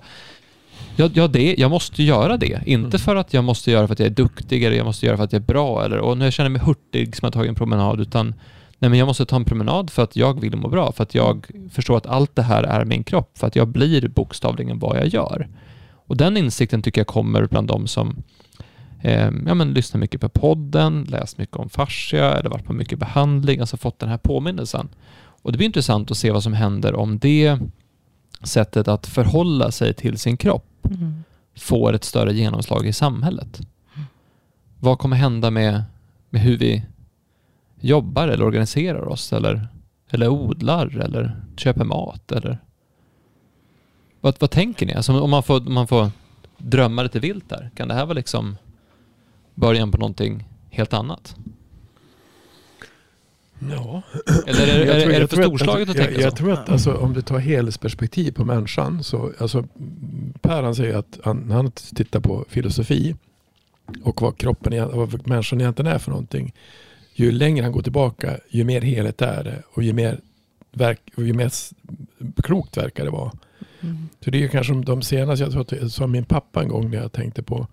Ja, 0.96 1.10
ja 1.14 1.28
det, 1.28 1.56
jag 1.58 1.72
måste 1.72 2.04
göra 2.04 2.38
det. 2.38 2.62
Inte 2.66 2.88
mm. 2.88 3.00
för 3.00 3.16
att 3.16 3.34
jag 3.34 3.44
måste 3.44 3.72
göra 3.72 3.88
för 3.88 3.94
att 3.94 4.00
jag 4.00 4.06
är 4.06 4.14
duktig 4.14 4.64
eller 4.64 4.78
jag 4.78 4.86
måste 4.86 5.06
göra 5.06 5.18
för 5.18 5.24
att 5.24 5.34
jag 5.34 5.42
är 5.42 5.46
bra 5.46 5.86
eller 5.86 5.98
och 5.98 6.18
nu 6.18 6.26
jag 6.26 6.34
känner 6.34 6.50
mig 6.50 6.62
hurtig 6.62 7.16
som 7.16 7.26
jag 7.26 7.34
tagit 7.34 7.50
en 7.50 7.56
promenad 7.56 8.00
utan 8.00 8.36
nej 8.80 8.90
men 8.90 9.00
jag 9.00 9.06
måste 9.06 9.26
ta 9.26 9.36
en 9.36 9.46
promenad 9.46 9.90
för 9.90 10.04
att 10.04 10.16
jag 10.16 10.42
vill 10.42 10.56
må 10.56 10.68
bra, 10.68 10.92
för 10.92 11.04
att 11.04 11.16
jag 11.16 11.48
förstår 11.72 11.98
att 11.98 12.06
allt 12.06 12.36
det 12.36 12.42
här 12.42 12.64
är 12.64 12.86
min 12.86 13.04
kropp, 13.04 13.38
för 13.38 13.48
att 13.48 13.56
jag 13.56 13.68
blir 13.68 14.08
bokstavligen 14.08 14.80
vad 14.80 14.98
jag 14.98 15.08
gör. 15.08 15.48
Och 15.94 16.18
den 16.18 16.38
insikten 16.38 16.82
tycker 16.82 17.02
jag 17.02 17.08
kommer 17.08 17.48
bland 17.48 17.68
de 17.68 17.88
som 17.88 18.24
eh, 19.02 19.32
ja, 19.48 19.54
men, 19.54 19.74
lyssnar 19.74 20.00
mycket 20.00 20.22
på 20.22 20.30
podden, 20.30 21.08
läst 21.10 21.38
mycket 21.38 21.56
om 21.56 21.70
fascia 21.70 22.38
eller 22.38 22.50
varit 22.50 22.66
på 22.66 22.74
mycket 22.74 23.00
behandling, 23.00 23.60
alltså 23.60 23.78
fått 23.78 24.00
den 24.00 24.10
här 24.10 24.18
påminnelsen. 24.18 24.90
Och 25.16 25.52
det 25.52 25.58
blir 25.58 25.66
intressant 25.66 26.12
att 26.12 26.18
se 26.18 26.32
vad 26.32 26.44
som 26.44 26.54
händer 26.54 26.96
om 26.96 27.20
det 27.20 27.60
sättet 28.44 28.88
att 28.88 29.08
förhålla 29.08 29.72
sig 29.72 29.94
till 29.94 30.18
sin 30.18 30.38
kropp 30.38 30.73
mm. 30.86 31.24
får 31.56 31.94
ett 31.94 32.04
större 32.04 32.34
genomslag 32.34 32.86
i 32.88 32.94
samhället. 32.94 33.60
Mm. 33.96 34.06
Vad 34.80 35.00
kommer 35.00 35.16
hända 35.16 35.52
med, 35.52 35.84
med 36.30 36.42
hur 36.42 36.58
vi 36.58 36.86
jobbar 37.80 38.28
eller 38.28 38.46
organiserar 38.46 39.08
oss 39.08 39.34
eller, 39.34 39.68
eller 40.10 40.28
odlar 40.28 40.98
eller 40.98 41.42
köper 41.58 41.84
mat 41.84 42.32
eller 42.32 42.58
vad, 44.22 44.36
vad 44.40 44.52
tänker 44.52 44.86
ni? 44.86 44.94
Alltså 44.94 45.22
om, 45.22 45.30
man 45.30 45.44
får, 45.44 45.68
om 45.68 45.74
man 45.74 45.88
får 45.88 46.12
drömma 46.58 47.04
lite 47.04 47.20
vilt 47.20 47.50
där, 47.50 47.72
kan 47.76 47.88
det 47.88 47.94
här 47.94 48.06
vara 48.06 48.14
liksom 48.14 48.58
början 49.56 49.92
på 49.92 49.98
någonting 49.98 50.50
helt 50.70 50.94
annat? 50.94 51.36
Ja. 53.72 54.02
Eller 54.48 54.68
är, 54.68 54.86
är, 54.86 55.02
tror, 55.02 55.14
är 55.14 55.20
det 55.20 55.28
för 55.28 55.44
storslaget 55.44 55.90
att, 55.90 55.96
att, 55.96 56.02
tänka 56.02 56.12
jag, 56.12 56.22
så? 56.22 56.28
Jag 56.28 56.36
tror 56.36 56.52
att 56.52 56.70
alltså, 56.70 56.94
om 56.94 57.14
du 57.14 57.22
tar 57.22 57.38
helhetsperspektiv 57.38 58.32
på 58.32 58.46
människan. 58.46 59.04
Så, 59.04 59.32
alltså, 59.40 59.68
per 60.42 60.64
han 60.64 60.76
säger 60.76 60.98
att 60.98 61.20
han, 61.24 61.52
han 61.52 61.72
tittar 61.72 62.20
på 62.20 62.46
filosofi 62.50 63.16
och 64.04 64.22
vad 64.22 64.38
kroppen, 64.38 64.90
vad 64.98 65.28
människan 65.28 65.62
egentligen 65.62 65.92
är 65.92 66.00
för 66.00 66.12
någonting. 66.12 66.54
Ju 67.14 67.32
längre 67.32 67.64
han 67.64 67.72
går 67.72 67.82
tillbaka, 67.82 68.38
ju 68.50 68.64
mer 68.64 68.82
helhet 68.82 69.22
är 69.22 69.44
det 69.44 69.64
och 69.74 69.84
ju 69.84 69.94
mer 69.94 70.20
verk, 70.72 71.02
ju 71.18 71.34
mest 71.34 71.74
klokt 72.44 72.78
verkar 72.78 73.06
det 73.06 73.12
vara. 73.12 73.32
Mm. 73.82 74.10
Så 74.24 74.32
det 74.32 74.44
är 74.44 74.48
kanske 74.48 74.74
de 74.74 75.02
senaste, 75.02 75.44
jag 75.44 75.52
tror 75.52 75.84
att 75.84 75.92
sa 75.92 76.08
min 76.08 76.26
pappa 76.26 76.62
en 76.62 76.68
gång 76.68 76.92
när 76.92 76.98
jag 76.98 77.12
tänkte 77.12 77.44
på 77.44 77.68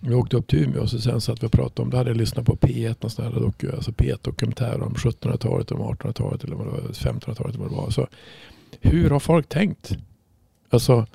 vi 0.00 0.14
åkte 0.14 0.36
upp 0.36 0.46
till 0.46 0.64
Umeå 0.64 0.82
och 0.82 0.90
så 0.90 1.00
sen 1.00 1.20
satt 1.20 1.42
vi 1.42 1.46
och 1.46 1.52
pratade 1.52 1.82
om, 1.82 1.90
då 1.90 1.96
hade 1.96 2.10
jag 2.10 2.16
lyssnat 2.16 2.46
på 2.46 2.56
P1, 2.56 3.08
sån 3.08 3.24
här 3.24 3.40
doku, 3.40 3.72
alltså 3.72 3.90
P1-dokumentär 3.90 4.82
om 4.82 4.94
1700-talet, 4.94 5.72
om 5.72 5.80
1800-talet 5.80 6.44
eller 6.44 6.56
1500-talet 6.56 7.54
eller 7.54 7.58
vad 7.58 7.70
det 7.70 7.76
var. 7.76 7.90
Så, 7.90 8.08
hur 8.80 9.10
har 9.10 9.20
folk 9.20 9.48
tänkt? 9.48 9.96
Alltså, 10.70 11.06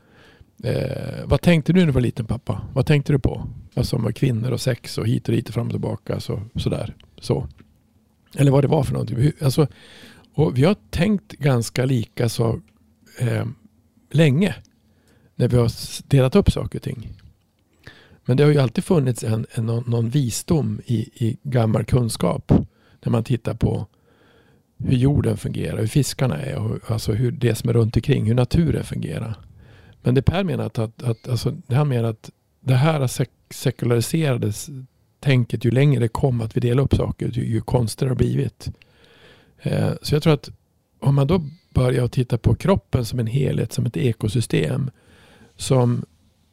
eh, 0.63 1.26
vad 1.26 1.41
tänkte 1.41 1.74
du 1.74 1.80
när 1.80 1.86
du 1.86 1.91
var 1.91 2.02
liten 2.02 2.26
pappa? 2.26 2.62
Vad 2.74 2.86
tänkte 2.86 3.13
du 3.13 3.19
på? 3.19 3.48
Alltså 3.76 3.98
med 3.98 4.15
kvinnor 4.15 4.52
och 4.52 4.62
sex 4.62 4.98
och 4.98 5.08
hit 5.08 5.28
och 5.28 5.36
dit 5.36 5.48
och 5.48 5.54
fram 5.54 5.67
och 5.67 5.74
tillbaka. 5.74 6.19
Så, 6.19 6.41
sådär. 6.56 6.96
Så. 7.19 7.48
Eller 8.36 8.52
vad 8.52 8.63
det 8.63 8.67
var 8.67 8.84
för 8.84 8.93
någonting. 8.93 9.32
Alltså, 9.41 9.67
och 10.34 10.58
vi 10.58 10.63
har 10.63 10.76
tänkt 10.89 11.32
ganska 11.32 11.86
lika 11.86 12.30
så 12.30 12.62
eh, 13.19 13.46
länge. 14.12 14.56
När 15.36 15.48
vi 15.48 15.58
har 15.58 15.72
delat 16.10 16.36
upp 16.36 16.52
saker 16.52 16.80
och 16.80 16.84
ting. 16.84 17.10
Men 18.26 18.38
det 18.38 18.44
har 18.44 18.52
ju 18.52 18.60
alltid 18.60 18.84
funnits 18.84 19.24
en, 19.24 19.46
en, 19.52 19.66
någon, 19.66 19.84
någon 19.88 20.10
visdom 20.10 20.82
i, 20.86 21.26
i 21.26 21.38
gammal 21.44 21.86
kunskap. 21.86 22.52
När 23.02 23.12
man 23.12 23.24
tittar 23.24 23.54
på 23.54 23.88
hur 24.78 24.98
jorden 24.98 25.38
fungerar, 25.38 25.78
hur 25.78 25.88
fiskarna 25.88 26.42
är 26.42 26.58
och 26.58 26.92
alltså 26.92 27.14
hur 27.14 27.32
det 27.32 27.56
som 27.56 27.70
är 27.70 27.74
runt 27.74 27.96
omkring, 27.96 28.26
hur 28.26 28.36
naturen 28.36 28.84
fungerar. 28.84 29.36
Men 30.02 30.16
det 30.16 30.22
Per 30.22 30.44
menar 30.44 30.66
att, 30.66 30.80
att, 30.80 31.04
att 31.04 31.28
alltså, 31.28 31.52
det 31.68 31.76
här 31.76 31.86
menar 31.86 32.10
att 32.10 32.32
det 32.60 32.76
här 32.76 33.08
sek 33.08 33.30
sekulariserades 33.50 34.70
tänket 35.20 35.66
ju 35.66 35.72
längre 35.72 36.00
det 36.00 36.08
kom 36.08 36.42
att 36.42 36.58
vi 36.58 36.62
delar 36.62 36.84
upp 36.84 36.96
saker, 36.96 37.28
ju, 37.28 37.46
ju 37.46 37.62
konstigare 37.62 38.10
det 38.10 38.12
har 38.12 38.18
blivit. 38.18 38.70
Eh, 39.62 39.92
så 40.02 40.16
jag 40.16 40.24
tror 40.24 40.34
att 40.34 40.50
om 41.00 41.16
man 41.16 41.28
då 41.28 41.44
börjar 41.70 42.06
att 42.06 42.12
titta 42.12 42.38
på 42.38 42.56
kroppen 42.56 43.06
som 43.06 43.20
en 43.20 43.28
helhet, 43.28 43.74
som 43.74 43.86
ett 43.86 43.98
ekosystem 43.98 44.92
som, 45.56 46.06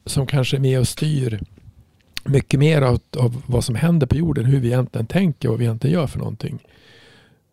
som 0.06 0.26
kanske 0.26 0.56
är 0.56 0.60
med 0.60 0.80
och 0.80 0.88
styr 0.88 1.40
mycket 2.30 2.60
mer 2.60 2.82
av, 2.82 3.00
av 3.16 3.42
vad 3.46 3.64
som 3.64 3.74
händer 3.74 4.06
på 4.06 4.16
jorden, 4.16 4.44
hur 4.44 4.60
vi 4.60 4.66
egentligen 4.68 5.06
tänker 5.06 5.48
och 5.48 5.52
vad 5.52 5.58
vi 5.58 5.64
egentligen 5.64 5.94
gör 5.94 6.06
för 6.06 6.18
någonting. 6.18 6.58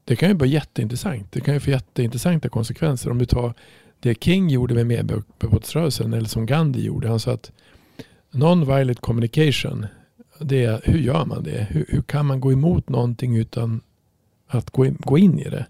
Det 0.06 0.16
kan 0.16 0.30
ju 0.30 0.36
vara 0.36 0.50
jätteintressant. 0.50 1.32
Det 1.32 1.42
kan 1.42 1.54
ju 1.54 1.60
få 1.60 1.70
jätteintressanta 1.70 2.50
konsekvenser. 2.50 3.12
Om 3.12 3.18
du 3.18 3.26
tar 3.26 3.54
det 4.00 4.24
King 4.24 4.50
gjorde 4.50 4.74
med 4.74 4.86
medborgarrörelsen 4.86 6.14
eller 6.14 6.28
som 6.28 6.46
Gandhi 6.46 6.82
gjorde. 6.82 7.08
Han 7.08 7.20
sa 7.20 7.32
att 7.32 7.52
non-violent 8.32 9.00
communication, 9.00 9.86
det 10.40 10.64
är, 10.64 10.82
hur 10.84 11.00
gör 11.00 11.26
man 11.26 11.44
det? 11.44 11.68
Hur, 11.70 11.86
hur 11.90 12.02
kan 12.02 12.26
man 12.26 12.40
gå 12.40 12.52
emot 12.52 12.90
någonting 12.90 13.38
utan 13.38 13.82
att 14.48 14.70
gå 14.70 14.86
in, 14.86 14.98
gå 15.00 15.18
in 15.18 15.40
i 15.40 15.50
det? 15.50 15.66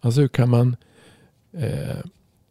Alltså 0.00 0.20
hur 0.20 0.28
kan 0.28 0.48
man 0.48 0.76
eh, 1.52 1.96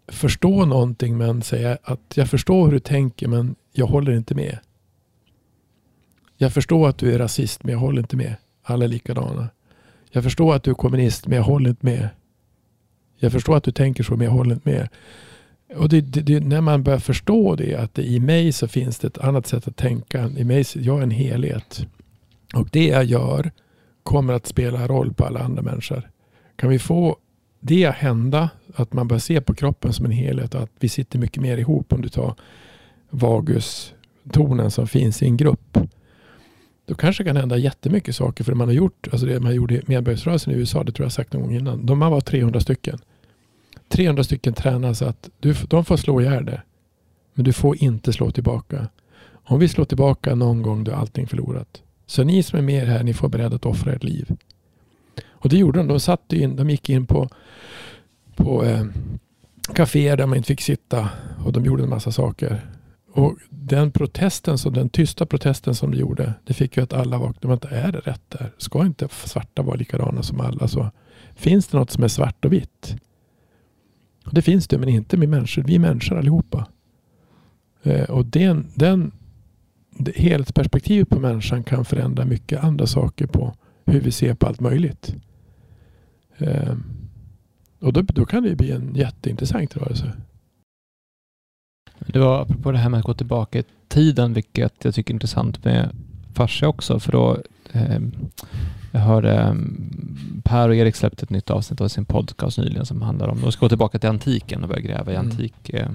förstå 0.07 0.65
någonting 0.65 1.17
men 1.17 1.41
säga 1.41 1.77
att 1.83 2.13
jag 2.15 2.29
förstår 2.29 2.65
hur 2.65 2.71
du 2.71 2.79
tänker 2.79 3.27
men 3.27 3.55
jag 3.71 3.87
håller 3.87 4.11
inte 4.11 4.35
med. 4.35 4.59
Jag 6.37 6.53
förstår 6.53 6.89
att 6.89 6.97
du 6.97 7.13
är 7.13 7.19
rasist 7.19 7.63
men 7.63 7.73
jag 7.73 7.79
håller 7.79 8.01
inte 8.01 8.15
med. 8.15 8.35
Alla 8.63 8.85
är 8.85 8.89
likadana. 8.89 9.49
Jag 10.11 10.23
förstår 10.23 10.55
att 10.55 10.63
du 10.63 10.71
är 10.71 10.75
kommunist 10.75 11.27
men 11.27 11.35
jag 11.37 11.43
håller 11.43 11.69
inte 11.69 11.85
med. 11.85 12.09
Jag 13.17 13.31
förstår 13.31 13.57
att 13.57 13.63
du 13.63 13.71
tänker 13.71 14.03
så 14.03 14.15
men 14.15 14.25
jag 14.25 14.31
håller 14.31 14.55
inte 14.55 14.69
med. 14.69 14.89
Och 15.75 15.89
det, 15.89 16.01
det, 16.01 16.21
det, 16.21 16.39
när 16.39 16.61
man 16.61 16.83
börjar 16.83 16.99
förstå 16.99 17.55
det 17.55 17.75
att 17.75 17.93
det, 17.93 18.03
i 18.03 18.19
mig 18.19 18.51
så 18.51 18.67
finns 18.67 18.99
det 18.99 19.07
ett 19.07 19.17
annat 19.17 19.47
sätt 19.47 19.67
att 19.67 19.75
tänka. 19.75 20.29
I 20.37 20.43
mig, 20.43 20.65
jag 20.75 20.99
är 20.99 21.03
en 21.03 21.11
helhet. 21.11 21.85
Och 22.53 22.67
det 22.71 22.85
jag 22.85 23.05
gör 23.05 23.51
kommer 24.03 24.33
att 24.33 24.47
spela 24.47 24.87
roll 24.87 25.13
på 25.13 25.25
alla 25.25 25.39
andra 25.39 25.61
människor. 25.61 26.09
Kan 26.55 26.69
vi 26.69 26.79
få 26.79 27.17
det 27.59 27.85
att 27.85 27.95
hända, 27.95 28.49
att 28.75 28.93
man 28.93 29.07
börjar 29.07 29.19
se 29.19 29.41
på 29.41 29.53
kroppen 29.53 29.93
som 29.93 30.05
en 30.05 30.11
helhet 30.11 30.55
och 30.55 30.61
att 30.61 30.71
vi 30.79 30.89
sitter 30.89 31.19
mycket 31.19 31.41
mer 31.41 31.57
ihop 31.57 31.93
om 31.93 32.01
du 32.01 32.09
tar 32.09 32.35
vagustonen 33.09 34.71
som 34.71 34.87
finns 34.87 35.23
i 35.23 35.25
en 35.25 35.37
grupp. 35.37 35.77
Då 36.85 36.95
kanske 36.95 37.23
det 37.23 37.29
kan 37.29 37.37
hända 37.37 37.57
jättemycket 37.57 38.15
saker 38.15 38.43
för 38.43 38.51
det 38.51 38.57
man 38.57 38.67
har 38.67 38.75
gjort, 38.75 39.07
alltså 39.11 39.27
det 39.27 39.39
man 39.39 39.55
gjorde 39.55 39.75
i 39.75 39.81
medborgarrörelsen 39.85 40.53
i 40.53 40.55
USA, 40.55 40.83
det 40.83 40.91
tror 40.91 41.05
jag 41.05 41.11
sagt 41.11 41.33
någon 41.33 41.41
gång 41.41 41.55
innan. 41.55 41.85
De 41.85 41.99
var 41.99 42.21
300 42.21 42.59
stycken. 42.59 42.99
300 43.87 44.23
stycken 44.23 44.53
tränas 44.53 45.01
att 45.01 45.29
du, 45.39 45.53
de 45.53 45.85
får 45.85 45.97
slå 45.97 46.21
ihjäl 46.21 46.45
det. 46.45 46.61
Men 47.33 47.45
du 47.45 47.53
får 47.53 47.83
inte 47.83 48.13
slå 48.13 48.31
tillbaka. 48.31 48.87
Om 49.43 49.59
vi 49.59 49.67
slår 49.67 49.85
tillbaka 49.85 50.35
någon 50.35 50.61
gång 50.61 50.83
då 50.83 50.91
är 50.91 50.95
allting 50.95 51.27
förlorat. 51.27 51.81
Så 52.05 52.23
ni 52.23 52.43
som 52.43 52.59
är 52.59 52.63
med 52.63 52.87
här, 52.87 53.03
ni 53.03 53.13
får 53.13 53.29
beredda 53.29 53.55
att 53.55 53.65
offra 53.65 53.93
ert 53.93 54.03
liv. 54.03 54.35
Och 55.29 55.49
det 55.49 55.57
gjorde 55.57 55.79
de. 55.79 55.87
De, 55.87 55.99
satt 55.99 56.33
in, 56.33 56.55
de 56.55 56.69
gick 56.69 56.89
in 56.89 57.05
på, 57.05 57.29
på 58.35 58.65
eh, 58.65 58.85
kaféer 59.73 60.17
där 60.17 60.25
man 60.25 60.37
inte 60.37 60.47
fick 60.47 60.61
sitta 60.61 61.09
och 61.45 61.53
de 61.53 61.65
gjorde 61.65 61.83
en 61.83 61.89
massa 61.89 62.11
saker. 62.11 62.74
Och 63.15 63.37
den 63.49 63.91
protesten, 63.91 64.57
som, 64.57 64.73
den 64.73 64.89
tysta 64.89 65.25
protesten 65.25 65.75
som 65.75 65.91
du 65.91 65.97
gjorde, 65.97 66.33
det 66.43 66.53
fick 66.53 66.77
ju 66.77 66.83
att 66.83 66.93
alla 66.93 67.17
vaknade. 67.17 67.47
Vänta, 67.47 67.69
är 67.69 67.91
det 67.91 67.99
rätt 67.99 68.29
där? 68.29 68.51
Ska 68.57 68.85
inte 68.85 69.07
svarta 69.11 69.61
vara 69.61 69.75
likadana 69.75 70.23
som 70.23 70.41
alla? 70.41 70.67
Så 70.67 70.91
finns 71.35 71.67
det 71.67 71.77
något 71.77 71.91
som 71.91 72.03
är 72.03 72.07
svart 72.07 72.45
och 72.45 72.53
vitt? 72.53 72.95
Och 74.25 74.33
det 74.33 74.41
finns 74.41 74.67
det, 74.67 74.77
men 74.77 74.89
inte 74.89 75.17
med 75.17 75.29
människor. 75.29 75.63
Vi 75.63 75.75
är 75.75 75.79
människor 75.79 76.17
allihopa. 76.17 76.67
Eh, 77.83 78.09
och 78.09 78.25
den, 78.25 78.67
den, 78.75 79.11
det 79.89 80.15
helhetsperspektivet 80.15 81.09
på 81.09 81.19
människan 81.19 81.63
kan 81.63 81.85
förändra 81.85 82.25
mycket 82.25 82.63
andra 82.63 82.87
saker 82.87 83.27
på 83.27 83.55
hur 83.85 84.01
vi 84.01 84.11
ser 84.11 84.33
på 84.33 84.47
allt 84.47 84.59
möjligt. 84.59 85.15
Eh, 86.37 86.75
och 87.79 87.93
då, 87.93 88.01
då 88.01 88.25
kan 88.25 88.43
det 88.43 88.49
ju 88.49 88.55
bli 88.55 88.71
en 88.71 88.95
jätteintressant 88.95 89.77
rörelse. 89.77 90.11
Det 91.99 92.19
var 92.19 92.41
apropå 92.41 92.71
det 92.71 92.77
här 92.77 92.89
med 92.89 92.97
att 92.99 93.05
gå 93.05 93.13
tillbaka 93.13 93.59
i 93.59 93.63
tiden, 93.87 94.33
vilket 94.33 94.73
jag 94.85 94.95
tycker 94.95 95.13
är 95.13 95.15
intressant 95.15 95.63
med 95.63 95.89
fascia 96.33 96.67
också, 96.67 96.99
för 96.99 97.11
då 97.11 97.37
eh, 97.71 97.99
jag 98.91 98.99
hörde 98.99 99.33
eh, 99.33 99.53
Per 100.43 100.69
och 100.69 100.75
Erik 100.75 100.95
släppte 100.95 101.23
ett 101.23 101.29
nytt 101.29 101.49
avsnitt 101.49 101.81
av 101.81 101.87
sin 101.87 102.05
podcast 102.05 102.57
nyligen 102.57 102.85
som 102.85 103.01
handlar 103.01 103.27
om, 103.27 103.41
de 103.41 103.51
ska 103.51 103.65
gå 103.65 103.69
tillbaka 103.69 103.99
till 103.99 104.09
antiken 104.09 104.63
och 104.63 104.69
börja 104.69 104.81
gräva 104.81 105.11
i 105.11 105.15
Mm. 105.15 105.31
antik 105.31 105.69
eh, 105.69 105.89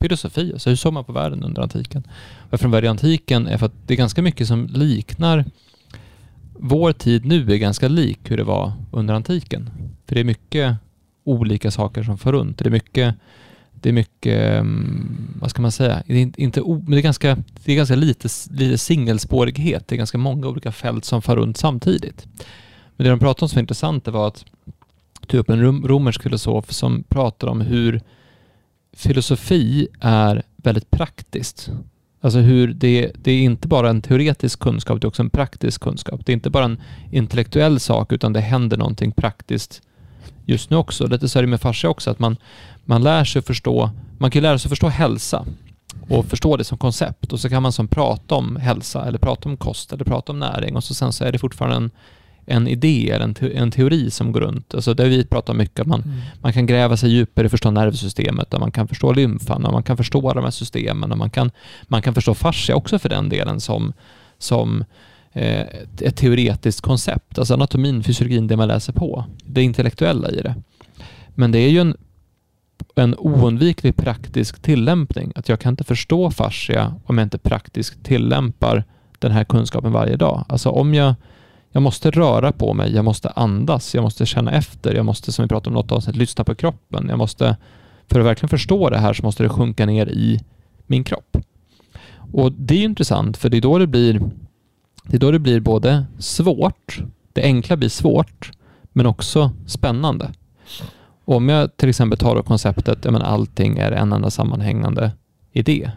filosofi, 0.00 0.50
alltså 0.52 0.70
hur 0.70 0.76
såg 0.76 0.92
man 0.92 1.04
på 1.04 1.12
världen 1.12 1.42
under 1.42 1.62
antiken? 1.62 2.02
Varför 2.50 2.64
de 2.64 2.70
började 2.70 2.86
i 2.86 2.90
antiken 2.90 3.46
är 3.46 3.58
för 3.58 3.66
att 3.66 3.72
det 3.86 3.94
är 3.94 3.98
ganska 3.98 4.22
mycket 4.22 4.48
som 4.48 4.66
liknar 4.66 5.44
vår 6.64 6.92
tid 6.92 7.24
nu 7.24 7.52
är 7.52 7.56
ganska 7.56 7.88
lik 7.88 8.18
hur 8.24 8.36
det 8.36 8.44
var 8.44 8.72
under 8.90 9.14
antiken. 9.14 9.70
För 10.06 10.14
det 10.14 10.20
är 10.20 10.24
mycket 10.24 10.76
olika 11.24 11.70
saker 11.70 12.02
som 12.02 12.18
får 12.18 12.32
runt. 12.32 12.58
Det 12.58 12.66
är 12.66 12.70
mycket 12.70 13.14
det 13.82 13.88
är 13.88 13.92
mycket, 13.92 14.58
mm, 14.60 15.34
vad 15.40 15.50
ska 15.50 15.62
man 15.62 15.72
säga, 15.72 16.02
det 16.06 16.14
är 16.14 16.40
inte, 16.40 16.60
men 16.60 16.90
det 16.90 16.98
är 16.98 17.02
ganska, 17.02 17.38
det 17.64 17.72
är 17.72 17.76
ganska 17.76 17.94
lite, 17.94 18.28
lite 18.50 18.78
singelspårighet. 18.78 19.88
Det 19.88 19.94
är 19.94 19.96
ganska 19.96 20.18
många 20.18 20.48
olika 20.48 20.72
fält 20.72 21.04
som 21.04 21.22
far 21.22 21.36
runt 21.36 21.56
samtidigt. 21.56 22.26
Men 22.96 23.04
det 23.04 23.10
de 23.10 23.18
pratade 23.18 23.44
om 23.44 23.48
som 23.48 23.56
var 23.56 23.60
intressant 23.60 24.04
det 24.04 24.10
var 24.10 24.28
att 24.28 24.44
typ 25.26 25.40
upp 25.40 25.50
en 25.50 25.62
romersk 25.62 26.22
filosof 26.22 26.72
som 26.72 27.04
pratar 27.08 27.48
om 27.48 27.60
hur 27.60 28.00
filosofi 28.92 29.88
är 30.00 30.42
väldigt 30.56 30.90
praktiskt. 30.90 31.70
Alltså 32.20 32.38
hur 32.38 32.74
det, 32.74 33.12
det 33.14 33.32
är 33.32 33.42
inte 33.42 33.68
bara 33.68 33.90
en 33.90 34.02
teoretisk 34.02 34.58
kunskap, 34.58 35.00
det 35.00 35.04
är 35.04 35.08
också 35.08 35.22
en 35.22 35.30
praktisk 35.30 35.80
kunskap. 35.80 36.26
Det 36.26 36.32
är 36.32 36.34
inte 36.34 36.50
bara 36.50 36.64
en 36.64 36.80
intellektuell 37.10 37.80
sak, 37.80 38.12
utan 38.12 38.32
det 38.32 38.40
händer 38.40 38.76
någonting 38.76 39.12
praktiskt 39.12 39.82
just 40.46 40.70
nu 40.70 40.76
också. 40.76 41.06
Lite 41.06 41.28
så 41.28 41.38
är 41.38 41.42
det 41.42 41.48
med 41.48 41.60
fascia 41.60 41.90
också, 41.90 42.10
att 42.10 42.18
man, 42.18 42.36
man 42.84 43.02
lär 43.02 43.24
sig 43.24 43.42
förstå, 43.42 43.90
man 44.18 44.30
kan 44.30 44.42
lära 44.42 44.58
sig 44.58 44.68
förstå 44.68 44.88
hälsa 44.88 45.44
och 46.08 46.26
förstå 46.26 46.56
det 46.56 46.64
som 46.64 46.78
koncept 46.78 47.32
och 47.32 47.40
så 47.40 47.48
kan 47.48 47.62
man 47.62 47.72
som 47.72 47.88
prata 47.88 48.34
om 48.34 48.56
hälsa 48.56 49.04
eller 49.04 49.18
prata 49.18 49.48
om 49.48 49.56
kost 49.56 49.92
eller 49.92 50.04
prata 50.04 50.32
om 50.32 50.38
näring 50.38 50.76
och 50.76 50.84
så 50.84 50.94
sen 50.94 51.12
så 51.12 51.24
är 51.24 51.32
det 51.32 51.38
fortfarande 51.38 51.76
en, 51.76 51.90
en 52.46 52.68
idé 52.68 53.10
eller 53.10 53.24
en, 53.24 53.34
te, 53.34 53.56
en 53.56 53.70
teori 53.70 54.10
som 54.10 54.32
går 54.32 54.40
runt. 54.40 54.74
Alltså 54.74 54.94
där 54.94 55.08
vi 55.08 55.24
pratar 55.24 55.54
mycket 55.54 55.80
att 55.80 55.86
man, 55.86 56.12
man 56.40 56.52
kan 56.52 56.66
gräva 56.66 56.96
sig 56.96 57.10
djupare 57.10 57.44
och 57.44 57.50
förstå 57.50 57.70
nervsystemet 57.70 58.54
och 58.54 58.60
man 58.60 58.72
kan 58.72 58.88
förstå 58.88 59.12
lymfan 59.12 59.64
och 59.64 59.72
man 59.72 59.82
kan 59.82 59.96
förstå 59.96 60.32
de 60.32 60.44
här 60.44 60.50
systemen 60.50 61.12
och 61.12 61.18
man 61.18 61.30
kan, 61.30 61.50
man 61.82 62.02
kan 62.02 62.14
förstå 62.14 62.34
fascia 62.34 62.76
också 62.76 62.98
för 62.98 63.08
den 63.08 63.28
delen 63.28 63.60
som, 63.60 63.92
som 64.38 64.84
ett, 65.32 66.02
ett 66.02 66.16
teoretiskt 66.16 66.80
koncept. 66.80 67.38
Alltså 67.38 67.54
anatomin, 67.54 68.02
fysiologin, 68.02 68.46
det 68.46 68.56
man 68.56 68.68
läser 68.68 68.92
på. 68.92 69.24
Det 69.44 69.62
intellektuella 69.62 70.30
i 70.30 70.36
det. 70.36 70.54
Men 71.34 71.52
det 71.52 71.58
är 71.58 71.70
ju 71.70 71.80
en, 71.80 71.96
en 72.94 73.14
oundviklig 73.18 73.96
praktisk 73.96 74.62
tillämpning. 74.62 75.32
Att 75.34 75.48
jag 75.48 75.60
kan 75.60 75.72
inte 75.72 75.84
förstå 75.84 76.30
fascia 76.30 76.94
om 77.06 77.18
jag 77.18 77.26
inte 77.26 77.38
praktiskt 77.38 78.04
tillämpar 78.04 78.84
den 79.18 79.32
här 79.32 79.44
kunskapen 79.44 79.92
varje 79.92 80.16
dag. 80.16 80.44
Alltså 80.48 80.70
om 80.70 80.94
jag, 80.94 81.14
jag 81.72 81.82
måste 81.82 82.10
röra 82.10 82.52
på 82.52 82.74
mig, 82.74 82.94
jag 82.94 83.04
måste 83.04 83.28
andas, 83.28 83.94
jag 83.94 84.02
måste 84.02 84.26
känna 84.26 84.52
efter, 84.52 84.94
jag 84.94 85.06
måste, 85.06 85.32
som 85.32 85.42
vi 85.42 85.48
pratade 85.48 85.68
om 85.68 85.74
något 85.74 85.92
avsnitt, 85.92 86.16
lyssna 86.16 86.44
på 86.44 86.54
kroppen. 86.54 87.06
Jag 87.08 87.18
måste, 87.18 87.56
för 88.10 88.20
att 88.20 88.26
verkligen 88.26 88.48
förstå 88.48 88.90
det 88.90 88.98
här 88.98 89.12
så 89.12 89.22
måste 89.22 89.42
det 89.42 89.48
sjunka 89.48 89.86
ner 89.86 90.06
i 90.06 90.40
min 90.86 91.04
kropp. 91.04 91.36
Och 92.32 92.52
det 92.52 92.74
är 92.74 92.78
ju 92.78 92.84
intressant, 92.84 93.36
för 93.36 93.48
det 93.48 93.56
är 93.56 93.60
då 93.60 93.78
det 93.78 93.86
blir 93.86 94.20
det 95.02 95.16
är 95.16 95.20
då 95.20 95.30
det 95.30 95.38
blir 95.38 95.60
både 95.60 96.04
svårt, 96.18 97.02
det 97.32 97.42
enkla 97.42 97.76
blir 97.76 97.88
svårt, 97.88 98.50
men 98.92 99.06
också 99.06 99.52
spännande. 99.66 100.32
Om 101.24 101.48
jag 101.48 101.76
till 101.76 101.88
exempel 101.88 102.18
tar 102.18 102.36
då 102.36 102.42
konceptet 102.42 103.06
att 103.06 103.22
allting 103.22 103.78
är 103.78 103.92
en 103.92 104.12
enda 104.12 104.30
sammanhängande 104.30 105.10
idé. 105.52 105.90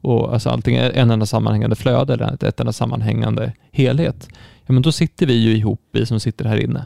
Och 0.00 0.32
alltså 0.32 0.50
allting 0.50 0.76
är 0.76 0.90
en 0.90 1.10
enda 1.10 1.26
sammanhängande 1.26 1.76
flöde 1.76 2.14
eller 2.14 2.44
ett, 2.44 2.60
enda 2.60 2.72
sammanhängande 2.72 3.52
helhet. 3.72 4.28
Ja, 4.66 4.72
men 4.72 4.82
då 4.82 4.92
sitter 4.92 5.26
vi 5.26 5.34
ju 5.34 5.56
ihop, 5.56 5.80
vi 5.92 6.06
som 6.06 6.20
sitter 6.20 6.44
här 6.44 6.56
inne. 6.64 6.84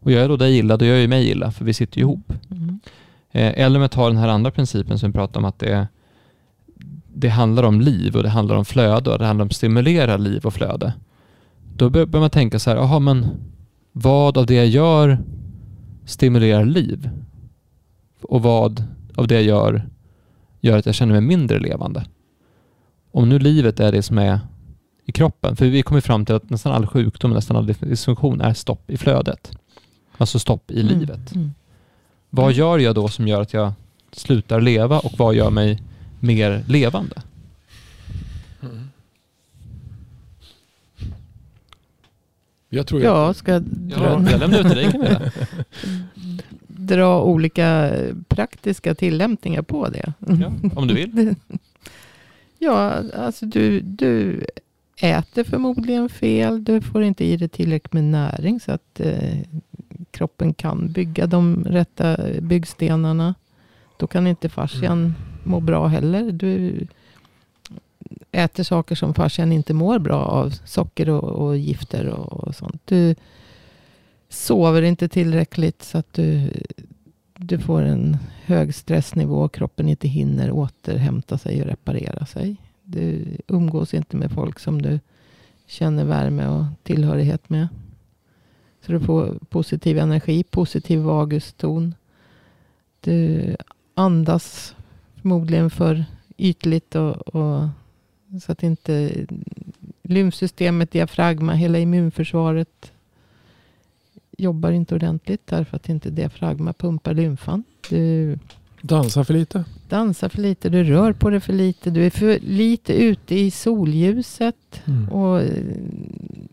Och 0.00 0.12
gör 0.12 0.20
jag 0.20 0.30
då 0.30 0.36
dig 0.36 0.58
illa, 0.58 0.76
då 0.76 0.84
gör 0.84 0.96
jag 0.96 1.08
mig 1.10 1.30
illa, 1.30 1.52
för 1.52 1.64
vi 1.64 1.74
sitter 1.74 1.98
ju 1.98 2.02
ihop. 2.02 2.32
Mm. 2.50 2.80
Eh, 3.32 3.64
eller 3.64 3.76
om 3.76 3.82
jag 3.82 3.90
tar 3.90 4.10
den 4.10 4.18
här 4.18 4.28
andra 4.28 4.50
principen 4.50 4.98
som 4.98 5.10
vi 5.10 5.14
pratade 5.14 5.38
om, 5.38 5.44
att 5.44 5.58
det, 5.58 5.88
det 7.20 7.28
handlar 7.28 7.62
om 7.62 7.80
liv 7.80 8.16
och 8.16 8.22
det 8.22 8.28
handlar 8.28 8.56
om 8.56 8.64
flöde 8.64 9.10
och 9.10 9.18
det 9.18 9.26
handlar 9.26 9.42
om 9.42 9.46
att 9.46 9.56
stimulera 9.56 10.16
liv 10.16 10.46
och 10.46 10.54
flöde. 10.54 10.92
Då 11.76 11.90
bör, 11.90 12.06
bör 12.06 12.20
man 12.20 12.30
tänka 12.30 12.58
så 12.58 12.70
här, 12.70 12.76
jaha 12.76 12.98
men 12.98 13.26
vad 13.92 14.38
av 14.38 14.46
det 14.46 14.54
jag 14.54 14.66
gör 14.66 15.18
stimulerar 16.04 16.64
liv? 16.64 17.10
Och 18.22 18.42
vad 18.42 18.84
av 19.16 19.26
det 19.26 19.34
jag 19.34 19.42
gör 19.42 19.88
gör 20.60 20.78
att 20.78 20.86
jag 20.86 20.94
känner 20.94 21.12
mig 21.12 21.20
mindre 21.20 21.58
levande? 21.58 22.04
Om 23.12 23.28
nu 23.28 23.38
livet 23.38 23.80
är 23.80 23.92
det 23.92 24.02
som 24.02 24.18
är 24.18 24.40
i 25.04 25.12
kroppen, 25.12 25.56
för 25.56 25.66
vi 25.66 25.82
kommer 25.82 26.00
fram 26.00 26.24
till 26.24 26.34
att 26.34 26.50
nästan 26.50 26.72
all 26.72 26.86
sjukdom, 26.86 27.30
nästan 27.30 27.56
all 27.56 27.66
dysfunktion 27.66 28.40
är 28.40 28.54
stopp 28.54 28.90
i 28.90 28.96
flödet. 28.96 29.52
Alltså 30.16 30.38
stopp 30.38 30.70
i 30.70 30.82
livet. 30.82 31.34
Mm. 31.34 31.50
Vad 32.30 32.52
gör 32.52 32.78
jag 32.78 32.94
då 32.94 33.08
som 33.08 33.28
gör 33.28 33.40
att 33.40 33.52
jag 33.52 33.72
slutar 34.12 34.60
leva 34.60 34.98
och 34.98 35.12
vad 35.18 35.34
gör 35.34 35.50
mig 35.50 35.82
mer 36.20 36.64
levande? 36.68 37.22
Mm. 38.62 38.90
Jag 42.68 42.86
tror 42.86 43.02
Jag 43.02 43.36
ska 43.36 43.52
Ja, 43.52 43.58
dra, 43.60 44.30
jag 44.30 44.40
lämnar 44.40 44.60
ut 44.60 44.66
till 44.66 44.76
dig 44.76 44.92
Camilla. 44.92 45.20
dra 46.66 47.22
olika 47.22 47.92
praktiska 48.28 48.94
tillämpningar 48.94 49.62
på 49.62 49.88
det. 49.88 50.12
Ja, 50.18 50.52
om 50.76 50.86
du 50.88 50.94
vill. 50.94 51.34
Ja, 52.62 53.02
alltså 53.16 53.46
du, 53.46 53.80
du 53.80 54.44
äter 54.96 55.44
förmodligen 55.44 56.08
fel. 56.08 56.64
Du 56.64 56.80
får 56.80 57.02
inte 57.02 57.24
i 57.24 57.36
dig 57.36 57.48
tillräckligt 57.48 57.92
med 57.92 58.04
näring 58.04 58.60
så 58.60 58.72
att 58.72 59.00
eh, 59.00 59.38
kroppen 60.10 60.54
kan 60.54 60.92
bygga 60.92 61.26
de 61.26 61.64
rätta 61.64 62.16
byggstenarna. 62.40 63.34
Då 63.96 64.06
kan 64.06 64.26
inte 64.26 64.48
fascian 64.48 65.14
må 65.44 65.60
bra 65.60 65.86
heller. 65.86 66.32
Du 66.32 66.86
äter 68.32 68.62
saker 68.62 68.94
som 68.94 69.14
farsan 69.14 69.52
inte 69.52 69.74
mår 69.74 69.98
bra 69.98 70.24
av. 70.24 70.50
Socker 70.50 71.10
och, 71.10 71.24
och 71.24 71.56
gifter 71.56 72.06
och, 72.06 72.32
och 72.32 72.54
sånt. 72.54 72.82
Du 72.84 73.14
sover 74.28 74.82
inte 74.82 75.08
tillräckligt 75.08 75.82
så 75.82 75.98
att 75.98 76.12
du, 76.12 76.50
du 77.36 77.58
får 77.58 77.82
en 77.82 78.16
hög 78.44 78.74
stressnivå. 78.74 79.48
Kroppen 79.48 79.88
inte 79.88 80.08
hinner 80.08 80.50
återhämta 80.50 81.38
sig 81.38 81.62
och 81.62 81.68
reparera 81.68 82.26
sig. 82.26 82.56
Du 82.82 83.24
umgås 83.46 83.94
inte 83.94 84.16
med 84.16 84.30
folk 84.30 84.58
som 84.58 84.82
du 84.82 85.00
känner 85.66 86.04
värme 86.04 86.46
och 86.46 86.64
tillhörighet 86.82 87.50
med. 87.50 87.68
Så 88.86 88.92
du 88.92 89.00
får 89.00 89.38
positiv 89.48 89.98
energi, 89.98 90.42
positiv 90.42 90.98
vaguston. 90.98 91.94
Du 93.00 93.56
andas 93.94 94.74
förmodligen 95.22 95.70
för 95.70 96.04
ytligt 96.36 96.94
och, 96.94 97.16
och 97.16 97.68
så 98.42 98.52
att 98.52 98.62
inte 98.62 99.10
lymfsystemet, 100.02 100.90
diafragma, 100.90 101.52
hela 101.52 101.78
immunförsvaret 101.78 102.92
jobbar 104.38 104.70
inte 104.70 104.94
ordentligt 104.94 105.46
därför 105.46 105.76
att 105.76 105.88
inte 105.88 106.10
diafragma 106.10 106.72
pumpar 106.72 107.14
lymfan. 107.14 107.64
Du 107.88 108.38
dansar 108.80 109.24
för 109.24 109.34
lite. 109.34 109.64
dansar 109.88 110.28
för 110.28 110.40
lite, 110.40 110.68
du 110.68 110.84
rör 110.84 111.12
på 111.12 111.30
dig 111.30 111.40
för 111.40 111.52
lite, 111.52 111.90
du 111.90 112.06
är 112.06 112.10
för 112.10 112.38
lite 112.42 112.92
ute 112.92 113.34
i 113.34 113.50
solljuset 113.50 114.56
Mm. 114.84 115.08
och 115.08 115.40
eh, 115.40 115.64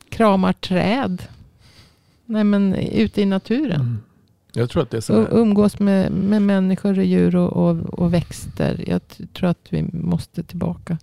kramar 0.10 0.53
träd. 0.53 1.23
Nej 2.25 2.43
men 2.43 2.75
ute 2.75 3.21
i 3.21 3.25
naturen. 3.25 3.82
Mm. 3.82 3.97
Jag 4.58 4.70
tror 4.70 4.84
att 4.84 4.89
det 4.89 4.98
är 4.98 5.02
så 5.02 5.13
U- 5.13 5.28
här. 5.32 5.38
umgås 5.38 5.80
med, 5.80 6.12
med 6.12 6.41
människor 6.41 6.98
och 7.00 7.06
djur 7.06 7.36
och, 7.36 7.70
och, 7.70 7.78
och 8.00 8.13
växter. 8.13 8.84
Jag 8.88 9.02
tror 9.34 9.50
att 9.50 9.67
vi 9.70 9.84
måste 9.93 10.43
tillbaka. 10.43 10.98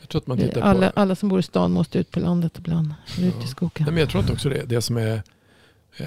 Jag 0.00 0.08
tror 0.08 0.20
att 0.20 0.26
man 0.26 0.38
tittar 0.38 0.60
Alla, 0.60 0.90
på... 0.90 1.00
alla 1.00 1.14
som 1.14 1.28
bor 1.28 1.38
i 1.38 1.42
stan 1.42 1.72
måste 1.72 1.98
ut 1.98 2.10
på 2.10 2.20
landet 2.20 2.52
ibland. 2.58 2.94
Eller 3.18 3.28
ut 3.28 3.34
Ja. 3.38 3.44
i 3.44 3.46
skogen. 3.46 3.72
Nej, 3.84 3.86
men 3.92 3.96
jag 4.00 4.08
tror 4.10 4.20
att 4.22 4.30
också 4.30 4.48
det, 4.48 4.62
det 4.66 4.82
som 4.82 4.96
är 4.96 5.22
eh, 5.96 6.06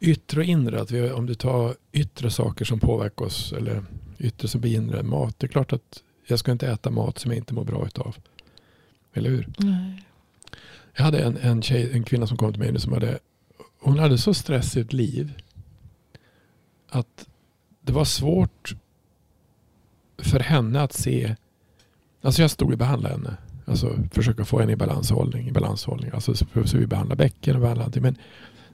yttre 0.00 0.40
och 0.40 0.46
inre. 0.46 0.80
Att 0.80 0.90
vi, 0.90 1.10
om 1.10 1.26
du 1.26 1.34
tar 1.34 1.74
yttre 1.92 2.30
saker 2.30 2.64
som 2.64 2.80
påverkar 2.80 3.24
oss. 3.24 3.52
Eller 3.52 3.84
yttre 4.18 4.48
som 4.48 4.60
blir 4.60 4.74
inre. 4.76 5.02
Mat. 5.02 5.38
Det 5.38 5.46
är 5.46 5.48
klart 5.48 5.72
att 5.72 6.02
jag 6.26 6.38
ska 6.38 6.52
inte 6.52 6.66
äta 6.68 6.90
mat 6.90 7.18
som 7.18 7.30
jag 7.30 7.38
inte 7.38 7.54
mår 7.54 7.64
bra 7.64 7.86
utav. 7.86 8.16
Eller 9.14 9.30
hur? 9.30 9.48
Nej. 9.58 10.04
Jag 10.96 11.04
hade 11.04 11.18
en, 11.18 11.36
en, 11.36 11.62
tjej, 11.62 11.90
en 11.92 12.04
kvinna 12.04 12.26
som 12.26 12.36
kom 12.36 12.52
till 12.52 12.62
mig 12.62 12.72
nu 12.72 12.78
som 12.78 12.92
hade, 12.92 13.18
hon 13.80 13.98
hade 13.98 14.18
så 14.18 14.34
stressigt 14.34 14.92
liv 14.92 15.32
att 16.88 17.28
det 17.80 17.92
var 17.92 18.04
svårt 18.04 18.74
för 20.18 20.40
henne 20.40 20.80
att 20.80 20.92
se, 20.92 21.36
alltså 22.22 22.42
jag 22.42 22.50
stod 22.50 22.72
och 22.72 22.78
behandlade 22.78 23.14
henne, 23.14 23.36
alltså 23.64 23.96
försöka 24.12 24.44
få 24.44 24.60
henne 24.60 24.72
i 24.72 24.76
balanshållning, 24.76 25.48
i 25.48 25.52
balanshållning, 25.52 26.10
alltså 26.14 26.34
så, 26.34 26.46
vi 26.72 26.86
behandlar 26.86 27.16
bäcken 27.16 27.54
och 27.54 27.60
behandlar 27.60 27.84
allting. 27.84 28.02
Men 28.02 28.16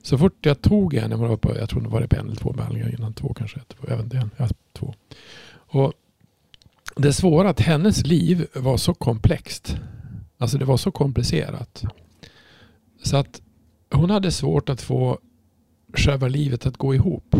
så 0.02 0.18
fort 0.18 0.46
jag 0.46 0.62
tog 0.62 0.94
henne, 0.94 1.14
hon 1.14 1.28
var 1.28 1.36
på, 1.36 1.56
jag 1.56 1.68
tror 1.68 1.80
det 1.80 1.88
var 1.88 2.06
på 2.06 2.16
en 2.16 2.26
eller 2.26 2.36
två 2.36 2.52
behandlingar 2.52 2.94
innan, 2.98 3.12
två 3.12 3.34
kanske, 3.34 3.60
jag 3.80 3.92
även 3.92 4.04
inte, 4.04 4.30
ja, 4.36 4.48
två. 4.72 4.94
Och 5.50 5.92
det 6.96 7.12
svåra 7.12 7.50
att 7.50 7.60
hennes 7.60 8.06
liv 8.06 8.46
var 8.54 8.76
så 8.76 8.94
komplext. 8.94 9.76
Alltså 10.38 10.58
det 10.58 10.64
var 10.64 10.76
så 10.76 10.90
komplicerat. 10.90 11.84
Så 13.02 13.16
att 13.16 13.40
hon 13.90 14.10
hade 14.10 14.30
svårt 14.30 14.68
att 14.68 14.82
få 14.82 15.18
själva 15.92 16.28
livet 16.28 16.66
att 16.66 16.76
gå 16.76 16.94
ihop. 16.94 17.36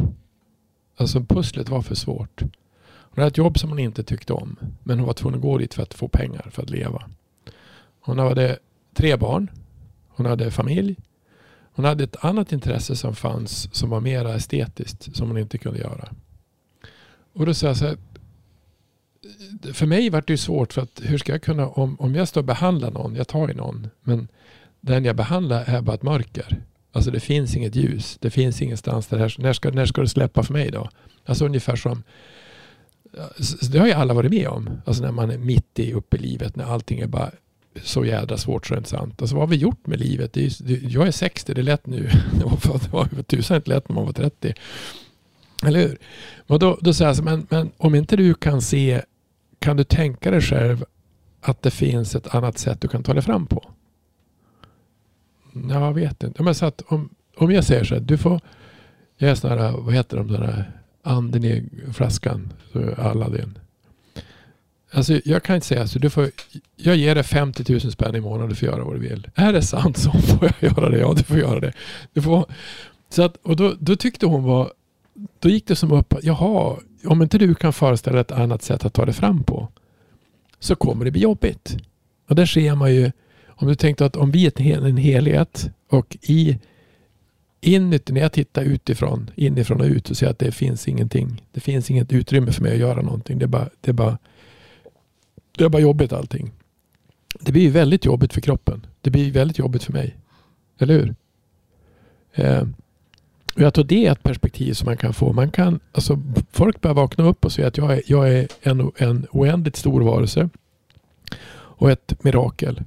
Alltså 0.96 1.20
pusslet 1.20 1.68
var 1.68 1.82
för 1.82 1.94
svårt. 1.94 2.42
Hon 2.86 3.22
hade 3.22 3.28
ett 3.28 3.38
jobb 3.38 3.58
som 3.58 3.70
hon 3.70 3.78
inte 3.78 4.02
tyckte 4.02 4.32
om. 4.32 4.58
Men 4.82 4.98
hon 4.98 5.06
var 5.06 5.14
tvungen 5.14 5.38
att 5.38 5.42
gå 5.42 5.58
dit 5.58 5.74
för 5.74 5.82
att 5.82 5.94
få 5.94 6.08
pengar 6.08 6.48
för 6.50 6.62
att 6.62 6.70
leva. 6.70 7.02
Hon 8.00 8.18
hade 8.18 8.58
tre 8.94 9.16
barn. 9.16 9.50
Hon 10.08 10.26
hade 10.26 10.50
familj. 10.50 10.96
Hon 11.72 11.84
hade 11.84 12.04
ett 12.04 12.24
annat 12.24 12.52
intresse 12.52 12.96
som 12.96 13.14
fanns 13.14 13.74
som 13.74 13.90
var 13.90 14.00
mer 14.00 14.24
estetiskt 14.24 15.16
som 15.16 15.28
hon 15.28 15.38
inte 15.38 15.58
kunde 15.58 15.78
göra. 15.78 16.08
Och 17.32 17.46
då 17.46 17.54
sa 17.54 17.66
jag 17.66 17.76
så 17.76 17.86
här. 17.86 17.96
För 19.72 19.86
mig 19.86 20.10
var 20.10 20.20
det 20.26 20.32
ju 20.32 20.36
svårt 20.36 20.72
för 20.72 20.82
att 20.82 21.00
hur 21.04 21.18
ska 21.18 21.32
jag 21.32 21.42
kunna 21.42 21.68
om, 21.68 22.00
om 22.00 22.14
jag 22.14 22.28
står 22.28 22.40
och 22.40 22.44
behandlar 22.44 22.90
någon. 22.90 23.14
Jag 23.14 23.28
tar 23.28 23.48
ju 23.48 23.54
någon. 23.54 23.88
Men 24.02 24.28
den 24.84 25.04
jag 25.04 25.16
behandlar 25.16 25.64
är 25.66 25.80
bara 25.80 25.94
ett 25.94 26.02
mörker. 26.02 26.64
Alltså 26.92 27.10
det 27.10 27.20
finns 27.20 27.56
inget 27.56 27.76
ljus. 27.76 28.18
Det 28.20 28.30
finns 28.30 28.62
ingenstans 28.62 29.06
där 29.06 29.18
här, 29.18 29.34
när, 29.38 29.52
ska, 29.52 29.70
när 29.70 29.86
ska 29.86 30.00
det 30.00 30.08
släppa 30.08 30.42
för 30.42 30.52
mig 30.52 30.70
då? 30.70 30.88
Alltså 31.24 31.44
ungefär 31.44 31.76
som 31.76 32.02
det 33.72 33.78
har 33.78 33.86
ju 33.86 33.92
alla 33.92 34.14
varit 34.14 34.30
med 34.30 34.48
om. 34.48 34.70
Alltså 34.84 35.02
när 35.02 35.12
man 35.12 35.30
är 35.30 35.38
mitt 35.38 35.78
i 35.78 35.92
uppe 35.92 36.16
i 36.16 36.20
livet. 36.20 36.56
När 36.56 36.64
allting 36.64 37.00
är 37.00 37.06
bara 37.06 37.30
så 37.82 38.04
jädra 38.04 38.36
svårt 38.36 38.66
så 38.66 38.74
är 38.74 38.76
det 38.76 38.78
inte 38.78 38.90
sant. 38.90 39.22
Alltså 39.22 39.36
vad 39.36 39.42
har 39.42 39.48
vi 39.48 39.56
gjort 39.56 39.86
med 39.86 40.00
livet? 40.00 40.32
Det 40.32 40.44
är, 40.44 40.64
det, 40.64 40.74
jag 40.74 41.06
är 41.06 41.10
60, 41.10 41.54
det 41.54 41.60
är 41.60 41.62
lätt 41.62 41.86
nu. 41.86 42.10
Det 42.38 42.44
var, 42.44 42.78
det 42.78 42.92
var 42.92 43.04
för 43.04 43.22
tusan 43.22 43.56
inte 43.56 43.70
lätt 43.70 43.88
när 43.88 43.94
man 43.94 44.06
var 44.06 44.12
30. 44.12 44.54
Eller 45.64 45.80
hur? 45.80 45.98
Och 46.46 46.58
då, 46.58 46.78
då 46.80 46.94
säger 46.94 47.08
jag 47.08 47.16
så, 47.16 47.22
men, 47.22 47.46
men 47.50 47.70
om 47.76 47.94
inte 47.94 48.16
du 48.16 48.34
kan 48.34 48.62
se, 48.62 49.02
kan 49.58 49.76
du 49.76 49.84
tänka 49.84 50.30
dig 50.30 50.40
själv 50.40 50.84
att 51.40 51.62
det 51.62 51.70
finns 51.70 52.14
ett 52.14 52.34
annat 52.34 52.58
sätt 52.58 52.80
du 52.80 52.88
kan 52.88 53.02
ta 53.02 53.14
dig 53.14 53.22
fram 53.22 53.46
på? 53.46 53.70
Ja, 55.54 55.80
Jag 55.80 55.94
vet 55.94 56.22
inte. 56.22 56.42
Men 56.42 56.54
så 56.54 56.66
att 56.66 56.82
om, 56.86 57.08
om 57.36 57.50
jag 57.50 57.64
säger 57.64 57.84
så 57.84 57.94
här, 57.94 58.00
du 58.00 58.18
får, 58.18 58.40
jag 59.16 59.30
är 59.30 59.34
sån 59.34 59.50
här, 59.50 59.72
vad 59.72 59.94
heter 59.94 60.16
de 60.16 60.28
där 60.28 60.72
anden 61.02 61.44
i 61.44 61.68
flaskan, 61.92 62.52
Aladdin. 62.98 63.58
Alltså 64.92 65.20
jag 65.24 65.42
kan 65.42 65.54
inte 65.54 65.66
säga 65.66 65.86
så. 65.86 65.98
Du 65.98 66.10
får, 66.10 66.30
jag 66.76 66.96
ger 66.96 67.14
dig 67.14 67.24
50 67.24 67.72
000 67.72 67.80
spänn 67.80 68.14
i 68.16 68.20
månaden. 68.20 68.48
Du 68.48 68.54
får 68.54 68.68
göra 68.68 68.84
vad 68.84 68.94
du 68.94 69.00
vill. 69.00 69.28
Är 69.34 69.52
det 69.52 69.62
sant 69.62 69.96
så 69.96 70.10
får 70.12 70.52
jag 70.60 70.72
göra 70.72 70.88
det. 70.88 70.98
Ja, 70.98 71.14
du 71.16 71.22
får 71.22 71.38
göra 71.38 71.60
det. 71.60 71.72
Du 72.12 72.22
får, 72.22 72.46
så 73.08 73.22
att, 73.22 73.36
och 73.36 73.56
då, 73.56 73.74
då 73.78 73.96
tyckte 73.96 74.26
hon 74.26 74.42
var... 74.42 74.72
Då 75.38 75.48
gick 75.48 75.66
det 75.66 75.76
som 75.76 75.92
upp. 75.92 76.14
Jaha, 76.22 76.76
om 77.04 77.22
inte 77.22 77.38
du 77.38 77.54
kan 77.54 77.72
föreställa 77.72 78.20
ett 78.20 78.32
annat 78.32 78.62
sätt 78.62 78.84
att 78.84 78.92
ta 78.94 79.04
det 79.04 79.12
fram 79.12 79.44
på. 79.44 79.68
Så 80.58 80.76
kommer 80.76 81.04
det 81.04 81.10
bli 81.10 81.20
jobbigt. 81.20 81.76
Och 82.28 82.34
där 82.34 82.46
ser 82.46 82.74
man 82.74 82.94
ju. 82.94 83.12
Om 83.56 83.68
du 83.68 83.74
tänkte 83.74 84.04
att 84.06 84.16
om 84.16 84.30
vi 84.30 84.46
är 84.46 84.84
en 84.86 84.96
helhet 84.96 85.70
och 85.88 86.16
i 86.22 86.58
inuti, 87.60 88.12
när 88.12 88.20
jag 88.20 88.32
tittar 88.32 88.62
utifrån, 88.62 89.30
inifrån 89.34 89.80
och 89.80 89.86
ut 89.86 90.06
så 90.06 90.14
ser 90.14 90.26
jag 90.26 90.30
att 90.32 90.38
det 90.38 90.52
finns 90.52 90.88
ingenting. 90.88 91.42
Det 91.52 91.60
finns 91.60 91.90
inget 91.90 92.12
utrymme 92.12 92.52
för 92.52 92.62
mig 92.62 92.72
att 92.72 92.78
göra 92.78 93.02
någonting. 93.02 93.38
Det 93.38 93.44
är 93.44 93.48
bara, 93.48 93.68
det 93.80 93.90
är 93.90 93.92
bara, 93.92 94.18
det 95.58 95.64
är 95.64 95.68
bara 95.68 95.82
jobbigt 95.82 96.12
allting. 96.12 96.52
Det 97.40 97.52
blir 97.52 97.70
väldigt 97.70 98.04
jobbigt 98.04 98.32
för 98.32 98.40
kroppen. 98.40 98.86
Det 99.00 99.10
blir 99.10 99.32
väldigt 99.32 99.58
jobbigt 99.58 99.82
för 99.84 99.92
mig. 99.92 100.16
Eller 100.78 100.94
hur? 100.94 101.14
Eh, 102.34 102.62
Och 103.54 103.60
jag 103.60 103.74
tror 103.74 103.84
det 103.84 104.06
är 104.06 104.12
ett 104.12 104.22
perspektiv 104.22 104.72
som 104.72 104.86
man 104.86 104.96
kan 104.96 105.14
få. 105.14 105.32
Man 105.32 105.50
kan, 105.50 105.80
alltså, 105.92 106.22
folk 106.52 106.80
börjar 106.80 106.94
vakna 106.94 107.24
upp 107.24 107.44
och 107.44 107.52
se 107.52 107.64
att 107.64 107.78
jag 107.78 107.92
är, 107.92 108.02
jag 108.06 108.32
är 108.32 108.48
en, 108.62 108.92
en 108.96 109.26
oändligt 109.30 109.76
stor 109.76 110.00
varelse 110.00 110.48
och 111.56 111.90
ett 111.90 112.24
mirakel. 112.24 112.82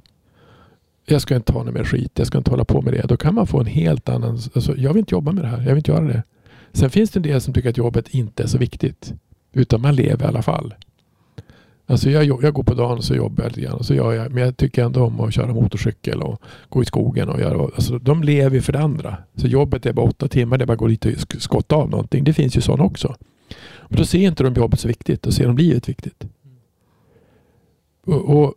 Jag 1.09 1.21
ska 1.21 1.35
inte 1.35 1.53
ha 1.53 1.63
något 1.63 1.73
mer 1.73 1.83
skit. 1.83 2.11
Jag 2.13 2.27
ska 2.27 2.37
inte 2.37 2.51
hålla 2.51 2.65
på 2.65 2.81
med 2.81 2.93
det. 2.93 3.01
Då 3.07 3.17
kan 3.17 3.35
man 3.35 3.47
få 3.47 3.59
en 3.59 3.65
helt 3.65 4.09
annan... 4.09 4.39
Alltså, 4.53 4.77
jag 4.77 4.93
vill 4.93 4.99
inte 4.99 5.15
jobba 5.15 5.31
med 5.31 5.43
det 5.43 5.47
här. 5.47 5.57
Jag 5.57 5.65
vill 5.65 5.77
inte 5.77 5.91
göra 5.91 6.05
det. 6.05 6.23
Sen 6.71 6.89
finns 6.89 7.09
det 7.09 7.19
en 7.19 7.23
del 7.23 7.41
som 7.41 7.53
tycker 7.53 7.69
att 7.69 7.77
jobbet 7.77 8.09
inte 8.09 8.43
är 8.43 8.47
så 8.47 8.57
viktigt. 8.57 9.13
Utan 9.53 9.81
man 9.81 9.95
lever 9.95 10.25
i 10.25 10.27
alla 10.27 10.41
fall. 10.41 10.73
Alltså 11.85 12.09
jag, 12.09 12.43
jag 12.43 12.53
går 12.53 12.63
på 12.63 12.73
dagen 12.73 12.97
och 12.97 13.03
så 13.03 13.15
jobbar 13.15 13.43
jag 13.43 13.49
lite 13.49 13.61
grann. 13.61 13.73
Och 13.73 13.85
så 13.85 13.93
gör 13.93 14.13
jag, 14.13 14.31
men 14.31 14.43
jag 14.43 14.57
tycker 14.57 14.83
ändå 14.83 15.03
om 15.03 15.19
att 15.19 15.33
köra 15.33 15.53
motorcykel 15.53 16.21
och 16.21 16.41
gå 16.69 16.83
i 16.83 16.85
skogen. 16.85 17.29
Och 17.29 17.39
göra, 17.39 17.61
alltså 17.61 17.99
de 17.99 18.23
lever 18.23 18.59
för 18.59 18.73
det 18.73 18.79
andra. 18.79 19.17
Så 19.35 19.47
jobbet 19.47 19.85
är 19.85 19.93
bara 19.93 20.05
åtta 20.05 20.27
timmar. 20.27 20.57
Det 20.57 20.63
är 20.63 20.65
bara 20.65 20.73
att 20.73 20.79
gå 20.79 20.87
dit 20.87 21.05
och 21.05 21.41
skotta 21.41 21.75
av 21.75 21.89
någonting. 21.89 22.23
Det 22.23 22.33
finns 22.33 22.57
ju 22.57 22.61
sådana 22.61 22.83
också. 22.83 23.15
Men 23.89 23.97
då 23.97 24.05
ser 24.05 24.19
inte 24.19 24.43
de 24.43 24.53
jobbet 24.53 24.79
så 24.79 24.87
viktigt. 24.87 25.21
Då 25.21 25.31
ser 25.31 25.47
de 25.47 25.57
livet 25.57 25.89
viktigt. 25.89 26.23
Och, 28.05 28.37
och 28.37 28.53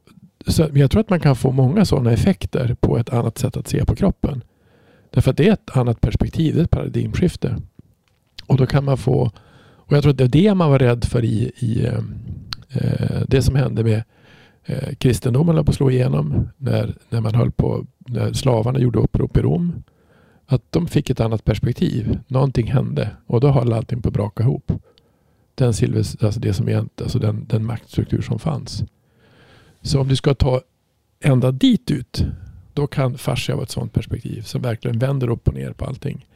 så 0.46 0.68
jag 0.74 0.90
tror 0.90 1.00
att 1.00 1.11
man 1.11 1.20
kan 1.20 1.37
få 1.37 1.53
många 1.53 1.85
sådana 1.85 2.12
effekter 2.12 2.76
på 2.81 2.98
ett 2.98 3.11
annat 3.11 3.38
sätt 3.38 3.57
att 3.57 3.68
se 3.68 3.85
på 3.85 3.96
kroppen. 3.96 4.42
Därför 5.11 5.31
att 5.31 5.37
det 5.37 5.48
är 5.48 5.53
ett 5.53 5.76
annat 5.76 6.00
perspektiv. 6.00 6.55
Det 6.55 6.61
är 6.61 6.64
ett 6.64 6.70
paradigmskifte. 6.70 7.57
Och 8.46 8.57
då 8.57 8.66
kan 8.66 8.85
man 8.85 8.98
få... 8.98 9.31
Och 9.62 9.96
jag 9.96 10.03
tror 10.03 10.11
att 10.11 10.18
det 10.18 10.24
är 10.24 10.29
det 10.29 10.55
man 10.55 10.70
var 10.70 10.79
rädd 10.79 11.05
för 11.05 11.24
i, 11.24 11.53
i 11.57 11.87
ehm, 11.87 12.14
eh, 12.68 13.22
det 13.29 13.42
som 13.42 13.55
hände 13.55 13.85
med 13.85 14.03
eh, 14.64 14.94
kristendomen 14.94 15.55
höll 15.55 15.64
på 15.64 15.70
att 15.70 15.76
slå 15.76 15.90
igenom 15.90 16.48
när, 16.57 16.94
när 17.09 17.20
man 17.20 17.35
höll 17.35 17.50
på, 17.50 17.87
när 17.98 18.33
slavarna 18.33 18.79
gjorde 18.79 18.98
upprop 18.98 19.37
i 19.37 19.40
Rom. 19.40 19.83
Att 20.46 20.62
de 20.70 20.87
fick 20.87 21.11
ett 21.11 21.20
annat 21.20 21.44
perspektiv. 21.44 22.18
Någonting 22.26 22.66
hände 22.66 23.11
och 23.26 23.40
då 23.40 23.48
höll 23.48 23.72
allting 23.72 24.03
på 24.03 24.09
att 24.09 24.14
braka 24.14 24.42
ihop. 24.42 24.72
Den, 25.55 25.74
silver, 25.74 26.24
alltså 26.24 26.40
det 26.40 26.53
som 26.53 26.88
alltså 27.00 27.18
den, 27.18 27.46
den 27.48 27.64
maktstruktur 27.64 28.20
som 28.20 28.38
fanns. 28.38 28.85
Så 29.82 30.00
om 30.00 30.08
du 30.08 30.16
ska 30.16 30.34
ta 30.34 30.60
ända 31.20 31.52
dit 31.52 31.90
ut, 31.90 32.24
då 32.74 32.86
kan 32.86 33.18
fascia 33.18 33.54
vara 33.54 33.64
ett 33.64 33.70
sådant 33.70 33.92
perspektiv 33.92 34.42
som 34.42 34.62
verkligen 34.62 34.98
vänder 34.98 35.30
upp 35.30 35.48
och 35.48 35.54
ner 35.54 35.72
på 35.72 35.84
allting. 35.84 36.26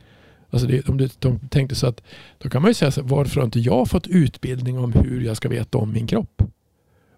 Alltså 0.50 0.68
det, 0.68 0.88
om 0.88 0.96
du, 0.96 1.08
de 1.18 1.38
tänkte 1.38 1.74
så 1.74 1.86
att, 1.86 2.02
då 2.38 2.48
kan 2.48 2.62
man 2.62 2.70
ju 2.70 2.74
säga 2.74 2.90
så 2.90 3.02
varför 3.02 3.40
har 3.40 3.44
inte 3.44 3.60
jag 3.60 3.88
fått 3.88 4.06
utbildning 4.06 4.78
om 4.78 4.92
hur 4.92 5.20
jag 5.20 5.36
ska 5.36 5.48
veta 5.48 5.78
om 5.78 5.92
min 5.92 6.06
kropp? 6.06 6.42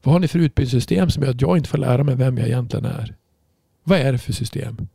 Vad 0.02 0.12
har 0.12 0.20
ni 0.20 0.28
för 0.28 0.38
utbildningssystem 0.38 1.10
som 1.10 1.22
gör 1.22 1.30
att 1.30 1.40
jag 1.40 1.56
inte 1.56 1.68
får 1.68 1.78
lära 1.78 2.04
mig 2.04 2.14
vem 2.14 2.38
jag 2.38 2.46
egentligen 2.46 2.84
är? 2.84 3.14
Vad 3.84 3.98
är 3.98 4.12
det 4.12 4.18
för 4.18 4.32
system? 4.32 4.88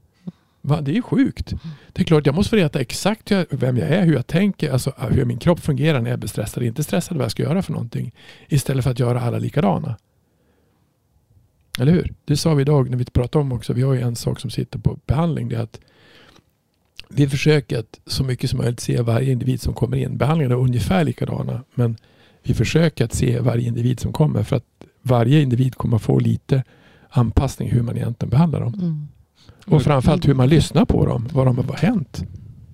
Va? 0.61 0.81
Det 0.81 0.91
är 0.91 0.95
ju 0.95 1.01
sjukt. 1.01 1.53
Det 1.93 2.01
är 2.01 2.05
klart 2.05 2.25
jag 2.25 2.35
måste 2.35 2.49
få 2.49 2.55
veta 2.55 2.79
exakt 2.79 3.31
vem 3.49 3.77
jag 3.77 3.89
är, 3.89 4.05
hur 4.05 4.13
jag 4.13 4.27
tänker, 4.27 4.71
alltså 4.71 4.93
hur 5.09 5.25
min 5.25 5.37
kropp 5.37 5.59
fungerar 5.59 6.01
när 6.01 6.09
jag 6.09 6.19
blir 6.19 6.29
stressad. 6.29 6.63
Inte 6.63 6.83
stressad 6.83 7.17
vad 7.17 7.23
jag 7.23 7.31
ska 7.31 7.43
göra 7.43 7.61
för 7.61 7.71
någonting. 7.71 8.11
Istället 8.47 8.83
för 8.83 8.91
att 8.91 8.99
göra 8.99 9.21
alla 9.21 9.37
likadana. 9.37 9.95
Eller 11.79 11.91
hur? 11.91 12.13
Det 12.25 12.37
sa 12.37 12.53
vi 12.53 12.61
idag 12.61 12.89
när 12.89 12.97
vi 12.97 13.05
pratade 13.05 13.43
om 13.43 13.51
också. 13.51 13.73
Vi 13.73 13.81
har 13.81 13.93
ju 13.93 14.01
en 14.01 14.15
sak 14.15 14.39
som 14.39 14.49
sitter 14.49 14.79
på 14.79 14.99
behandling. 15.05 15.49
Det 15.49 15.55
är 15.55 15.59
att 15.59 15.79
vi 17.09 17.27
försöker 17.29 17.79
att 17.79 17.99
så 18.05 18.23
mycket 18.23 18.49
som 18.49 18.59
möjligt 18.59 18.79
se 18.79 19.01
varje 19.01 19.31
individ 19.31 19.61
som 19.61 19.73
kommer 19.73 19.97
in. 19.97 20.17
Behandlingarna 20.17 20.55
är 20.55 20.59
ungefär 20.59 21.03
likadana. 21.03 21.63
Men 21.73 21.97
vi 22.43 22.53
försöker 22.53 23.05
att 23.05 23.13
se 23.13 23.39
varje 23.39 23.67
individ 23.67 23.99
som 23.99 24.13
kommer. 24.13 24.43
För 24.43 24.55
att 24.55 24.65
varje 25.01 25.41
individ 25.41 25.75
kommer 25.75 25.97
få 25.97 26.19
lite 26.19 26.63
anpassning 27.09 27.71
hur 27.71 27.81
man 27.81 27.97
egentligen 27.97 28.29
behandlar 28.29 28.59
dem. 28.59 28.73
Mm. 28.73 29.07
Och 29.65 29.81
framförallt 29.81 30.27
hur 30.27 30.33
man 30.33 30.49
lyssnar 30.49 30.85
på 30.85 31.05
dem. 31.05 31.29
Vad 31.33 31.47
de 31.47 31.57
har 31.57 31.75
hänt. 31.75 32.23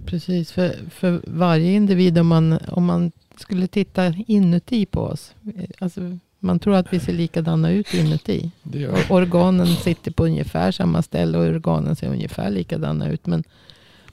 Precis, 0.06 0.52
för, 0.52 0.76
för 0.90 1.22
varje 1.28 1.72
individ 1.72 2.18
om 2.18 2.28
man, 2.28 2.60
om 2.68 2.86
man 2.86 3.12
skulle 3.38 3.68
titta 3.68 4.14
inuti 4.28 4.86
på 4.86 5.02
oss. 5.02 5.36
Alltså 5.80 6.18
man 6.40 6.60
tror 6.60 6.76
att 6.76 6.94
vi 6.94 7.00
ser 7.00 7.14
likadana 7.14 7.72
ut 7.72 7.94
inuti. 7.94 8.52
Och 8.90 9.12
organen 9.12 9.68
sitter 9.68 10.12
på 10.12 10.26
ungefär 10.26 10.72
samma 10.72 11.02
ställe 11.02 11.38
och 11.38 11.46
organen 11.46 11.96
ser 11.96 12.10
ungefär 12.10 12.50
likadana 12.50 13.10
ut. 13.10 13.26
Men 13.26 13.44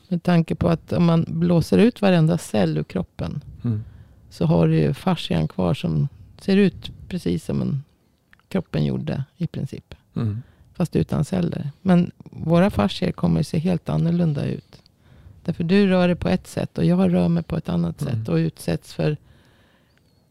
med 0.09 0.23
tanke 0.23 0.55
på 0.55 0.69
att 0.69 0.93
om 0.93 1.05
man 1.05 1.25
blåser 1.29 1.79
ut 1.79 2.03
varenda 2.03 2.39
cell 2.39 2.79
ur 2.79 2.85
kroppen. 2.85 3.41
Mm. 3.65 3.85
Så 4.31 4.47
har 4.47 4.69
du 4.69 4.79
ju 4.79 4.95
fascian 4.95 5.49
kvar 5.49 5.75
som 5.75 6.09
ser 6.39 6.57
ut 6.57 6.91
precis 7.09 7.45
som 7.45 7.63
en, 7.63 7.83
kroppen 8.49 8.85
gjorde 8.85 9.25
i 9.37 9.47
princip. 9.47 9.95
Mm. 10.17 10.43
Fast 10.75 10.97
utan 10.97 11.25
celler. 11.25 11.71
Men 11.83 12.11
våra 12.31 12.71
fascier 12.71 13.13
kommer 13.13 13.41
att 13.41 13.47
se 13.47 13.59
helt 13.59 13.89
annorlunda 13.89 14.45
ut. 14.45 14.83
Därför 15.45 15.65
du 15.65 15.87
rör 15.87 16.09
dig 16.09 16.17
på 16.17 16.29
ett 16.29 16.47
sätt 16.47 16.79
och 16.79 16.85
jag 16.85 17.15
rör 17.15 17.29
mig 17.29 17.43
på 17.43 17.57
ett 17.57 17.69
annat 17.69 18.03
mm. 18.03 18.15
sätt. 18.15 18.29
Och 18.29 18.37
utsätts 18.37 18.95
för 18.95 19.17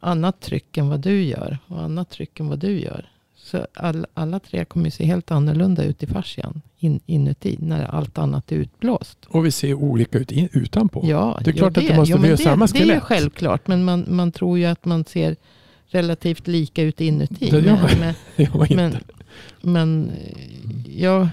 annat 0.03 0.41
tryck 0.41 0.77
än 0.77 0.89
vad 0.89 0.99
du 0.99 1.23
gör. 1.23 1.57
Och 1.67 1.81
annat 1.81 2.09
tryck 2.09 2.39
än 2.39 2.47
vad 2.47 2.59
du 2.59 2.79
gör. 2.79 3.09
Så 3.35 3.67
all, 3.73 4.05
alla 4.13 4.39
tre 4.39 4.65
kommer 4.65 4.89
se 4.89 5.05
helt 5.05 5.31
annorlunda 5.31 5.83
ut 5.83 6.03
i 6.03 6.07
fascian 6.07 6.61
in, 6.79 6.99
inuti. 7.05 7.57
När 7.61 7.85
allt 7.85 8.17
annat 8.17 8.51
är 8.51 8.55
utblåst. 8.55 9.17
Och 9.27 9.45
vi 9.45 9.51
ser 9.51 9.73
olika 9.73 10.17
ut 10.17 10.31
in, 10.31 10.49
utanpå. 10.51 11.01
Ja, 11.03 11.39
det 11.43 11.51
är 11.51 11.53
klart 11.53 11.73
det, 11.73 11.81
att 11.81 11.87
det 11.87 11.95
måste 11.95 12.17
bli 12.17 12.37
samma 12.37 12.67
skelett. 12.67 12.87
Det 12.87 12.93
är 12.93 12.99
självklart. 12.99 13.67
Men 13.67 13.83
man, 13.83 14.05
man 14.07 14.31
tror 14.31 14.59
ju 14.59 14.65
att 14.65 14.85
man 14.85 15.05
ser 15.05 15.35
relativt 15.85 16.47
lika 16.47 16.83
ut 16.83 17.01
inuti. 17.01 17.49
Det 17.49 17.59
gör 17.59 17.75
man, 17.75 18.13
men, 18.69 18.85
inte. 18.85 18.99
Men 19.61 20.11
ja, 20.87 21.29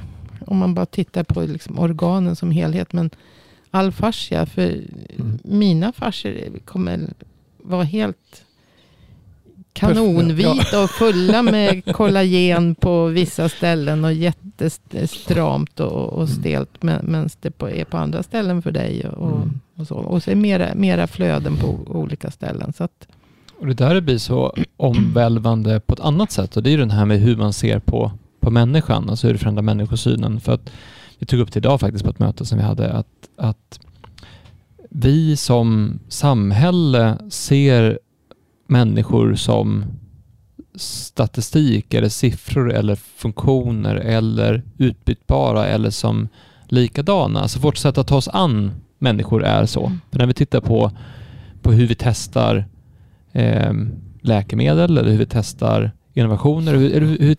om 0.47 0.57
man 0.57 0.75
bara 0.75 0.87
tittar 0.87 1.25
på 1.25 1.41
liksom 1.41 1.79
organen 1.79 2.37
som 2.37 2.51
helhet. 2.51 2.93
Men 2.93 3.11
all 3.71 3.93
fascia. 3.93 4.47
För 4.47 4.63
mm. 5.19 5.39
mina 5.45 5.93
fascier 5.93 6.59
kommer 6.65 7.01
vara 7.59 7.85
helt 7.85 8.45
kanonvita 9.73 10.83
och 10.85 10.91
fulla 10.91 11.43
med 11.53 11.95
kollagen 11.95 12.75
på 12.75 13.07
vissa 13.07 13.49
ställen 13.49 14.05
och 14.05 14.13
jättestramt 14.13 15.81
och, 15.81 16.13
och 16.13 16.23
mm. 16.23 16.29
stelt. 16.29 16.83
Medan 16.83 17.29
det 17.41 17.51
på, 17.51 17.71
är 17.71 17.85
på 17.85 17.97
andra 17.97 18.23
ställen 18.23 18.63
för 18.63 18.71
dig. 18.71 19.09
Och, 19.09 19.37
mm. 19.37 19.61
och 19.77 19.87
så. 19.87 19.95
Och 19.95 20.23
så 20.23 20.31
är 20.31 20.35
mera, 20.35 20.75
mera 20.75 21.07
flöden 21.07 21.57
på 21.57 21.79
olika 21.87 22.31
ställen. 22.31 22.73
Så 22.73 22.85
att, 22.85 23.09
och 23.61 23.67
det 23.67 23.75
där 23.75 24.01
blir 24.01 24.19
så 24.19 24.55
omvälvande 24.77 25.81
på 25.81 25.95
ett 25.95 26.01
annat 26.01 26.33
sätt 26.33 26.57
och 26.57 26.63
det 26.63 26.71
är 26.71 26.79
den 26.79 26.91
här 26.91 27.05
med 27.05 27.21
hur 27.21 27.37
man 27.37 27.53
ser 27.53 27.79
på, 27.79 28.13
på 28.41 28.51
människan, 28.51 29.11
alltså 29.11 29.27
hur 29.27 29.35
det 29.35 29.39
förändrar 29.39 29.63
människosynen. 29.63 30.41
För 30.41 30.53
att 30.53 30.71
vi 31.19 31.27
tog 31.27 31.41
upp 31.41 31.53
det 31.53 31.59
idag 31.59 31.81
faktiskt 31.81 32.05
på 32.05 32.11
ett 32.11 32.19
möte 32.19 32.47
som 32.47 32.59
vi 32.59 32.65
hade, 32.65 32.93
att, 32.93 33.07
att 33.37 33.81
vi 34.91 35.37
som 35.37 35.99
samhälle 36.09 37.19
ser 37.31 37.99
människor 38.71 39.35
som 39.35 39.85
statistik 40.75 41.95
eller 41.95 42.09
siffror 42.09 42.73
eller 42.73 42.95
funktioner 42.95 43.97
eller 43.97 44.63
utbytbara 44.79 45.67
eller 45.67 45.91
som 45.91 46.29
likadana. 46.69 47.41
Alltså 47.41 47.61
vårt 47.61 47.77
sätt 47.77 47.99
att 47.99 48.07
ta 48.07 48.17
oss 48.17 48.29
an 48.29 48.73
människor 48.99 49.45
är 49.45 49.67
så. 49.67 49.87
Mm. 49.87 50.01
För 50.11 50.19
när 50.19 50.27
vi 50.27 50.35
tittar 50.35 50.61
på, 50.61 50.91
på 51.63 51.73
hur 51.73 51.87
vi 51.87 51.95
testar 51.95 52.65
eh, 53.33 53.73
läkemedel 54.21 54.99
eller 54.99 55.11
hur 55.11 55.19
vi 55.19 55.27
testar 55.27 55.93
innovationer, 56.15 56.75
eller 56.75 57.07
hur, 57.07 57.19
vi 57.19 57.35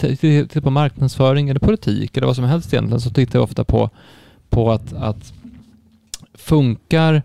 tittar 0.48 0.62
på 0.62 0.70
marknadsföring 0.70 1.50
eller 1.50 1.60
politik 1.60 2.18
eller 2.18 2.28
vad 2.28 2.36
som 2.36 2.46
helst 2.46 2.74
egentligen, 2.74 3.02
så 3.02 3.10
tittar 3.10 3.40
vi 3.40 3.46
ofta 3.46 3.64
på, 3.64 3.90
på 4.50 4.72
att, 4.72 4.94
att 4.94 5.34
funkar 6.34 7.24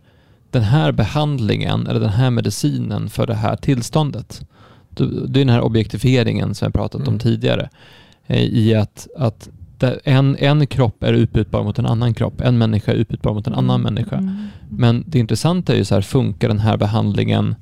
den 0.56 0.64
här 0.64 0.92
behandlingen 0.92 1.86
eller 1.86 2.00
den 2.00 2.10
här 2.10 2.30
medicinen 2.30 3.08
för 3.08 3.26
det 3.26 3.34
här 3.34 3.56
tillståndet. 3.56 4.46
Det 4.88 5.40
är 5.40 5.44
den 5.44 5.48
här 5.48 5.60
objektifieringen 5.60 6.54
som 6.54 6.66
jag 6.66 6.74
pratat 6.74 7.00
mm. 7.00 7.12
om 7.12 7.18
tidigare. 7.18 7.68
Eh, 8.26 8.42
I 8.42 8.74
att, 8.74 9.08
att 9.16 9.48
en, 10.04 10.36
en 10.36 10.66
kropp 10.66 11.02
är 11.02 11.12
utbytbar 11.12 11.64
mot 11.64 11.78
en 11.78 11.86
annan 11.86 12.14
kropp. 12.14 12.40
En 12.40 12.58
människa 12.58 12.92
är 12.92 12.96
utbytbar 12.96 13.34
mot 13.34 13.46
en 13.46 13.54
annan 13.54 13.80
mm. 13.80 13.94
människa. 13.94 14.16
Mm. 14.16 14.46
Men 14.70 15.04
det 15.06 15.18
intressanta 15.18 15.72
är 15.72 15.76
ju 15.76 15.84
så 15.84 15.94
här, 15.94 16.02
funkar 16.02 16.48
den 16.48 16.58
här 16.58 16.76
behandlingen 16.76 17.54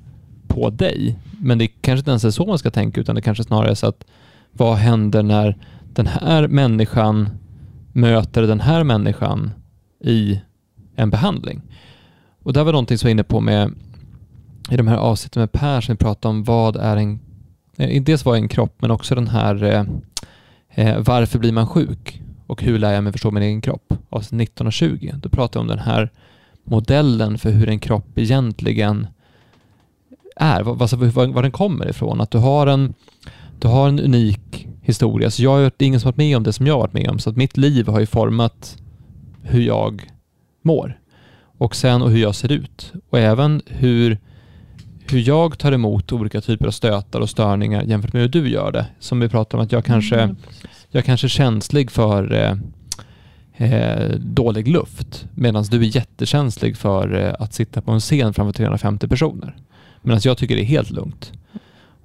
på 0.49 0.71
dig? 0.71 1.19
Men 1.41 1.59
det 1.59 1.67
kanske 1.67 1.99
inte 1.99 2.11
ens 2.11 2.25
är 2.25 2.31
så 2.31 2.47
man 2.47 2.59
ska 2.59 2.71
tänka, 2.71 3.01
utan 3.01 3.15
det 3.15 3.23
kanske 3.23 3.45
snarare 3.45 3.71
är 3.71 3.75
så 3.75 3.87
att 3.87 4.05
vad 4.53 4.77
händer 4.77 5.23
när 5.23 5.57
den 5.95 6.07
här 6.07 6.49
människan 6.49 7.29
möter 7.93 8.43
den 8.43 8.61
här 8.61 8.85
människan 8.85 9.51
i 10.05 10.41
en 10.97 11.11
behandling? 11.11 11.63
Och 12.45 12.53
det 12.53 12.63
var 12.63 12.73
någonting 12.73 12.99
som 12.99 13.09
jag 13.09 13.15
var 13.15 13.17
inne 13.17 13.25
på 13.25 13.41
med 13.41 13.75
i 14.71 14.77
de 14.77 14.89
här 14.89 14.97
avsnitten 14.97 15.41
med 15.41 15.53
Per 15.53 15.81
som 15.81 15.93
vi 15.95 15.99
pratade 15.99 16.31
om 16.31 16.45
vad 16.45 16.77
är 16.77 16.97
en, 16.97 17.21
eh, 17.77 18.03
dels 18.03 18.25
vad 18.25 18.37
är 18.37 18.43
en 18.43 18.49
kropp 18.49 18.75
men 18.79 18.91
också 18.91 19.15
den 19.15 19.29
här 19.29 19.63
eh, 19.63 19.85
eh, 20.75 20.99
varför 21.01 21.39
blir 21.39 21.53
man 21.53 21.67
sjuk 21.67 22.23
och 22.47 22.63
hur 22.63 22.79
lär 22.79 22.93
jag 22.93 23.05
mig 23.05 23.13
förstå 23.13 23.31
min 23.31 23.43
egen 23.43 23.61
kropp? 23.61 23.95
Avsnitt 24.11 24.39
19 24.39 24.67
och 24.67 24.73
20. 24.73 25.15
Då 25.23 25.29
pratade 25.29 25.59
jag 25.59 25.63
om 25.63 25.77
den 25.77 25.87
här 25.87 26.11
modellen 26.65 27.39
för 27.39 27.51
hur 27.51 27.69
en 27.69 27.79
kropp 27.79 28.19
egentligen 28.19 29.07
är, 30.37 30.63
vad, 30.63 30.83
alltså, 30.83 30.97
vad, 30.97 31.29
vad 31.33 31.45
den 31.45 31.53
kommer 31.53 31.89
ifrån. 31.89 32.21
Att 32.21 32.31
du 32.31 32.39
har 32.39 32.67
en, 32.67 32.95
du 33.59 33.69
har 33.69 33.89
en 33.89 34.01
unik 34.01 34.69
historia. 34.83 35.31
Så 35.31 35.43
jag, 35.43 35.73
det 35.77 35.85
är 35.85 35.87
ingen 35.87 36.01
som 36.01 36.09
varit 36.09 36.17
med 36.17 36.37
om 36.37 36.43
det 36.43 36.53
som 36.53 36.67
jag 36.67 36.75
har 36.75 36.81
varit 36.81 36.93
med 36.93 37.11
om, 37.11 37.19
så 37.19 37.31
att 37.31 37.37
mitt 37.37 37.57
liv 37.57 37.89
har 37.89 38.01
ju 38.01 38.07
format 38.07 38.77
hur 39.43 39.61
jag 39.61 40.11
mår. 40.63 40.99
Och 41.59 41.77
sen 41.77 42.03
och 42.03 42.11
hur 42.11 42.19
jag 42.19 42.35
ser 42.35 42.53
ut. 42.53 42.93
Och 43.11 43.19
även 43.19 43.63
hur, 43.67 44.19
hur 45.11 45.29
jag 45.29 45.59
tar 45.59 45.73
emot 45.73 46.13
olika 46.13 46.41
typer 46.41 46.67
av 46.67 46.71
stötar 46.71 47.21
och 47.21 47.31
störningar 47.31 47.83
jämfört 47.83 48.13
med 48.13 48.23
hur 48.23 48.29
du 48.29 48.49
gör 48.49 48.73
det. 48.73 48.87
Som 49.01 49.21
vi 49.21 49.29
pratade 49.29 49.61
om 49.61 49.65
att 49.67 49.73
jag 49.73 49.85
kanske, 49.85 50.21
Mm, 50.21 50.37
jag 50.91 51.05
kanske 51.05 51.27
är 51.27 51.29
känslig 51.29 51.91
för 51.91 52.33
eh, 52.33 52.57
eh, 53.73 54.11
dålig 54.19 54.69
luft. 54.69 55.27
Medan 55.35 55.63
du 55.65 55.77
är 55.81 55.97
jättekänslig 55.97 56.77
för 56.77 57.15
eh, 57.27 57.35
att 57.39 57.55
sitta 57.55 57.81
på 57.81 57.93
en 57.93 58.01
scen 58.01 58.35
framför 58.35 58.53
350 58.53 59.09
personer. 59.09 59.57
Medan 60.03 60.21
jag 60.25 60.39
tycker 60.39 60.57
det 60.57 60.63
är 60.63 60.67
helt 60.67 60.91
lugnt. 60.91 61.33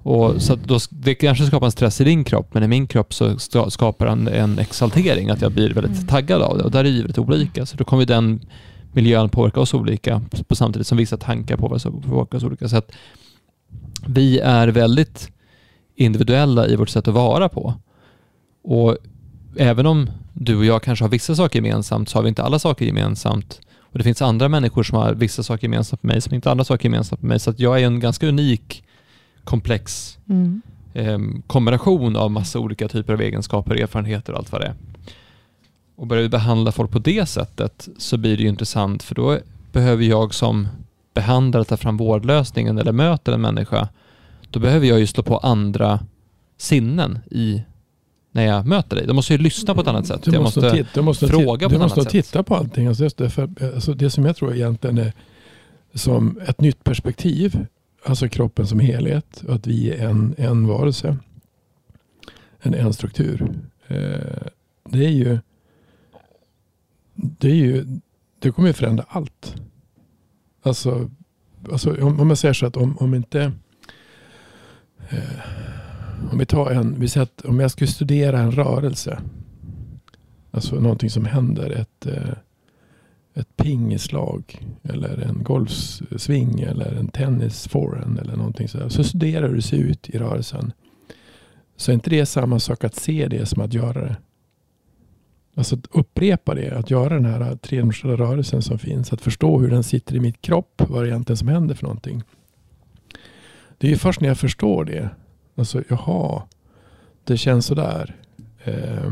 Och 0.03 0.41
så 0.41 0.55
då, 0.55 0.79
det 0.89 1.15
kanske 1.15 1.45
skapar 1.45 1.65
en 1.65 1.71
stress 1.71 2.01
i 2.01 2.03
din 2.03 2.23
kropp, 2.23 2.53
men 2.53 2.63
i 2.63 2.67
min 2.67 2.87
kropp 2.87 3.13
så 3.13 3.39
ska- 3.39 3.69
skapar 3.69 4.07
en, 4.07 4.27
en 4.27 4.59
exaltering, 4.59 5.29
att 5.29 5.41
jag 5.41 5.51
blir 5.51 5.73
väldigt 5.73 5.95
Mm. 5.95 6.07
taggad 6.07 6.41
av 6.41 6.57
det. 6.57 6.63
Och 6.63 6.71
där 6.71 6.79
är 6.85 6.91
väldigt 6.91 7.17
olika. 7.17 7.65
Så 7.65 7.77
då 7.77 7.83
kommer 7.83 8.05
den 8.05 8.41
miljön 8.91 9.29
påverka 9.29 9.59
oss 9.59 9.73
olika, 9.73 10.21
på 10.47 10.55
samtidigt 10.55 10.87
som 10.87 10.97
vissa 10.97 11.17
tankar 11.17 11.57
påverkar 11.57 11.91
påverkar 11.91 12.37
oss 12.37 12.43
olika. 12.43 12.69
Så 12.69 12.77
att 12.77 12.91
vi 14.07 14.39
är 14.39 14.67
väldigt 14.67 15.31
individuella 15.95 16.67
i 16.67 16.75
vårt 16.75 16.89
sätt 16.89 17.07
att 17.07 17.13
vara 17.13 17.49
på. 17.49 17.73
Och 18.63 18.97
även 19.55 19.85
om 19.85 20.09
du 20.33 20.57
och 20.57 20.65
jag 20.65 20.83
kanske 20.83 21.05
har 21.05 21.09
vissa 21.09 21.35
saker 21.35 21.59
gemensamt 21.59 22.09
så 22.09 22.17
har 22.17 22.23
vi 22.23 22.29
inte 22.29 22.43
alla 22.43 22.59
saker 22.59 22.85
gemensamt. 22.85 23.61
Och 23.79 23.97
det 23.97 24.03
finns 24.03 24.21
andra 24.21 24.49
människor 24.49 24.83
som 24.83 24.97
har 24.97 25.13
vissa 25.13 25.43
saker 25.43 25.63
gemensamt 25.63 26.03
med 26.03 26.13
mig 26.13 26.21
som 26.21 26.33
inte 26.33 26.49
har 26.49 26.51
andra 26.51 26.63
saker 26.65 26.85
gemensamt 26.85 27.21
med 27.21 27.29
mig. 27.29 27.39
Så 27.39 27.49
att 27.49 27.59
jag 27.59 27.81
är 27.81 27.85
en 27.85 27.99
ganska 27.99 28.27
unik, 28.27 28.83
komplex 29.43 30.15
Mm. 30.29 30.61
eh, 30.93 31.19
kombination 31.47 32.15
av 32.15 32.31
massa 32.31 32.59
olika 32.59 32.87
typer 32.87 33.13
av 33.13 33.21
egenskaper, 33.21 33.75
erfarenheter 33.75 34.33
och 34.33 34.39
allt 34.39 34.51
vad 34.51 34.61
det 34.61 34.67
är. 34.67 34.75
Och 35.99 36.07
börjar 36.07 36.23
vi 36.23 36.29
behandla 36.29 36.71
folk 36.71 36.91
på 36.91 36.99
det 36.99 37.25
sättet 37.25 37.89
så 37.97 38.17
blir 38.17 38.37
det 38.37 38.43
ju 38.43 38.49
intressant 38.49 39.03
för 39.03 39.15
då 39.15 39.39
behöver 39.71 40.03
jag 40.03 40.33
som 40.33 40.67
behandlare 41.13 41.63
ta 41.63 41.77
fram 41.77 41.97
vårdlösningen 41.97 42.77
eller 42.77 42.91
möter 42.91 43.33
en 43.33 43.41
människa. 43.41 43.89
Då 44.49 44.59
behöver 44.59 44.87
jag 44.87 44.99
ju 44.99 45.07
slå 45.07 45.23
på 45.23 45.37
andra 45.37 45.99
sinnen 46.57 47.19
i 47.31 47.63
när 48.31 48.45
jag 48.45 48.65
möter 48.65 48.95
dig. 48.95 49.07
Då 49.07 49.13
måste 49.13 49.33
jag 49.33 49.39
ju 49.39 49.43
lyssna 49.43 49.75
på 49.75 49.81
ett 49.81 49.87
annat 49.87 50.07
sätt. 50.07 50.23
Du 50.23 50.31
jag 50.31 50.41
måste, 50.41 50.59
måste, 50.59 50.77
titta, 50.77 50.89
du 50.93 51.01
måste 51.01 51.27
fråga 51.27 51.45
titta, 51.45 51.59
på 51.59 51.69
du 51.69 51.75
ett 51.75 51.81
måste 51.81 51.99
annat 51.99 52.09
titta 52.09 52.43
på 52.43 52.55
allting. 52.55 52.87
Alltså 52.87 53.03
just 53.03 53.17
det, 53.17 53.29
för, 53.29 53.73
alltså 53.73 53.93
det 53.93 54.09
som 54.09 54.25
jag 54.25 54.35
tror 54.35 54.55
egentligen 54.55 54.97
är 54.97 55.13
som 55.93 56.39
ett 56.47 56.61
nytt 56.61 56.83
perspektiv. 56.83 57.65
Alltså 58.05 58.27
kroppen 58.27 58.67
som 58.67 58.79
helhet. 58.79 59.43
Och 59.47 59.55
att 59.55 59.67
vi 59.67 59.91
är 59.91 60.09
en, 60.09 60.35
en 60.37 60.67
varelse. 60.67 61.17
En, 62.59 62.73
en 62.73 62.93
struktur. 62.93 63.51
Eh, 63.87 63.97
det 64.89 65.05
är 65.05 65.09
ju 65.09 65.39
det 67.21 67.49
är 67.49 67.55
ju 67.55 67.85
det 68.39 68.51
kommer 68.51 68.67
ju 68.67 68.73
förändra 68.73 69.05
allt. 69.07 69.55
Alltså, 70.61 71.09
alltså 71.71 72.03
om, 72.03 72.19
om 72.19 72.29
jag 72.29 72.37
säger 72.37 72.53
så 72.53 72.65
att 72.65 72.77
om, 72.77 72.97
om 72.97 73.13
inte 73.13 73.51
eh, 75.09 75.39
om 76.31 76.37
vi 76.37 76.45
tar 76.45 76.71
en, 76.71 76.99
vi 76.99 77.07
säger 77.07 77.23
att 77.23 77.45
om 77.45 77.59
jag 77.59 77.71
skulle 77.71 77.91
studera 77.91 78.39
en 78.39 78.51
rörelse. 78.51 79.19
Alltså 80.51 80.75
någonting 80.75 81.09
som 81.09 81.25
händer. 81.25 81.69
Ett, 81.69 82.05
eh, 82.05 82.33
ett 83.33 83.57
pingislag. 83.57 84.67
Eller 84.83 85.17
en 85.17 85.43
golfsving. 85.43 86.61
Eller 86.61 86.91
en 86.91 87.07
tennisforehand. 87.07 88.19
Eller 88.19 88.35
någonting 88.35 88.67
sådär. 88.67 88.89
Så 88.89 89.03
studerar 89.03 89.41
du 89.41 89.47
hur 89.47 89.55
det 89.55 89.61
ser 89.61 89.77
ut 89.77 90.09
i 90.09 90.17
rörelsen. 90.17 90.73
Så 91.75 91.91
är 91.91 91.93
inte 91.93 92.09
det 92.09 92.25
samma 92.25 92.59
sak 92.59 92.83
att 92.83 92.95
se 92.95 93.27
det 93.27 93.45
som 93.45 93.61
att 93.61 93.73
göra 93.73 94.01
det. 94.01 94.15
Alltså 95.55 95.75
att 95.75 95.87
upprepa 95.91 96.55
det. 96.55 96.71
Att 96.71 96.91
göra 96.91 97.13
den 97.13 97.25
här 97.25 97.55
tredimensionella 97.55 98.23
rörelsen 98.23 98.61
som 98.61 98.79
finns. 98.79 99.13
Att 99.13 99.21
förstå 99.21 99.59
hur 99.59 99.69
den 99.69 99.83
sitter 99.83 100.15
i 100.15 100.19
mitt 100.19 100.41
kropp. 100.41 100.81
Vad 100.87 101.03
det 101.03 101.09
egentligen 101.09 101.37
som 101.37 101.47
händer 101.47 101.75
för 101.75 101.83
någonting. 101.83 102.23
Det 103.77 103.87
är 103.87 103.91
ju 103.91 103.97
först 103.97 104.21
när 104.21 104.27
jag 104.27 104.37
förstår 104.37 104.85
det. 104.85 105.09
Alltså 105.55 105.83
jaha. 105.89 106.41
Det 107.23 107.37
känns 107.37 107.65
sådär. 107.65 108.15
Eh, 108.63 109.11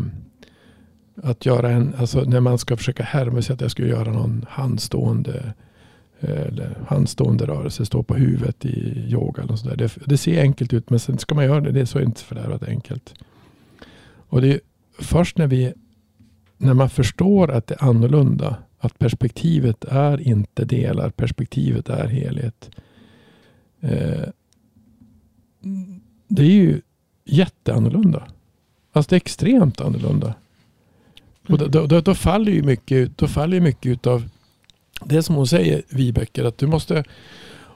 att 1.24 1.46
göra 1.46 1.70
en, 1.70 1.96
alltså 1.98 2.22
när 2.22 2.40
man 2.40 2.58
ska 2.58 2.78
försöka 2.78 3.04
härma 3.04 3.42
sig 3.42 3.54
att 3.54 3.62
jag 3.62 3.72
skulle 3.72 3.88
göra 3.88 4.12
någon 4.12 4.46
handstående 4.50 5.54
eh, 6.20 6.42
eller 6.42 6.78
handstående 6.88 7.46
rörelse, 7.46 7.86
stå 7.86 8.04
på 8.04 8.16
huvudet 8.16 8.66
i 8.66 9.06
yoga 9.08 9.44
eller 9.44 9.56
sådär. 9.56 9.76
Det, 9.76 9.98
det 10.06 10.18
ser 10.18 10.42
enkelt 10.42 10.74
ut 10.74 10.90
men 10.90 11.00
sen 11.00 11.18
ska 11.18 11.36
man 11.36 11.46
göra 11.46 11.62
det, 11.62 11.72
det 11.72 11.82
är 11.82 11.86
så 11.86 12.00
inte 12.00 12.22
fördärvat 12.22 12.64
enkelt. 12.64 13.14
Och 14.30 14.42
det 14.42 14.54
är 14.54 14.60
först 15.00 15.38
när 15.38 15.48
vi 15.48 15.74
när 16.58 16.74
man 16.74 16.90
förstår 16.90 17.52
att 17.52 17.68
det 17.68 17.76
är 17.80 17.84
annorlunda, 17.84 18.56
att 18.80 19.00
perspektivet 19.00 19.86
är 19.86 20.28
inte 20.28 20.66
delar, 20.66 21.10
perspektivet 21.10 21.90
är 21.90 22.08
helhet. 22.08 22.70
Eh, 23.82 24.30
det 26.28 26.42
är 26.42 26.52
ju 26.52 26.82
jätteannorlunda. 27.26 28.28
Alltså 28.92 29.10
det 29.10 29.16
är 29.16 29.18
extremt 29.18 29.82
annorlunda. 29.82 30.34
Och 31.50 31.58
då, 31.58 31.68
då, 31.68 31.86
då, 31.86 32.02
då 32.02 32.16
faller 32.16 32.52
ju 32.52 32.64
mycket, 32.64 33.18
då 33.18 33.28
faller 33.28 33.60
mycket 33.60 33.86
utav 33.92 34.30
det 35.06 35.24
som 35.24 35.36
hon 35.36 35.48
säger, 35.48 35.82
Vibeke, 35.90 36.48
att 36.48 36.58
du 36.58 36.68
måste, 36.68 37.04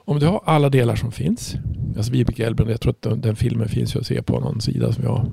om 0.04 0.18
du 0.18 0.26
har 0.26 0.42
alla 0.44 0.68
delar 0.68 0.96
som 0.96 1.12
finns, 1.12 1.56
alltså 1.96 2.12
Vibeke 2.12 2.46
Elben, 2.46 2.68
jag 2.68 2.80
tror 2.80 2.90
att 2.90 3.02
den, 3.02 3.20
den 3.20 3.36
filmen 3.36 3.68
finns 3.68 3.96
att 3.96 4.06
se 4.06 4.22
på 4.22 4.40
någon 4.40 4.60
sida 4.60 4.92
som 4.92 5.04
jag. 5.04 5.32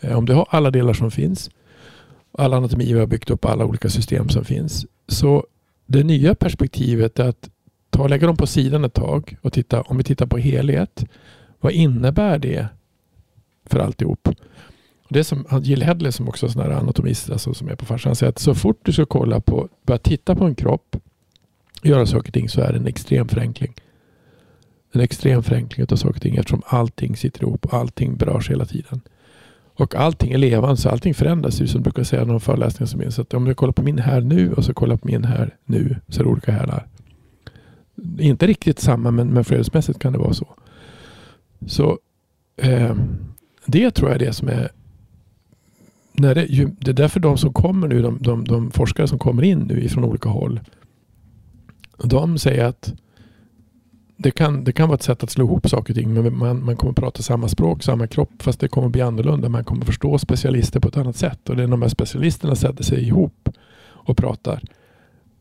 Eh, 0.00 0.18
Om 0.18 0.26
du 0.26 0.34
har 0.34 0.46
alla 0.50 0.70
delar 0.70 0.92
som 0.92 1.10
finns, 1.10 1.50
All 2.38 2.54
anatomi 2.54 2.92
vi 2.92 2.98
har 2.98 3.06
byggt 3.06 3.30
upp, 3.30 3.44
alla 3.44 3.64
olika 3.64 3.88
system 3.90 4.28
som 4.28 4.44
finns, 4.44 4.86
så 5.08 5.46
det 5.86 6.04
nya 6.04 6.34
perspektivet 6.34 7.18
är 7.18 7.28
att 7.28 7.50
ta 7.90 8.08
lägga 8.08 8.26
dem 8.26 8.36
på 8.36 8.46
sidan 8.46 8.84
ett 8.84 8.94
tag 8.94 9.36
och 9.42 9.52
titta, 9.52 9.82
om 9.82 9.96
vi 9.96 10.04
tittar 10.04 10.26
på 10.26 10.38
helhet, 10.38 11.04
vad 11.60 11.72
innebär 11.72 12.38
det 12.38 12.68
för 13.66 13.78
alltihop? 13.78 14.28
Det 15.08 15.24
som 15.24 15.46
Jill 15.62 15.82
Hedley 15.82 16.12
som 16.12 16.28
också 16.28 16.46
är 16.46 16.50
sån 16.50 16.62
anatomist 16.62 17.30
alltså 17.30 17.54
som 17.54 17.68
är 17.68 17.76
på 17.76 17.84
farsan. 17.84 18.16
Säger 18.16 18.30
att 18.30 18.38
så 18.38 18.54
fort 18.54 18.80
du 18.82 18.92
ska 18.92 19.06
kolla 19.06 19.40
på, 19.40 19.68
börja 19.82 19.98
titta 19.98 20.34
på 20.34 20.44
en 20.44 20.54
kropp 20.54 20.96
och 21.80 21.86
göra 21.86 22.06
saker 22.06 22.28
och 22.28 22.34
ting 22.34 22.48
så 22.48 22.60
är 22.60 22.72
det 22.72 22.78
en 22.78 22.86
extrem 22.86 23.28
förenkling. 23.28 23.74
En 24.92 25.00
extrem 25.00 25.42
förenkling 25.42 25.86
av 25.90 25.96
saker 25.96 26.14
och 26.14 26.22
ting 26.22 26.36
eftersom 26.36 26.62
allting 26.66 27.16
sitter 27.16 27.42
ihop 27.42 27.66
och 27.66 27.74
allting 27.74 28.16
berörs 28.16 28.50
hela 28.50 28.64
tiden. 28.64 29.00
Och 29.78 29.94
allting 29.94 30.32
är 30.32 30.38
levande 30.38 30.76
så 30.76 30.88
allting 30.88 31.14
förändras 31.14 31.60
ju 31.60 31.66
som 31.66 31.80
du 31.80 31.82
brukar 31.82 32.04
säga 32.04 32.22
i 32.22 32.26
någon 32.26 32.40
föreläsning 32.40 32.86
som 32.86 33.00
är. 33.00 33.10
Så 33.10 33.22
att 33.22 33.34
om 33.34 33.44
du 33.44 33.54
kollar 33.54 33.72
på 33.72 33.82
min 33.82 33.98
här 33.98 34.20
nu 34.20 34.52
och 34.52 34.64
så 34.64 34.74
kollar 34.74 34.96
på 34.96 35.06
min 35.06 35.24
här 35.24 35.54
nu 35.64 35.96
så 36.08 36.20
är 36.20 36.24
det 36.24 36.30
olika 36.30 36.52
härar. 36.52 36.86
Inte 38.18 38.46
riktigt 38.46 38.78
samma 38.78 39.10
men, 39.10 39.28
men 39.28 39.44
flödesmässigt 39.44 39.98
kan 39.98 40.12
det 40.12 40.18
vara 40.18 40.32
så. 40.32 40.46
Så 41.66 41.98
eh, 42.56 42.96
det 43.66 43.90
tror 43.90 44.10
jag 44.10 44.22
är 44.22 44.26
det 44.26 44.32
som 44.32 44.48
är 44.48 44.70
när 46.12 46.34
det, 46.34 46.44
ju, 46.44 46.68
det 46.78 46.90
är 46.90 46.94
därför 46.94 47.20
de 47.20 47.38
som 47.38 47.52
kommer 47.52 47.88
nu, 47.88 48.02
de, 48.02 48.18
de, 48.20 48.44
de 48.44 48.70
forskare 48.70 49.08
som 49.08 49.18
kommer 49.18 49.42
in 49.42 49.58
nu 49.58 49.84
ifrån 49.84 50.04
olika 50.04 50.28
håll. 50.28 50.60
De 52.04 52.38
säger 52.38 52.64
att 52.64 52.94
det 54.16 54.30
kan, 54.30 54.64
det 54.64 54.72
kan 54.72 54.88
vara 54.88 54.94
ett 54.96 55.02
sätt 55.02 55.22
att 55.22 55.30
slå 55.30 55.44
ihop 55.44 55.68
saker 55.68 55.92
och 55.92 55.96
ting. 55.96 56.14
Men 56.14 56.38
man, 56.38 56.64
man 56.64 56.76
kommer 56.76 56.92
prata 56.92 57.22
samma 57.22 57.48
språk, 57.48 57.82
samma 57.82 58.06
kropp. 58.06 58.42
Fast 58.42 58.60
det 58.60 58.68
kommer 58.68 58.88
bli 58.88 59.02
annorlunda. 59.02 59.48
Man 59.48 59.64
kommer 59.64 59.84
förstå 59.84 60.18
specialister 60.18 60.80
på 60.80 60.88
ett 60.88 60.96
annat 60.96 61.16
sätt. 61.16 61.48
Och 61.48 61.56
det 61.56 61.62
är 61.62 61.66
när 61.66 61.70
de 61.70 61.82
här 61.82 61.88
specialisterna 61.88 62.54
sätter 62.54 62.84
sig 62.84 63.06
ihop 63.06 63.48
och 63.84 64.16
pratar. 64.16 64.62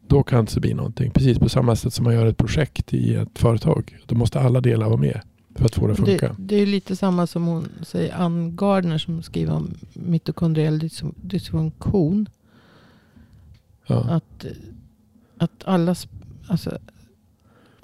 Då 0.07 0.23
kan 0.23 0.45
det 0.45 0.59
bli 0.59 0.73
någonting. 0.73 1.11
Precis 1.11 1.39
på 1.39 1.49
samma 1.49 1.75
sätt 1.75 1.93
som 1.93 2.03
man 2.03 2.13
gör 2.13 2.25
ett 2.25 2.37
projekt 2.37 2.93
i 2.93 3.15
ett 3.15 3.39
företag. 3.39 3.97
Då 4.05 4.15
måste 4.15 4.39
alla 4.39 4.61
delar 4.61 4.87
vara 4.87 4.97
med. 4.97 5.21
För 5.55 5.65
att 5.65 5.75
få 5.75 5.87
det 5.87 5.93
att 5.93 5.99
funka. 5.99 6.27
Det, 6.27 6.35
det 6.37 6.55
är 6.55 6.65
lite 6.65 6.95
samma 6.95 7.27
som 7.27 7.45
hon 7.45 7.69
säger, 7.81 8.15
Ann 8.15 8.55
Gardner 8.55 8.97
som 8.97 9.23
skriver 9.23 9.53
om 9.53 9.73
mitokondriell 9.93 10.79
dys- 10.79 11.13
dysfunktion. 11.15 12.29
Ja. 13.87 13.95
Att, 13.95 14.45
att 15.37 15.63
alla, 15.65 15.95
alltså, 16.47 16.77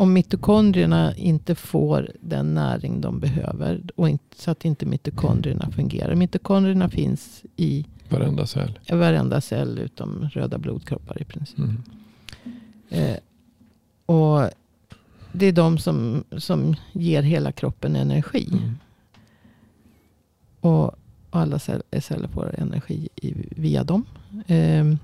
om 0.01 0.13
mitokondrierna 0.13 1.15
inte 1.15 1.55
får 1.55 2.11
den 2.21 2.53
näring 2.53 3.01
de 3.01 3.19
behöver. 3.19 3.81
Och 3.95 4.09
inte, 4.09 4.41
så 4.41 4.51
att 4.51 4.65
inte 4.65 4.85
mitokondrierna 4.85 5.71
fungerar. 5.71 6.15
Mitokondrierna 6.15 6.89
finns 6.89 7.43
i 7.55 7.85
Varenda 8.09 8.45
cell. 8.45 8.79
varenda 8.91 9.41
cell 9.41 9.79
utom 9.79 10.29
röda 10.33 10.57
blodkroppar 10.57 11.21
i 11.21 11.25
princip. 11.25 11.57
Mm. 11.59 11.83
Eh, 12.89 13.17
och 14.05 14.49
det 15.31 15.45
är 15.45 15.51
de 15.51 15.77
som, 15.77 16.23
som 16.37 16.75
ger 16.91 17.21
hela 17.21 17.51
kroppen 17.51 17.95
energi. 17.95 18.49
Mm. 18.51 18.77
Och 20.59 20.95
alla 21.29 21.59
cell- 21.59 21.83
celler 22.01 22.27
får 22.27 22.55
energi 22.59 23.09
i, 23.15 23.33
via 23.55 23.83
dem. 23.83 24.05
Ehm, 24.47 24.97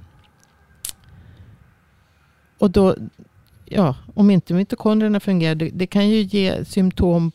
och 2.59 2.71
då, 2.71 2.95
ja, 3.69 3.95
om 4.13 4.29
inte 4.29 4.53
mitokondrierna 4.53 5.19
fungerar, 5.19 5.55
det, 5.55 5.69
det 5.69 5.87
kan 5.87 6.09
ju 6.09 6.21
ge 6.21 6.65
symptom 6.65 7.31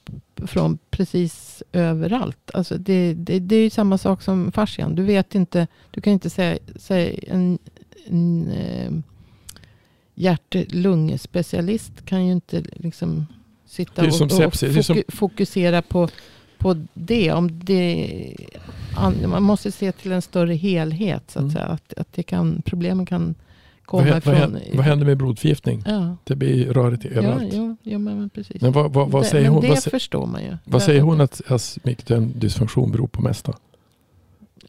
från 0.47 0.78
precis 0.91 1.62
överallt. 1.72 2.51
Alltså 2.55 2.78
det, 2.78 3.14
det, 3.14 3.39
det 3.39 3.57
är 3.57 3.62
ju 3.62 3.70
samma 3.70 3.99
sak 3.99 4.22
som 4.22 4.53
fascian. 4.53 4.95
Du 4.95 5.03
vet 5.03 5.35
inte, 5.35 5.66
du 5.91 6.01
kan 6.01 6.12
inte 6.12 6.30
säga, 6.30 6.59
säga 6.76 7.18
en, 7.26 7.59
en, 8.07 8.51
eh, 8.51 8.93
hjärt-lungspecialist 10.14 11.93
kan 12.05 12.26
ju 12.26 12.33
inte 12.33 12.62
liksom 12.74 13.26
sitta 13.66 14.03
och, 14.03 14.09
och 14.09 14.33
är 14.33 14.83
som- 14.83 14.95
foku, 14.95 15.03
fokusera 15.09 15.83
på, 15.83 16.09
på 16.59 16.87
det. 16.95 17.33
Om 17.33 17.64
det 17.64 18.37
an- 18.97 19.30
man 19.30 19.43
måste 19.43 19.72
se 19.72 19.93
till 19.93 20.12
en 20.12 20.22
större 20.22 20.55
helhet. 20.55 21.30
Så 21.30 21.39
att 21.39 21.45
Mm. 21.57 21.70
Att, 21.72 21.93
att 21.97 22.12
det 22.12 22.22
kan, 22.22 22.62
problemen 22.64 23.07
kan 23.07 23.35
komma 23.85 24.03
vad, 24.09 24.18
ifrån... 24.18 24.35
händer, 24.35 24.62
vad 24.74 24.85
händer 24.85 25.07
med 25.07 25.16
blodförgiftning? 25.18 25.83
Ja, 25.87 26.16
Det 26.24 26.37
blir 26.37 26.72
rörigt 26.72 27.05
överallt. 27.05 27.53
ja, 27.53 27.76
ja 27.83 27.99
men 27.99 28.30
precis. 28.30 28.62
Men 28.62 28.72
vad, 28.72 28.93
vad, 28.93 29.11
vad 29.11 29.22
det, 29.22 29.26
säger 29.26 29.45
men 29.45 29.53
hon? 29.53 29.62
det 29.62 29.68
Vad, 29.68 29.83
förstår 29.83 30.26
man 30.26 30.43
ju. 30.43 30.57
vad 30.64 30.83
säger 30.83 31.01
att- 31.01 31.07
hon 31.07 31.20
att 31.20 32.39
dysfunktion 32.41 32.93
beror 32.93 33.07
på 33.07 33.22
mest 33.22 33.45
då? 33.45 33.55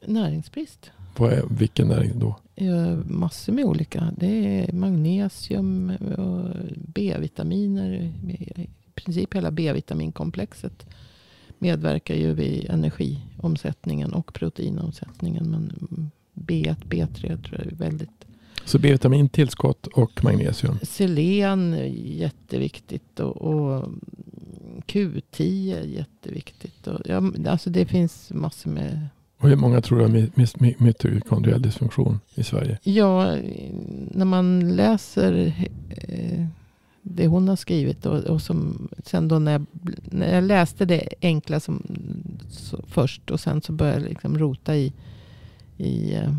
Näringsbrist. 0.06 0.92
Vad 1.18 1.34
är, 1.34 1.44
vilken 1.50 1.88
näring 1.88 2.20
då? 2.20 2.36
Ja, 2.56 2.96
massor 3.08 3.54
med 3.54 3.66
olika. 3.66 4.14
Det 4.18 4.28
är 4.68 4.74
magnesium 4.74 5.90
och 6.18 6.50
B-vitaminer. 6.76 7.94
I 8.56 8.70
princip 8.96 9.34
hela 9.36 9.52
B-vitaminkomplexet 9.52 10.86
medverkar 11.60 12.16
ju 12.16 12.34
vid 12.34 12.70
energiomsättningen 12.70 14.14
och 14.14 14.34
proteinomsättningen. 14.34 15.50
Men 15.52 15.74
B1, 16.34 16.76
B3 16.86 17.44
tror 17.44 17.60
jag 17.62 17.68
är 17.68 17.76
väldigt... 17.76 18.10
Så 18.66 18.80
B-vitamin, 18.80 19.30
tillskott 19.30 19.88
och 19.88 20.24
magnesium. 20.24 20.80
Selen 20.82 21.74
är 21.74 21.86
jätteviktigt 21.96 23.20
och, 23.20 23.42
och 23.42 23.90
Q10 24.88 25.78
är 25.78 25.84
jätteviktigt. 25.84 26.88
Och, 26.88 27.02
ja, 27.06 27.22
alltså 27.48 27.70
det 27.70 27.86
finns 27.86 28.32
massor 28.34 28.70
med 28.70 29.08
Och 29.40 29.50
hur 29.50 29.56
många 29.56 29.82
tror 29.82 29.98
du 29.98 30.04
har 30.04 30.84
mitokondriell 30.84 31.62
dysfunktion 31.62 32.20
i 32.36 32.44
Sverige? 32.44 32.80
Ja, 32.84 33.38
när 34.12 34.26
man 34.26 34.76
läser 34.76 35.54
eh, 35.90 36.46
det 37.02 37.28
hon 37.28 37.48
har 37.48 37.56
skrivit 37.56 38.06
och, 38.06 38.20
och 38.20 38.42
som 38.42 38.90
sen 39.06 39.28
då 39.28 39.40
när 39.40 39.52
jag, 39.52 39.66
när 40.04 40.36
jag 40.36 40.44
läste 40.44 40.86
det 40.86 41.08
enkla 41.22 41.60
som, 41.60 41.84
så, 42.50 42.84
först 42.88 43.32
och 43.32 43.40
sen 43.40 43.62
så 43.62 43.72
började 43.72 44.02
jag 44.02 44.10
liksom 44.10 44.38
rota 44.38 44.76
i, 44.76 44.94
i 45.78 46.16
eh, 46.16 46.34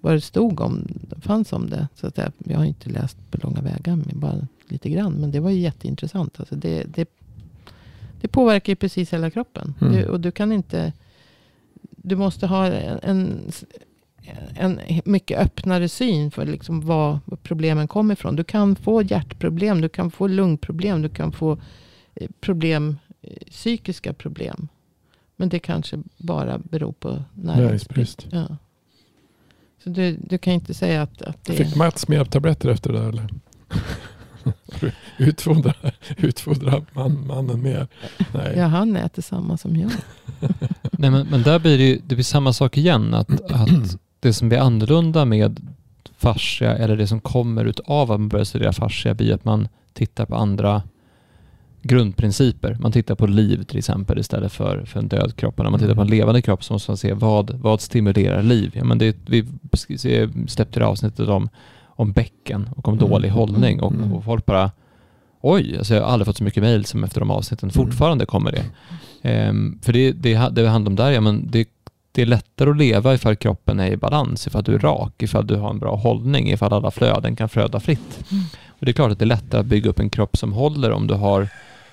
vad 0.00 0.12
det 0.12 0.20
stod 0.20 0.60
om, 0.60 0.88
fanns 1.20 1.52
om 1.52 1.70
det. 1.70 1.88
Så 1.94 2.06
att 2.06 2.18
jag, 2.18 2.32
jag 2.38 2.58
har 2.58 2.64
inte 2.64 2.90
läst 2.90 3.16
på 3.30 3.38
långa 3.42 3.60
vägar, 3.60 3.96
men 3.96 4.20
bara 4.20 4.46
lite 4.68 4.90
grann. 4.90 5.12
Men 5.12 5.30
det 5.30 5.40
var 5.40 5.50
ju 5.50 5.60
jätteintressant. 5.60 6.40
Alltså 6.40 6.56
det, 6.56 6.84
det, 6.84 7.08
det 8.20 8.28
påverkar 8.28 8.72
ju 8.72 8.76
precis 8.76 9.12
hela 9.12 9.30
kroppen. 9.30 9.74
Mm. 9.80 9.92
Du, 9.92 10.04
och 10.04 10.20
du 10.20 10.30
kan 10.30 10.52
inte, 10.52 10.92
du 11.90 12.16
måste 12.16 12.46
ha 12.46 12.66
en, 12.66 13.40
en 14.54 14.80
mycket 15.04 15.40
öppnare 15.40 15.88
syn 15.88 16.30
för 16.30 16.46
liksom 16.46 16.80
var 16.80 17.20
problemen 17.42 17.88
kommer 17.88 18.14
ifrån. 18.14 18.36
Du 18.36 18.44
kan 18.44 18.76
få 18.76 19.02
hjärtproblem, 19.02 19.80
du 19.80 19.88
kan 19.88 20.10
få 20.10 20.26
lungproblem, 20.26 21.02
du 21.02 21.08
kan 21.08 21.32
få 21.32 21.58
eh, 22.14 22.28
problem, 22.40 22.98
eh, 23.22 23.32
psykiska 23.50 24.12
problem. 24.12 24.68
Men 25.36 25.48
det 25.48 25.58
kanske 25.58 26.02
bara 26.16 26.58
beror 26.58 26.92
på 26.92 27.08
näringsbrist. 27.34 28.26
Näringsbrist. 28.26 28.26
Ja. 28.30 28.56
Så 29.84 29.90
du, 29.90 30.16
du 30.20 30.38
kan 30.38 30.52
inte 30.52 30.74
säga 30.74 31.02
att, 31.02 31.22
att 31.22 31.44
det 31.44 31.52
Fick 31.52 31.76
Mats 31.76 32.08
mer 32.08 32.24
tabletter 32.24 32.68
efter 32.68 32.92
det 32.92 32.98
där 32.98 33.08
eller? 33.08 33.28
utfodra, 35.18 35.74
utfodra 36.16 36.82
man, 36.92 37.26
mannen 37.26 37.62
mer? 37.62 37.88
Nej. 38.34 38.54
ja, 38.56 38.66
han 38.66 38.96
äter 38.96 39.22
samma 39.22 39.56
som 39.56 39.76
jag. 39.76 39.90
Nej, 40.92 41.10
men, 41.10 41.26
men 41.26 41.42
där 41.42 41.58
blir 41.58 41.78
det 41.78 41.84
ju 41.84 42.00
det 42.06 42.14
blir 42.14 42.24
samma 42.24 42.52
sak 42.52 42.76
igen. 42.76 43.14
Att, 43.14 43.50
att 43.50 43.98
det 44.20 44.32
som 44.32 44.48
blir 44.48 44.58
annorlunda 44.58 45.24
med 45.24 45.60
fascia 46.16 46.76
eller 46.76 46.96
det 46.96 47.06
som 47.06 47.20
kommer 47.20 47.64
utav 47.64 48.12
att 48.12 48.20
man 48.20 48.28
börjar 48.28 48.44
studera 48.44 48.72
fascia 48.72 49.14
blir 49.14 49.34
att 49.34 49.44
man 49.44 49.68
tittar 49.92 50.26
på 50.26 50.36
andra 50.36 50.82
grundprinciper. 51.82 52.76
Man 52.80 52.92
tittar 52.92 53.14
på 53.14 53.26
liv 53.26 53.62
till 53.62 53.78
exempel 53.78 54.18
istället 54.18 54.52
för, 54.52 54.84
för 54.84 54.98
en 55.00 55.08
död 55.08 55.36
kropp. 55.36 55.58
Och 55.58 55.64
när 55.64 55.70
man 55.70 55.80
tittar 55.80 55.94
på 55.94 56.00
en 56.00 56.06
levande 56.08 56.42
kropp 56.42 56.64
så 56.64 56.72
måste 56.72 56.90
man 56.90 56.96
se 56.96 57.12
vad, 57.12 57.50
vad 57.50 57.80
stimulerar 57.80 58.42
liv. 58.42 58.70
Ja, 58.74 58.84
men 58.84 58.98
det, 58.98 59.16
vi 59.26 59.42
sk- 59.72 60.46
släppte 60.48 60.80
det 60.80 60.86
avsnittet 60.86 61.28
om, 61.28 61.48
om 61.86 62.12
bäcken 62.12 62.68
och 62.76 62.88
om 62.88 62.94
Mm. 62.98 63.08
dålig 63.10 63.28
hållning 63.28 63.82
och, 63.82 63.92
Mm. 63.92 64.12
och 64.12 64.24
folk 64.24 64.46
bara 64.46 64.70
Oj, 65.40 65.76
alltså 65.78 65.94
jag 65.94 66.02
har 66.02 66.08
aldrig 66.10 66.26
fått 66.26 66.36
så 66.36 66.44
mycket 66.44 66.62
mejl 66.62 66.84
som 66.84 67.04
efter 67.04 67.20
de 67.20 67.30
avsnitten. 67.30 67.70
Mm. 67.70 67.74
Fortfarande 67.86 68.26
kommer 68.26 68.52
det. 68.52 68.64
Ehm, 69.22 69.78
för 69.82 69.92
det, 69.92 70.12
det, 70.12 70.34
det 70.34 70.50
det 70.62 70.68
handlar 70.68 70.90
om 70.90 70.96
där, 70.96 71.10
ja 71.10 71.20
men 71.20 71.50
det, 71.50 71.68
det 72.18 72.22
är 72.22 72.26
lättare 72.26 72.70
att 72.70 72.76
leva 72.76 73.14
ifall 73.14 73.36
kroppen 73.36 73.80
är 73.80 73.90
i 73.90 73.96
balans, 73.96 74.46
ifall 74.46 74.62
du 74.62 74.74
är 74.74 74.78
rak, 74.78 75.22
ifall 75.22 75.46
du 75.46 75.56
har 75.56 75.70
en 75.70 75.78
bra 75.78 75.96
hållning, 75.96 76.50
ifall 76.50 76.72
alla 76.72 76.90
flöden 76.90 77.36
kan 77.36 77.48
flöda 77.48 77.80
fritt. 77.80 78.30
Mm. 78.30 78.44
Och 78.68 78.86
det 78.86 78.90
är 78.90 78.92
klart 78.92 79.12
att 79.12 79.18
det 79.18 79.24
är 79.24 79.26
lättare 79.26 79.60
att 79.60 79.66
bygga 79.66 79.90
upp 79.90 79.98
en 79.98 80.10
kropp 80.10 80.36
som 80.36 80.52
håller 80.52 80.90
om 80.90 81.06
du 81.06 81.14
har 81.14 81.48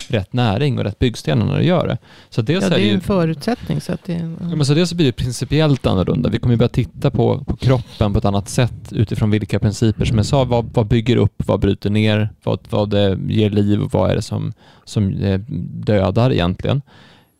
rätt 0.07 0.33
näring 0.33 0.77
och 0.77 0.83
rätt 0.83 0.99
byggstenar 0.99 1.45
när 1.45 1.57
du 1.57 1.63
gör 1.63 1.87
det. 1.87 1.97
Så 2.29 2.41
dels 2.41 2.63
Ja, 2.63 2.67
är 2.67 2.75
det 2.75 2.81
är 2.81 2.87
ju 2.87 2.93
en 2.93 3.01
förutsättning. 3.01 3.81
Så 3.81 3.93
att 3.93 4.03
det, 4.05 4.13
Ja, 4.13 4.55
men 4.55 4.65
så 4.65 4.73
dels 4.73 4.93
blir 4.93 5.05
det 5.05 5.11
principiellt 5.11 5.85
annorlunda. 5.85 6.29
Vi 6.29 6.39
kommer 6.39 6.55
börja 6.55 6.69
titta 6.69 7.11
på, 7.11 7.43
på 7.43 7.55
kroppen 7.55 8.13
på 8.13 8.19
ett 8.19 8.25
annat 8.25 8.49
sätt 8.49 8.91
utifrån 8.91 9.31
vilka 9.31 9.59
principer. 9.59 10.05
Som 10.05 10.17
jag 10.17 10.25
sa, 10.25 10.43
vad, 10.43 10.65
vad 10.73 10.87
bygger 10.87 11.17
upp, 11.17 11.43
vad 11.47 11.59
bryter 11.59 11.89
ner, 11.89 12.29
vad, 12.43 12.59
vad 12.69 12.89
det 12.89 13.17
ger 13.27 13.49
liv 13.49 13.81
och 13.81 13.93
vad 13.93 14.11
är 14.11 14.15
det 14.15 14.21
som, 14.21 14.53
som 14.83 15.13
eh, 15.13 15.39
dödar 15.85 16.31
egentligen. 16.31 16.81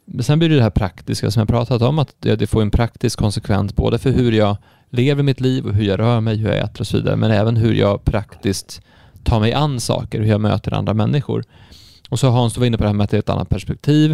Men 0.06 0.24
sen 0.24 0.40
blir 0.40 0.50
det 0.50 0.56
det 0.56 0.64
här 0.64 0.70
praktiska 0.70 1.32
som 1.32 1.40
jag 1.40 1.48
pratat 1.48 1.82
om, 1.82 2.00
att 2.00 2.16
det, 2.20 2.36
det 2.36 2.48
får 2.48 2.62
en 2.62 2.72
praktisk 2.72 3.20
konsekvens 3.20 3.76
både 3.76 4.00
för 4.00 4.12
hur 4.12 4.32
jag 4.32 4.58
lever 4.90 5.24
mitt 5.24 5.42
liv 5.42 5.66
och 5.66 5.74
hur 5.74 5.84
jag 5.84 6.00
rör 6.00 6.22
mig, 6.22 6.38
hur 6.38 6.50
jag 6.50 6.58
äter 6.58 6.82
och 6.82 6.88
så 6.88 6.98
vidare, 6.98 7.16
men 7.16 7.32
även 7.32 7.58
hur 7.58 7.74
jag 7.74 8.04
praktiskt 8.04 8.82
tar 9.24 9.40
mig 9.40 9.54
an 9.54 9.80
saker, 9.80 10.22
hur 10.22 10.30
jag 10.30 10.42
möter 10.42 10.74
andra 10.74 10.94
människor. 10.94 11.44
Och 12.10 12.20
så 12.20 12.30
Hans, 12.30 12.54
du 12.54 12.60
var 12.60 12.68
inne 12.68 12.78
på 12.78 12.84
det 12.84 12.90
här 12.90 12.94
med 12.94 13.04
att 13.04 13.10
det 13.10 13.18
är 13.18 13.20
ett 13.20 13.30
annat 13.30 13.50
perspektiv. 13.50 14.12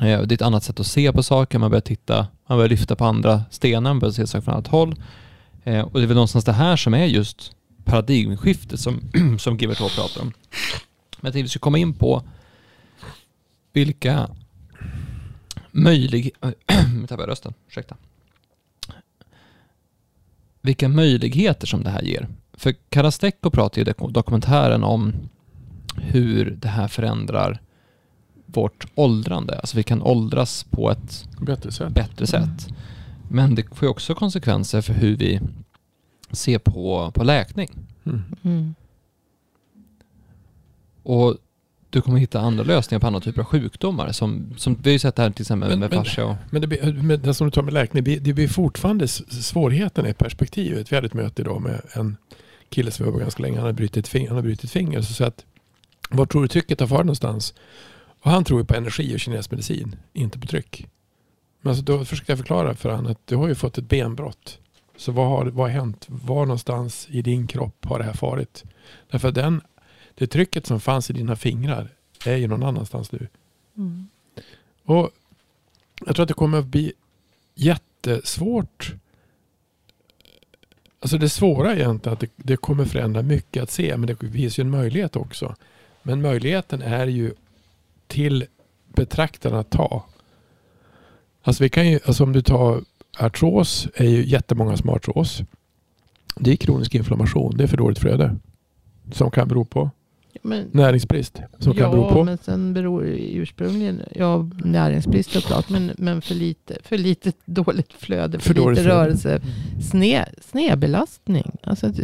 Eh, 0.00 0.20
det 0.22 0.32
är 0.32 0.32
ett 0.32 0.42
annat 0.42 0.64
sätt 0.64 0.80
att 0.80 0.86
se 0.86 1.12
på 1.12 1.22
saker. 1.22 1.58
Man 1.58 1.70
börjar 1.70 1.80
titta, 1.80 2.26
man 2.48 2.58
börjar 2.58 2.68
lyfta 2.68 2.96
på 2.96 3.04
andra 3.04 3.42
stenar, 3.50 3.90
man 3.90 3.98
börjar 3.98 4.12
se 4.12 4.26
saker 4.26 4.44
från 4.44 4.54
annat 4.54 4.66
håll. 4.66 4.94
Eh, 5.64 5.80
och 5.80 5.92
det 5.92 6.02
är 6.02 6.06
väl 6.06 6.14
någonstans 6.14 6.44
det 6.44 6.52
här 6.52 6.76
som 6.76 6.94
är 6.94 7.04
just 7.04 7.52
paradigmskiftet 7.84 8.80
som, 8.80 9.00
som 9.38 9.56
Givert 9.56 9.80
H 9.80 9.88
pratar 9.88 10.20
om. 10.20 10.32
Men 11.20 11.28
jag 11.28 11.32
tänkte 11.32 11.42
vi 11.42 11.48
skulle 11.48 11.60
komma 11.60 11.78
in 11.78 11.94
på 11.94 12.22
vilka 13.72 14.28
möjligheter... 15.72 16.54
Nu 16.94 17.06
tappade 17.06 17.22
jag 17.22 17.28
rösten, 17.30 17.54
ursäkta. 17.68 17.96
Vilka 20.60 20.88
möjligheter 20.88 21.66
som 21.66 21.82
det 21.82 21.90
här 21.90 22.02
ger. 22.02 22.28
För 22.52 22.72
Karastekko 22.88 23.50
pratar 23.50 23.78
ju 23.82 23.82
i 23.82 23.92
dok- 23.92 24.12
dokumentären 24.12 24.84
om 24.84 25.12
hur 25.96 26.50
det 26.50 26.68
här 26.68 26.88
förändrar 26.88 27.60
vårt 28.46 28.86
åldrande. 28.94 29.58
Alltså 29.58 29.76
vi 29.76 29.82
kan 29.82 30.02
åldras 30.02 30.64
på 30.70 30.90
ett 30.90 31.28
Bättre 31.40 31.72
sätt. 31.72 31.92
bättre 31.94 32.26
sätt. 32.26 32.68
Men 33.30 33.54
det 33.54 33.62
får 33.74 33.86
ju 33.86 33.90
också 33.90 34.14
konsekvenser 34.14 34.80
för 34.80 34.94
hur 34.94 35.16
vi 35.16 35.40
ser 36.30 36.58
på, 36.58 37.10
på 37.14 37.24
läkning. 37.24 37.70
Mm. 38.04 38.22
mm. 38.42 38.74
Och 41.02 41.36
du 41.92 42.00
kommer 42.00 42.18
hitta 42.18 42.40
andra 42.40 42.64
lösningar 42.64 43.00
på 43.00 43.06
andra 43.06 43.20
typer 43.20 43.40
av 43.40 43.46
sjukdomar. 43.46 44.12
Som, 44.12 44.54
som 44.56 44.74
vi 44.74 44.90
har 44.90 44.92
ju 44.92 44.98
sett 44.98 45.18
här 45.18 45.30
till 45.30 45.42
exempel 45.42 45.68
Men- 45.68 45.78
med 45.78 45.90
men- 45.90 46.04
fascia 46.04 46.26
och... 46.26 46.36
Men 46.50 46.62
det, 46.62 46.92
med 47.02 47.20
det 47.20 47.34
som 47.34 47.46
du 47.46 47.50
tar 47.50 47.62
med 47.62 47.74
läkning, 47.74 48.04
det 48.04 48.20
blir, 48.20 48.20
det 48.20 48.32
fortfarande 48.48 49.08
svårigheten 49.08 50.06
i 50.06 50.14
perspektivet. 50.14 50.92
Vi 50.92 50.96
hade 50.96 51.06
ett 51.06 51.14
möte 51.14 51.42
idag 51.42 51.62
med 51.62 51.80
en 51.92 52.16
kille 52.68 52.90
som 52.90 53.06
vi 53.06 53.12
var 53.12 53.18
ganska 53.18 53.42
länge. 53.42 53.56
Han 53.56 53.62
hade 53.66 53.76
brutit. 53.76 54.28
Han 54.28 54.42
brutit 54.42 54.70
finger. 54.70 55.02
Så 55.02 55.22
jag 55.22 55.28
att, 55.28 55.44
var 56.10 56.26
tror 56.26 56.42
du 56.42 56.48
trycket 56.48 56.80
har 56.80 56.86
varit 56.86 57.06
någonstans? 57.06 57.54
Och 58.22 58.30
han 58.30 58.44
tror 58.44 58.60
ju 58.60 58.66
på 58.66 58.74
energi 58.74 59.16
och 59.16 59.20
kinesisk 59.20 59.50
medicin, 59.50 59.96
inte 60.12 60.38
på 60.38 60.46
tryck. 60.46 60.86
Men 61.60 61.70
alltså 61.70 61.84
då 61.84 62.04
försökte 62.04 62.32
jag 62.32 62.38
förklara 62.38 62.74
för 62.74 62.90
honom 62.90 63.12
att 63.12 63.26
du 63.26 63.36
har 63.36 63.48
ju 63.48 63.54
fått 63.54 63.78
ett 63.78 63.88
benbrott. 63.88 64.58
Så 64.96 65.12
vad 65.12 65.28
har, 65.28 65.46
vad 65.46 65.66
har 65.70 65.78
hänt? 65.80 66.06
Var 66.08 66.46
någonstans 66.46 67.06
i 67.10 67.22
din 67.22 67.46
kropp 67.46 67.84
har 67.84 67.98
det 67.98 68.04
här 68.04 68.12
farit? 68.12 68.64
Därför 69.10 69.28
att 69.28 69.34
den, 69.34 69.60
det 70.14 70.26
trycket 70.26 70.66
som 70.66 70.80
fanns 70.80 71.10
i 71.10 71.12
dina 71.12 71.36
fingrar 71.36 71.88
är 72.26 72.36
ju 72.36 72.48
någon 72.48 72.62
annanstans 72.62 73.12
nu. 73.12 73.28
Mm. 73.76 74.08
Och 74.84 75.10
jag 76.06 76.16
tror 76.16 76.22
att 76.22 76.28
det 76.28 76.34
kommer 76.34 76.58
att 76.58 76.66
bli 76.66 76.92
jättesvårt. 77.54 78.94
Alltså 81.00 81.18
det 81.18 81.28
svåra 81.28 81.72
är 81.72 81.76
egentligen 81.76 82.12
att 82.12 82.20
det, 82.20 82.30
det 82.36 82.56
kommer 82.56 82.84
förändra 82.84 83.22
mycket 83.22 83.62
att 83.62 83.70
se. 83.70 83.96
Men 83.96 84.06
det 84.06 84.16
finns 84.16 84.58
ju 84.58 84.60
en 84.60 84.70
möjlighet 84.70 85.16
också. 85.16 85.54
Men 86.02 86.22
möjligheten 86.22 86.82
är 86.82 87.06
ju 87.06 87.34
till 88.06 88.46
betraktarna 88.88 89.58
att 89.58 89.70
ta. 89.70 90.04
Alltså 91.42 91.62
vi 91.62 91.68
kan 91.68 91.90
ju, 91.90 92.00
alltså 92.04 92.24
om 92.24 92.32
du 92.32 92.42
tar 92.42 92.84
artros 93.18 93.88
är 93.94 94.08
ju 94.08 94.26
jättemånga 94.26 94.76
som 94.76 94.88
har 94.88 94.96
artros. 94.96 95.42
Det 96.36 96.52
är 96.52 96.56
kronisk 96.56 96.94
inflammation. 96.94 97.56
Det 97.56 97.64
är 97.64 97.68
för 97.68 97.76
dåligt 97.76 97.98
flöde. 97.98 98.36
Som 99.12 99.30
kan 99.30 99.48
bero 99.48 99.64
på 99.64 99.90
Men, 100.42 100.68
Näringsbrist 100.72 101.40
som 101.58 101.74
kan 101.74 101.90
bero 101.90 102.02
ja, 102.02 102.12
på? 102.12 102.24
men 102.24 102.38
sen 102.38 102.74
beror 102.74 103.04
ursprungligen, 103.06 104.00
ja 104.14 104.48
näringsbrist 104.64 105.30
såklart, 105.32 105.68
men, 105.68 105.92
men 105.98 106.22
för, 106.22 106.34
lite, 106.34 106.76
för 106.84 106.98
lite 106.98 107.32
dåligt 107.44 107.92
flöde, 107.92 108.38
för, 108.38 108.46
För 108.46 108.54
dåligt 108.54 108.78
lite 108.78 108.82
flöde. 108.88 109.00
rörelse, 109.04 109.40
sne, 109.90 110.24
snedbelastning. 110.50 111.50
Alltså, 111.62 111.88
det- 111.88 112.02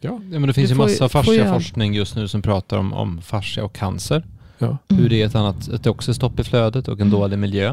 Ja. 0.00 0.20
Ja, 0.32 0.38
men 0.38 0.46
det 0.46 0.52
finns 0.54 0.70
ju 0.70 0.74
massa 0.74 1.04
all- 1.04 1.10
fasciaforskning 1.10 1.94
just 1.94 2.16
nu 2.16 2.28
som 2.28 2.42
pratar 2.42 2.78
om, 2.78 2.92
om 2.92 3.22
fascia 3.22 3.64
och 3.64 3.72
cancer. 3.72 4.24
ja. 4.58 4.78
Hur 4.88 5.08
det 5.08 5.22
är 5.22 5.26
ett 5.26 5.34
annat, 5.34 5.68
att 5.72 5.82
det 5.84 5.90
också 5.90 6.10
är 6.10 6.14
stopp 6.14 6.40
i 6.40 6.44
flödet 6.44 6.88
och 6.88 7.00
en 7.00 7.10
dålig 7.10 7.38
miljö. 7.38 7.70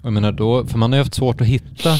Och 0.00 0.06
Jag 0.06 0.12
menar 0.12 0.32
då, 0.32 0.66
för 0.66 0.78
man 0.78 0.92
har 0.92 0.96
ju 0.96 1.02
haft 1.02 1.14
svårt 1.14 1.40
att 1.40 1.46
hitta, 1.46 1.88
man 1.90 1.98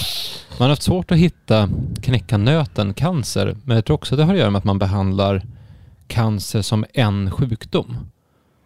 har 0.59 0.68
haft 0.68 0.83
svårt 0.83 1.11
att 1.12 1.18
hitta 1.18 1.68
knäcka 2.03 2.37
nöten 2.39 2.95
cancer, 2.95 3.57
men 3.64 3.75
jag 3.75 3.85
tror 3.85 3.95
också 3.95 4.16
det 4.16 4.25
har 4.25 4.33
att 4.35 4.39
göra 4.41 4.51
med 4.51 4.59
att 4.59 4.64
man 4.64 4.79
behandlar 4.79 5.43
cancer 6.11 6.63
som 6.63 6.85
en 6.95 7.31
sjukdom. 7.31 7.97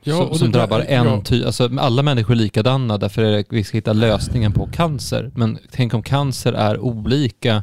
Ja, 0.03 0.17
som 0.17 0.35
som 0.39 0.47
det 0.53 0.59
där- 0.59 0.67
drabbar 0.67 0.81
en 0.89 1.07
ja. 1.07 1.21
ty, 1.25 1.45
alltså 1.45 1.71
alla 1.79 2.03
människor 2.03 2.35
är 2.35 2.39
likadana, 2.39 2.99
därför 2.99 3.23
är 3.23 3.33
det, 3.33 3.45
vi 3.49 3.65
ska 3.65 3.77
hitta 3.79 3.93
lösningen 3.93 4.53
på 4.53 4.67
cancer. 4.67 5.31
Men 5.35 5.59
tänk 5.71 5.95
om 5.95 6.03
cancer 6.03 6.53
är 6.53 6.79
olika 6.81 7.63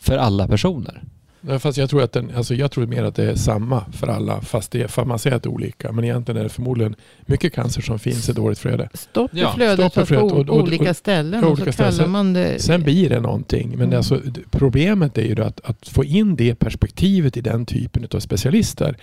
för 0.00 0.16
alla 0.18 0.48
personer. 0.48 1.02
Ja, 1.50 1.58
fast 1.58 1.78
jag 1.78 1.90
tror, 1.90 2.02
att 2.02 2.12
den, 2.12 2.30
alltså 2.36 2.54
jag 2.54 2.70
tror 2.70 2.86
mer 2.86 3.04
att 3.04 3.14
det 3.14 3.24
är 3.30 3.34
samma 3.34 3.84
för 3.92 4.06
alla, 4.06 4.40
fast 4.40 4.70
det, 4.70 4.90
för 4.90 5.04
man 5.04 5.18
säger 5.18 5.36
att 5.36 5.42
det 5.42 5.46
är 5.46 5.50
olika. 5.50 5.92
Men 5.92 6.04
egentligen 6.04 6.38
är 6.38 6.42
det 6.42 6.48
förmodligen 6.48 6.94
mycket 7.26 7.52
cancer 7.54 7.82
som 7.82 7.98
finns 7.98 8.28
i 8.28 8.32
dåligt 8.32 8.58
flöde. 8.58 8.88
Stopp 8.94 9.34
i 9.34 9.40
Ja, 9.40 9.52
flödet 9.52 9.92
stopp 9.92 10.02
i 10.04 10.06
flödet. 10.06 10.32
Och- 10.32 10.38
och- 10.48 10.62
olika 10.62 10.90
och- 10.90 10.96
ställen. 10.96 11.40
på 11.42 11.46
Och 11.46 11.52
olika 11.52 11.72
så 11.72 11.76
kallar 11.78 11.90
ställen. 11.92 12.10
man 12.10 12.32
det... 12.32 12.62
Sen 12.62 12.82
blir 12.82 13.08
det 13.08 13.20
någonting. 13.20 13.68
Men 13.70 13.80
Mm. 13.86 13.96
alltså, 13.96 14.20
problemet 14.50 15.18
är 15.18 15.22
ju 15.24 15.34
då 15.34 15.42
att, 15.42 15.60
att 15.64 15.88
få 15.88 16.04
in 16.04 16.36
det 16.36 16.54
perspektivet 16.54 17.36
i 17.36 17.40
den 17.40 17.66
typen 17.66 18.06
av 18.14 18.20
specialister 18.20 18.96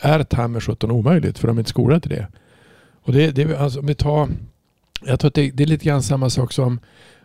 är 0.00 0.22
ta 0.24 0.48
mig 0.48 0.60
sjutton 0.60 0.90
omöjligt 0.90 1.38
för 1.38 1.48
de 1.48 1.56
är 1.56 1.60
inte 1.60 1.70
skolade 1.70 2.00
till 2.00 2.10
det. 2.10 2.26
Och 3.02 3.12
det, 3.12 3.30
det 3.30 3.56
alltså, 3.58 3.80
om 3.80 3.86
vi 3.86 3.94
tar, 3.94 4.28
jag 5.04 5.20
tror 5.20 5.28
att 5.28 5.34
det, 5.34 5.50
det 5.50 5.62
är 5.62 5.66
lite 5.66 5.84
grann 5.84 6.02
samma 6.02 6.30
sak 6.30 6.52
som 6.52 6.80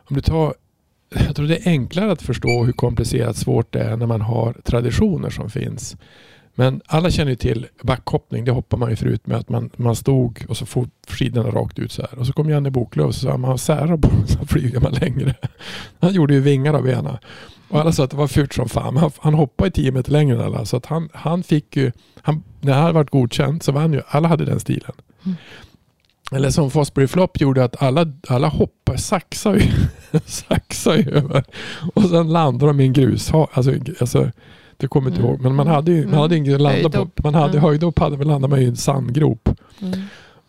om 0.10 0.16
du 0.16 0.22
tar 0.22 0.54
jag 1.10 1.36
tror 1.36 1.48
det 1.48 1.68
är 1.68 1.70
enklare 1.70 2.12
att 2.12 2.22
förstå 2.22 2.64
hur 2.64 2.74
komplicerat 2.74 3.38
svårt 3.38 3.74
det 3.74 3.80
är 3.80 3.98
när 3.98 4.06
man 4.06 4.22
har 4.22 4.54
traditioner 4.64 5.30
som 5.30 5.50
finns. 5.50 5.98
Men 6.56 6.82
alla 6.86 7.12
känner 7.12 7.32
ju 7.32 7.36
till 7.36 7.68
backhoppning. 7.82 8.46
Det 8.46 8.52
hoppar 8.52 8.78
man 8.78 8.90
ju 8.90 8.96
förut 8.96 9.28
med 9.28 9.38
att 9.38 9.50
man, 9.50 9.70
man 9.76 9.96
stod 9.96 10.46
och 10.50 10.58
så 10.58 10.66
får 10.66 10.88
skidorna 11.08 11.50
rakt 11.50 11.80
ut 11.80 11.92
så 11.92 12.02
här. 12.02 12.20
Och 12.20 12.28
så 12.28 12.34
kom 12.34 12.50
Janne 12.50 12.72
Boklöv 12.72 13.08
och 13.08 13.16
så 13.16 13.20
sa 13.20 13.38
man 13.38 13.50
har 13.50 13.58
särar 13.58 13.98
på 13.98 14.10
så 14.28 14.46
flyger 14.46 14.80
man 14.80 14.92
längre. 14.92 15.36
Han 16.00 16.14
gjorde 16.14 16.34
ju 16.34 16.40
vingar 16.40 16.74
av 16.74 16.84
benen. 16.84 17.18
Och 17.70 17.80
alla 17.80 17.92
sa 17.92 18.04
att 18.04 18.12
det 18.12 18.18
var 18.18 18.28
fult 18.28 18.54
som 18.54 18.70
fan. 18.70 18.98
Han, 18.98 19.12
han 19.18 19.34
hoppade 19.34 19.68
i 19.68 19.72
tio 19.72 19.92
meter 19.92 20.12
längre 20.12 20.36
än 20.36 20.42
alla. 20.42 20.66
Så 20.66 20.78
att 20.78 20.86
han, 20.86 21.10
han 21.14 21.44
fick 21.44 21.78
ju, 21.78 21.92
han, 22.22 22.44
när 22.62 22.74
han 22.74 22.82
hade 22.82 22.94
varit 22.94 23.10
godkänd 23.10 23.64
så 23.64 23.72
vann 23.72 23.94
ju, 23.94 24.02
alla 24.08 24.28
hade 24.28 24.46
den 24.46 24.60
stilen. 24.60 24.92
Mm. 25.26 25.38
Eller 26.32 26.50
som 26.50 26.72
Fosbury 26.72 27.08
Flop 27.08 27.42
gjorde 27.42 27.64
att 27.64 27.82
alla, 27.84 28.06
alla 28.28 28.48
hoppar, 28.48 28.98
saxar 28.98 29.56
ju, 29.56 29.72
saxar 30.26 30.96
ju 30.96 31.10
över. 31.12 31.44
Och 31.94 32.04
sen 32.04 32.30
landar 32.34 32.68
de 32.68 32.80
i 32.80 32.84
en 32.84 32.94
grus. 32.94 33.32
Alltså, 33.34 33.74
alltså, 34.00 34.32
det 34.78 34.88
kommer 34.88 35.10
inte 35.10 35.20
Mm. 35.20 35.32
ihåg. 35.32 35.42
Men 35.42 35.56
man 35.56 35.68
hade 35.68 35.92
ju 35.92 36.06
man 36.08 36.20
hade 36.20 36.38
ingen 36.38 36.56
att 36.56 36.62
landa 36.62 36.90
på. 36.90 37.08
Man 37.24 37.34
hade 37.36 37.52
Mm. 37.58 37.62
höjdhopp, 37.64 38.00
hade, 38.00 38.18
men 38.18 38.28
landade 38.28 38.50
man 38.52 38.62
i 38.62 38.66
en 38.66 38.76
sandgrop. 38.76 39.50
Mm. 39.82 40.00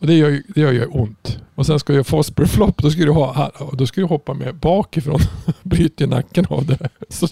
Och 0.00 0.06
det 0.06 0.14
gör, 0.14 0.28
ju, 0.28 0.42
det 0.54 0.60
gör 0.60 0.72
ju 0.72 0.84
ont. 0.86 1.38
Och 1.54 1.66
sen 1.66 1.78
ska 1.78 1.92
du 1.92 1.94
göra 1.96 2.04
Fosbury 2.04 2.48
Flop, 2.48 2.82
då 2.82 2.90
ska 2.90 3.02
du, 3.04 3.10
ha, 3.10 3.50
då 3.72 3.86
ska 3.86 4.00
du 4.00 4.06
hoppa 4.06 4.34
med 4.34 4.54
bakifrån. 4.56 5.20
Bryter 5.62 6.04
ju 6.04 6.10
nacken 6.10 6.46
av 6.48 6.66
det. 6.66 6.88
Så 7.08 7.26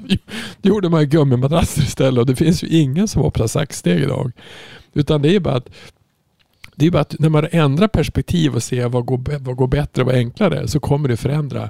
det 0.62 0.68
gjorde 0.68 0.88
man 0.88 1.00
ju 1.00 1.06
gummimadrasser 1.06 1.82
istället. 1.82 2.20
Och 2.20 2.26
det 2.26 2.36
finns 2.36 2.62
ju 2.64 2.68
ingen 2.68 3.08
som 3.08 3.22
hoppar 3.22 3.46
saxsteg 3.46 4.00
idag. 4.02 4.32
Utan 4.94 5.22
det 5.22 5.34
är 5.36 5.40
bara 5.40 5.54
att 5.54 5.68
det 6.78 6.86
är 6.86 6.90
bara 6.90 7.02
att 7.02 7.18
när 7.18 7.28
man 7.28 7.46
ändrar 7.50 7.88
perspektiv 7.88 8.54
och 8.54 8.62
ser 8.62 8.88
vad 8.88 9.04
går, 9.04 9.38
vad 9.38 9.56
går 9.56 9.66
bättre 9.66 10.02
och 10.02 10.06
vad 10.06 10.14
enklare 10.14 10.68
så 10.68 10.80
kommer 10.80 11.08
det 11.08 11.16
förändra 11.16 11.68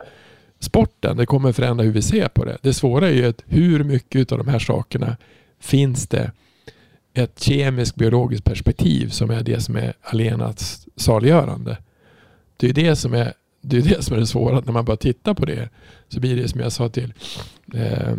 sporten. 0.61 1.16
Det 1.16 1.26
kommer 1.26 1.52
förändra 1.52 1.84
hur 1.84 1.92
vi 1.92 2.02
ser 2.02 2.28
på 2.28 2.44
det. 2.44 2.59
Det 2.62 2.74
svåra 2.74 3.09
är 3.09 3.12
ju 3.12 3.26
att 3.26 3.42
hur 3.46 3.84
mycket 3.84 4.32
av 4.32 4.38
de 4.38 4.48
här 4.48 4.59
sakerna 4.59 5.16
finns 5.61 6.09
det 6.09 6.30
ett 7.14 7.42
kemiskt 7.42 7.96
biologiskt 7.96 8.44
perspektiv 8.44 9.09
som 9.09 9.30
är 9.30 9.42
det 9.42 9.61
som 9.61 9.76
är 9.76 9.94
allenat 10.02 10.86
saliggörande. 10.96 11.76
Det 12.57 12.68
är 12.68 12.72
det 12.72 12.96
som 12.96 13.14
är 13.14 13.32
det, 13.61 13.76
är 13.76 13.82
det 13.82 14.04
som 14.04 14.16
är 14.16 14.20
det 14.20 14.26
svåra. 14.26 14.61
När 14.61 14.72
man 14.72 14.84
bara 14.84 14.96
titta 14.96 15.34
på 15.34 15.44
det 15.44 15.68
så 16.09 16.20
blir 16.20 16.36
det 16.36 16.48
som 16.48 16.61
jag 16.61 16.72
sa 16.72 16.88
till 16.88 17.14
eh, 17.74 18.14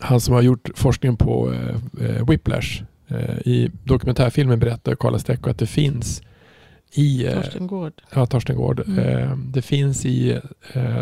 han 0.00 0.20
som 0.20 0.34
har 0.34 0.42
gjort 0.42 0.70
forskningen 0.74 1.16
på 1.16 1.52
eh, 1.52 2.06
eh 2.06 2.28
Whiplash. 2.28 2.82
Eh, 3.08 3.38
I 3.44 3.70
dokumentärfilmen 3.84 4.58
berättar 4.58 4.94
Karla 4.94 5.18
Stecco 5.18 5.50
att 5.50 5.58
det 5.58 5.66
finns 5.66 6.22
i 6.92 7.26
eh, 7.26 7.34
Torsten 7.34 7.66
Gård. 7.66 7.92
Ja, 8.14 8.26
Torsten 8.26 8.56
Gård. 8.56 8.80
Mm. 8.86 8.98
Eh, 8.98 9.36
det 9.36 9.62
finns 9.62 10.06
i, 10.06 10.40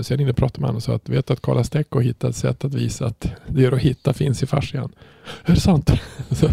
så 0.02 0.12
jag 0.12 0.18
ringde 0.18 0.30
och 0.30 0.36
pratade 0.36 0.60
med 0.60 0.68
honom 0.68 0.76
och 0.76 0.82
sa 0.82 0.94
att 0.94 1.08
vet 1.08 1.26
du 1.26 1.32
att 1.32 1.42
Karla 1.42 1.64
har 1.90 2.00
hittat 2.00 2.30
ett 2.30 2.36
sätt 2.36 2.64
att 2.64 2.74
visa 2.74 3.06
att 3.06 3.26
det 3.46 3.62
går 3.62 3.74
att 3.74 3.80
hitta 3.80 4.12
finns 4.12 4.42
i 4.42 4.46
fascian. 4.46 4.92
Är 5.44 5.54
det 5.54 5.60
sant? 5.60 5.90
så, 6.30 6.48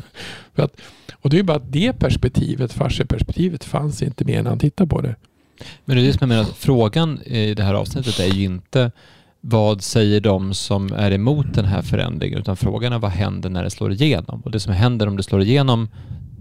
för 0.54 0.64
att, 0.64 0.82
och 1.14 1.30
det 1.30 1.36
är 1.36 1.40
ju 1.40 1.44
bara 1.44 1.58
att 1.58 1.72
det 1.72 1.94
perspektivet, 1.94 2.74
fasciaperspektivet, 2.74 3.64
fanns 3.64 4.02
inte 4.02 4.26
med 4.26 4.44
när 4.44 4.50
han 4.50 4.60
tittade 4.60 4.90
på 4.90 5.02
det. 5.02 5.16
Men 5.86 5.96
det 5.96 6.04
är 6.04 6.06
det 6.06 6.14
som 6.14 6.20
jag 6.22 6.30
menar, 6.30 6.42
att 6.42 6.58
frågan 6.58 7.22
i 7.22 7.54
det 7.54 7.64
här 7.64 7.74
avsnittet 7.74 8.20
är 8.20 8.34
ju 8.34 8.44
inte 8.44 8.92
vad 9.42 9.82
säger 9.82 10.22
de 10.22 10.54
som 10.54 10.94
är 10.94 11.12
emot 11.12 11.54
den 11.54 11.66
här 11.66 11.82
förändringen, 11.82 12.40
utan 12.40 12.58
frågan 12.58 12.94
är 12.94 13.00
vad 13.00 13.12
händer 13.12 13.50
när 13.50 13.64
det 13.64 13.70
slår 13.70 13.92
igenom? 13.92 14.42
Och 14.42 14.52
det 14.52 14.60
som 14.60 14.74
händer 14.74 15.08
om 15.08 15.18
det 15.18 15.24
slår 15.24 15.42
igenom, 15.42 15.88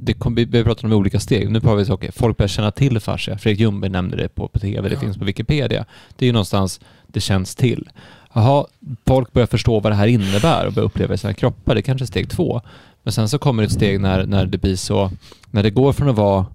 det 0.03 0.13
kom, 0.13 0.35
vi 0.35 0.45
vi 0.45 0.65
pratar 0.65 0.85
om 0.85 0.93
olika 0.93 1.21
steg. 1.21 1.51
Nu 1.51 1.61
pratar 1.61 1.77
vi 1.77 1.85
så, 1.85 1.93
okej, 1.95 2.11
folk 2.13 2.37
börjar 2.37 2.49
känna 2.49 2.71
till 2.71 3.01
fascia. 3.01 3.39
Fredrik 3.39 3.61
Ljungberg 3.61 3.91
nämnde 3.91 4.17
det 4.17 4.29
på, 4.29 4.49
på 4.49 4.59
tv, 4.59 4.89
det 4.89 4.95
Ja. 4.95 5.01
finns 5.01 5.17
på 5.19 5.25
Wikipedia. 5.25 5.85
Det 6.17 6.25
är 6.25 6.27
ju 6.27 6.33
någonstans 6.33 6.81
det 7.07 7.21
känns 7.21 7.55
till. 7.55 7.89
Jaha, 8.33 8.65
folk 9.07 9.33
börjar 9.33 9.47
förstå 9.47 9.81
vad 9.81 9.93
det 9.93 9.97
här 9.97 10.07
innebär 10.07 10.67
och 10.67 10.73
börjar 10.73 10.87
uppleva 10.87 11.15
i 11.15 11.19
sina 11.19 11.35
kroppar. 11.35 11.75
Det 11.75 11.81
är 11.81 11.83
kanske 11.83 12.05
är 12.05 12.07
steg 12.07 12.31
två. 12.31 12.61
Men 13.03 13.13
sen 13.13 13.29
så 13.29 13.39
kommer 13.39 13.63
ett 13.63 13.73
steg 13.73 14.01
när, 14.01 14.27
när 14.27 14.47
det 14.47 14.59
blir 14.59 14.77
så, 14.77 15.11
när 15.51 15.63
det 15.63 15.71
går 15.71 15.93
från 15.93 16.09
att 16.09 16.17
vara 16.17 16.47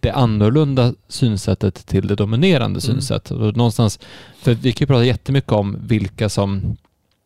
det 0.00 0.10
annorlunda 0.10 0.94
synsättet 1.08 1.86
till 1.86 2.06
det 2.06 2.14
dominerande 2.14 2.66
Mm. 2.66 2.80
synsättet. 2.80 3.30
Och 3.30 3.56
någonstans, 3.56 3.98
för 4.42 4.54
vi 4.54 4.72
kan 4.72 4.84
ju 4.84 4.86
prata 4.86 5.04
jättemycket 5.04 5.52
om 5.52 5.76
vilka 5.86 6.28
som 6.28 6.76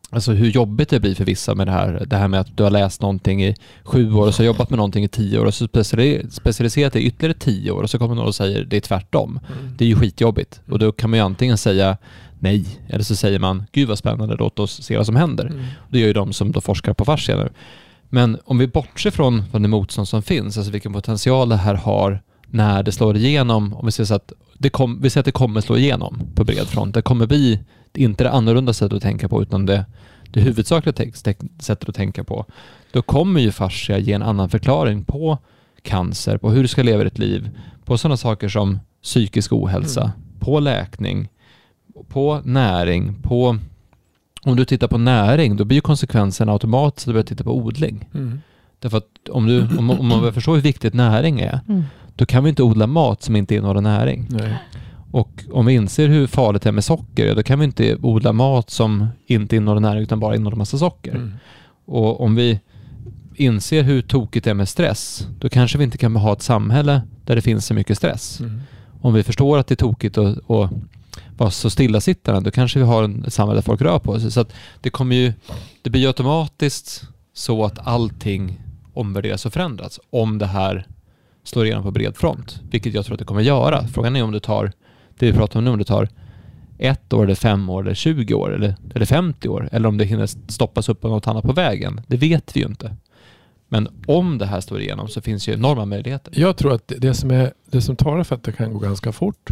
Alltså 0.09 0.31
hur 0.31 0.49
jobbigt 0.49 0.89
det 0.89 0.99
blir 0.99 1.15
för 1.15 1.25
vissa 1.25 1.55
med 1.55 1.67
det 1.67 1.71
här. 1.71 2.03
Det 2.07 2.15
här 2.17 2.27
med 2.27 2.39
att 2.39 2.57
du 2.57 2.63
har 2.63 2.69
läst 2.69 3.01
någonting 3.01 3.43
i 3.43 3.55
sju 3.83 4.13
år 4.13 4.27
och 4.27 4.35
så 4.35 4.41
har 4.43 4.45
jobbat 4.45 4.69
med 4.69 4.77
någonting 4.77 5.03
i 5.03 5.07
tio 5.07 5.39
år 5.39 5.45
och 5.45 5.53
så 5.53 5.65
speciali- 5.67 6.29
specialiserat 6.29 6.93
dig 6.93 7.01
i 7.03 7.05
ytterligare 7.07 7.33
tio 7.39 7.71
år 7.71 7.83
och 7.83 7.89
så 7.89 7.97
kommer 7.99 8.15
någon 8.15 8.25
och 8.25 8.35
säger 8.35 8.65
det 8.65 8.77
är 8.77 8.81
tvärtom. 8.81 9.39
Det 9.77 9.83
är 9.85 9.87
ju 9.89 9.95
skitjobbigt. 9.95 10.61
Och 10.69 10.79
då 10.79 10.91
kan 10.91 11.09
man 11.09 11.19
ju 11.19 11.25
antingen 11.25 11.57
säga 11.57 11.97
nej 12.39 12.65
eller 12.87 13.03
så 13.03 13.15
säger 13.15 13.39
man 13.39 13.63
gud 13.71 13.87
vad 13.87 13.97
spännande, 13.97 14.35
låt 14.35 14.59
oss 14.59 14.83
se 14.83 14.97
vad 14.97 15.05
som 15.05 15.15
händer. 15.15 15.45
Mm. 15.45 15.65
Det 15.89 15.99
gör 15.99 16.07
ju 16.07 16.13
de 16.13 16.33
som 16.33 16.51
då 16.51 16.61
forskar 16.61 16.93
på 16.93 17.05
fascia 17.05 17.35
nu. 17.37 17.49
Men 18.09 18.37
om 18.45 18.57
vi 18.57 18.67
bortser 18.67 19.11
från, 19.11 19.43
från 19.51 19.61
det 19.61 19.67
motstånd 19.67 20.07
som 20.07 20.21
finns, 20.23 20.57
alltså 20.57 20.71
vilken 20.71 20.93
potential 20.93 21.49
det 21.49 21.55
här 21.57 21.75
har 21.75 22.21
när 22.53 22.83
det 22.83 22.91
slår 22.91 23.17
igenom, 23.17 23.73
om 23.73 23.85
vi 23.85 23.91
säger 23.91 24.05
så 24.05 24.15
att 24.15 24.31
det, 24.57 24.69
kom, 24.69 25.01
vi 25.01 25.09
säger 25.09 25.21
att 25.21 25.25
det 25.25 25.31
kommer 25.31 25.61
slå 25.61 25.77
igenom 25.77 26.21
på 26.35 26.43
bred 26.43 26.67
front. 26.67 26.93
Det 26.93 27.01
kommer 27.01 27.27
bli 27.27 27.59
inte 27.93 28.23
det 28.23 28.31
annorlunda 28.31 28.73
sättet 28.73 28.95
att 28.95 29.01
tänka 29.03 29.29
på 29.29 29.41
utan 29.41 29.65
det, 29.65 29.85
det 30.29 30.41
huvudsakliga 30.41 31.11
sättet 31.59 31.89
att 31.89 31.95
tänka 31.95 32.23
på. 32.23 32.45
Då 32.91 33.01
kommer 33.01 33.39
ju 33.39 33.51
fascia 33.51 33.97
ge 33.97 34.13
en 34.13 34.21
annan 34.23 34.49
förklaring 34.49 35.03
på 35.03 35.37
cancer, 35.81 36.37
på 36.37 36.51
hur 36.51 36.61
du 36.61 36.67
ska 36.67 36.83
leva 36.83 37.03
ditt 37.03 37.19
liv, 37.19 37.49
på 37.85 37.97
sådana 37.97 38.17
saker 38.17 38.49
som 38.49 38.79
psykisk 39.03 39.53
ohälsa, 39.53 40.01
Mm. 40.01 40.39
på 40.39 40.59
läkning, 40.59 41.29
på 42.09 42.41
näring, 42.43 43.15
på 43.21 43.57
om 44.43 44.55
du 44.55 44.65
tittar 44.65 44.87
på 44.87 44.97
näring, 44.97 45.55
då 45.57 45.65
blir 45.65 45.77
ju 45.77 45.81
konsekvensen 45.81 46.49
automatiskt 46.49 47.07
att 47.07 47.09
du 47.09 47.13
börjar 47.13 47.23
titta 47.25 47.43
på 47.43 47.57
odling. 47.57 48.09
Mm. 48.13 48.41
Därför 48.79 48.97
att 48.97 49.29
om, 49.31 49.45
du, 49.47 49.61
om, 49.77 49.89
om 49.89 50.07
man 50.07 50.19
börjar 50.19 50.33
förstå 50.33 50.53
hur 50.55 50.61
viktigt 50.61 50.93
näring 50.93 51.39
är, 51.41 51.59
Mm. 51.67 51.83
Då 52.15 52.25
kan 52.25 52.43
vi 52.43 52.49
inte 52.49 52.63
odla 52.63 52.87
mat 52.87 53.23
som 53.23 53.35
inte 53.35 53.55
innehåller 53.55 53.81
näring. 53.81 54.27
Nej. 54.29 54.57
Och 55.11 55.43
om 55.51 55.65
vi 55.65 55.73
inser 55.73 56.07
hur 56.07 56.27
farligt 56.27 56.61
det 56.61 56.69
är 56.69 56.73
med 56.73 56.83
socker, 56.83 57.35
då 57.35 57.43
kan 57.43 57.59
vi 57.59 57.65
inte 57.65 57.95
odla 57.95 58.33
mat 58.33 58.69
som 58.69 59.07
inte 59.27 59.55
innehåller 59.55 59.81
näring 59.81 60.03
utan 60.03 60.19
bara 60.19 60.35
innehåller 60.35 60.57
massa 60.57 60.77
socker. 60.77 61.15
Mm. 61.15 61.33
Och 61.85 62.21
om 62.21 62.35
vi 62.35 62.59
inser 63.35 63.83
hur 63.83 64.01
tokigt 64.01 64.43
det 64.43 64.49
är 64.49 64.53
med 64.53 64.69
stress, 64.69 65.27
då 65.39 65.49
kanske 65.49 65.77
vi 65.77 65.83
inte 65.83 65.97
kan 65.97 66.15
ha 66.15 66.33
ett 66.33 66.41
samhälle 66.41 67.01
där 67.25 67.35
det 67.35 67.41
finns 67.41 67.65
så 67.65 67.73
mycket 67.73 67.97
stress. 67.97 68.39
Mm. 68.39 68.61
Om 69.01 69.13
vi 69.13 69.23
förstår 69.23 69.57
att 69.57 69.67
det 69.67 69.73
är 69.73 69.75
tokigt 69.75 70.17
att, 70.17 70.49
att 70.49 70.71
vara 71.37 71.51
så 71.51 71.69
stillasittande, 71.69 72.41
då 72.41 72.51
kanske 72.51 72.79
vi 72.79 72.85
har 72.85 73.03
en- 73.03 73.25
ett 73.25 73.33
samhälle 73.33 73.57
där 73.57 73.63
folk 73.63 73.81
rör 73.81 73.99
på 73.99 74.19
sig. 74.19 74.31
Så 74.31 74.45
det 74.81 74.89
kommer 74.89 75.15
ju, 75.15 75.33
det 75.81 75.89
blir 75.89 76.07
automatiskt 76.07 77.03
så 77.33 77.65
att 77.65 77.87
allting 77.87 78.61
omvärderas 78.93 79.45
och 79.45 79.53
förändras 79.53 79.99
om 80.09 80.37
det 80.37 80.45
här 80.45 80.87
slår 81.43 81.65
igenom 81.65 81.83
på 81.83 81.91
bred 81.91 82.17
front, 82.17 82.61
vilket 82.71 82.93
jag 82.93 83.05
tror 83.05 83.13
att 83.15 83.19
det 83.19 83.25
kommer 83.25 83.41
göra. 83.41 83.87
Frågan 83.87 84.15
är 84.15 84.23
om 84.23 84.31
det 84.31 84.39
tar, 84.39 84.71
det 85.19 85.25
vi 85.25 85.33
pratar 85.33 85.59
om 85.59 85.65
nu, 85.65 85.71
om 85.71 85.77
det 85.77 85.85
tar 85.85 86.09
ett 86.77 87.13
år, 87.13 87.23
eller 87.23 87.35
fem 87.35 87.69
år, 87.69 87.81
eller 87.81 87.93
20 87.93 88.33
år, 88.33 88.53
eller, 88.53 88.75
eller 88.95 89.05
50 89.05 89.49
år, 89.49 89.69
eller 89.71 89.89
om 89.89 89.97
det 89.97 90.05
hinner 90.05 90.25
stoppas 90.51 90.89
upp 90.89 91.05
av 91.05 91.11
något 91.11 91.27
annat 91.27 91.43
på 91.43 91.53
vägen. 91.53 92.01
Det 92.07 92.17
vet 92.17 92.55
vi 92.55 92.59
ju 92.59 92.65
inte. 92.65 92.95
Men 93.67 93.87
om 94.07 94.37
det 94.37 94.45
här 94.45 94.61
står 94.61 94.81
igenom 94.81 95.07
så 95.07 95.21
finns 95.21 95.47
ju 95.47 95.53
enorma 95.53 95.85
möjligheter. 95.85 96.33
Jag 96.35 96.57
tror 96.57 96.73
att 96.73 96.91
det 96.97 97.13
som, 97.13 97.31
är, 97.31 97.53
det 97.65 97.81
som 97.81 97.95
talar 97.95 98.23
för 98.23 98.35
att 98.35 98.43
det 98.43 98.51
kan 98.51 98.73
gå 98.73 98.79
ganska 98.79 99.11
fort 99.11 99.51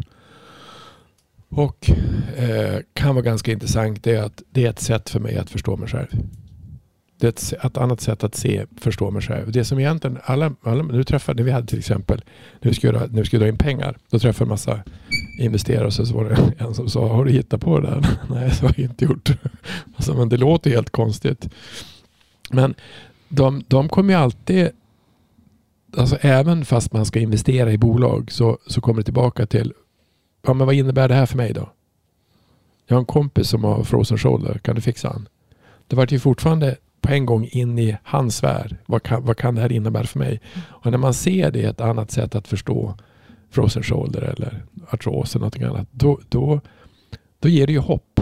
och 1.50 1.92
eh, 2.38 2.80
kan 2.94 3.16
vara 3.16 3.26
ganska 3.26 3.52
intressant 3.52 4.04
det 4.04 4.16
är 4.16 4.24
att 4.24 4.42
det 4.50 4.66
är 4.66 4.70
ett 4.70 4.80
sätt 4.80 5.10
för 5.10 5.20
mig 5.20 5.38
att 5.38 5.50
förstå 5.50 5.78
mig 5.78 5.90
själv. 5.90 6.08
Det 7.22 7.28
är 7.28 7.30
ett, 7.30 7.66
ett 7.66 7.78
annat 7.78 8.02
sätt 8.02 8.24
att 8.24 8.36
se, 8.36 8.66
förstå 8.78 9.12
mig 9.12 9.22
själv. 9.22 9.52
Det 9.52 9.66
som 9.66 9.80
egentligen 9.80 10.18
alla, 10.24 10.56
alla 10.62 10.84
nu 10.84 11.04
träffade, 11.04 11.44
vi 11.44 11.52
hade 11.52 11.68
till 11.68 11.80
exempel, 11.80 12.22
när 12.62 12.70
vi 12.70 12.76
skulle, 12.76 13.08
nu 13.08 13.26
ska 13.26 13.40
dra 13.40 13.48
in 13.48 13.58
pengar, 13.58 13.98
då 14.10 14.20
träffade 14.20 14.46
en 14.46 14.50
massa 14.50 14.84
investerare 15.40 15.86
och 15.86 15.94
så 15.94 16.14
var 16.14 16.24
det 16.24 16.54
en 16.64 16.74
som 16.74 16.90
sa, 16.90 17.08
har 17.08 17.26
du 17.26 17.32
hittat 17.32 17.62
på 17.62 17.80
det 17.80 17.88
där? 17.88 18.06
Nej, 18.30 18.52
så 18.52 18.66
har 18.66 18.74
jag 18.78 18.90
inte 18.90 19.06
gjort. 19.06 19.30
Alltså, 19.96 20.14
men 20.14 20.30
det 20.30 20.38
låter 20.38 20.70
helt 20.70 20.90
konstigt. 20.90 21.50
Men 22.52 22.76
de, 23.30 23.64
de 23.68 23.90
kommer 23.90 24.14
ju 24.14 24.20
alltid, 24.20 24.70
alltså 25.98 26.18
även 26.22 26.66
fast 26.66 26.94
man 26.94 27.06
ska 27.06 27.20
investera 27.20 27.72
i 27.72 27.78
bolag 27.78 28.32
så, 28.32 28.58
så 28.68 28.82
kommer 28.82 29.00
det 29.00 29.06
tillbaka 29.06 29.46
till, 29.46 29.74
ja 30.48 30.54
men 30.54 30.68
vad 30.68 30.76
innebär 30.76 31.08
det 31.08 31.16
här 31.16 31.26
för 31.26 31.38
mig 31.38 31.54
då? 31.54 31.70
Jag 32.88 32.96
har 32.96 33.00
en 33.00 33.06
kompis 33.06 33.48
som 33.48 33.64
har 33.64 33.84
frozen 33.84 34.18
shoulder, 34.18 34.58
kan 34.64 34.76
du 34.76 34.82
fixa 34.82 35.08
han? 35.08 35.28
Det 35.88 35.96
var 35.96 36.08
ju 36.10 36.20
fortfarande 36.20 36.78
på 37.02 37.12
en 37.12 37.26
gång 37.26 37.48
in 37.52 37.80
i 37.80 37.98
hans 38.04 38.44
värld. 38.44 38.76
Vad 38.86 39.04
kan, 39.04 39.26
vad 39.26 39.38
kan 39.38 39.56
det 39.56 39.62
här 39.62 39.72
innebära 39.72 40.04
för 40.04 40.20
mig? 40.20 40.42
Och 40.68 40.92
när 40.92 40.98
man 40.98 41.14
ser 41.14 41.52
det 41.52 41.64
ett 41.64 41.82
annat 41.82 42.12
sätt 42.12 42.36
att 42.36 42.48
förstå 42.48 42.96
frozen 43.50 43.84
shoulder 43.84 44.22
eller 44.22 44.64
artros 44.90 45.36
eller 45.36 45.40
någonting 45.40 45.64
annat. 45.64 45.88
Då, 45.92 46.20
då, 46.30 46.62
då 47.40 47.50
ger 47.50 47.68
det 47.68 47.74
ju 47.74 47.80
hopp. 47.80 48.20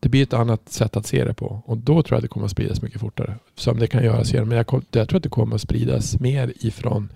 Det 0.00 0.08
blir 0.08 0.22
ett 0.22 0.32
annat 0.32 0.68
sätt 0.68 0.96
att 0.96 1.06
se 1.06 1.24
det 1.24 1.34
på. 1.34 1.62
Och 1.66 1.78
då 1.78 2.02
tror 2.02 2.06
jag 2.10 2.16
att 2.16 2.22
det 2.22 2.28
kommer 2.28 2.46
att 2.46 2.52
spridas 2.52 2.82
mycket 2.82 3.00
fortare. 3.00 3.36
Som 3.54 3.78
det 3.78 3.86
kan 3.86 4.04
göras 4.04 4.32
genom. 4.32 4.48
Men 4.48 4.56
jag, 4.56 4.82
jag 4.90 5.08
tror 5.08 5.16
att 5.16 5.22
det 5.22 5.28
kommer 5.28 5.54
att 5.54 5.60
spridas 5.60 6.20
mer 6.20 6.52
ifrån, 6.56 7.08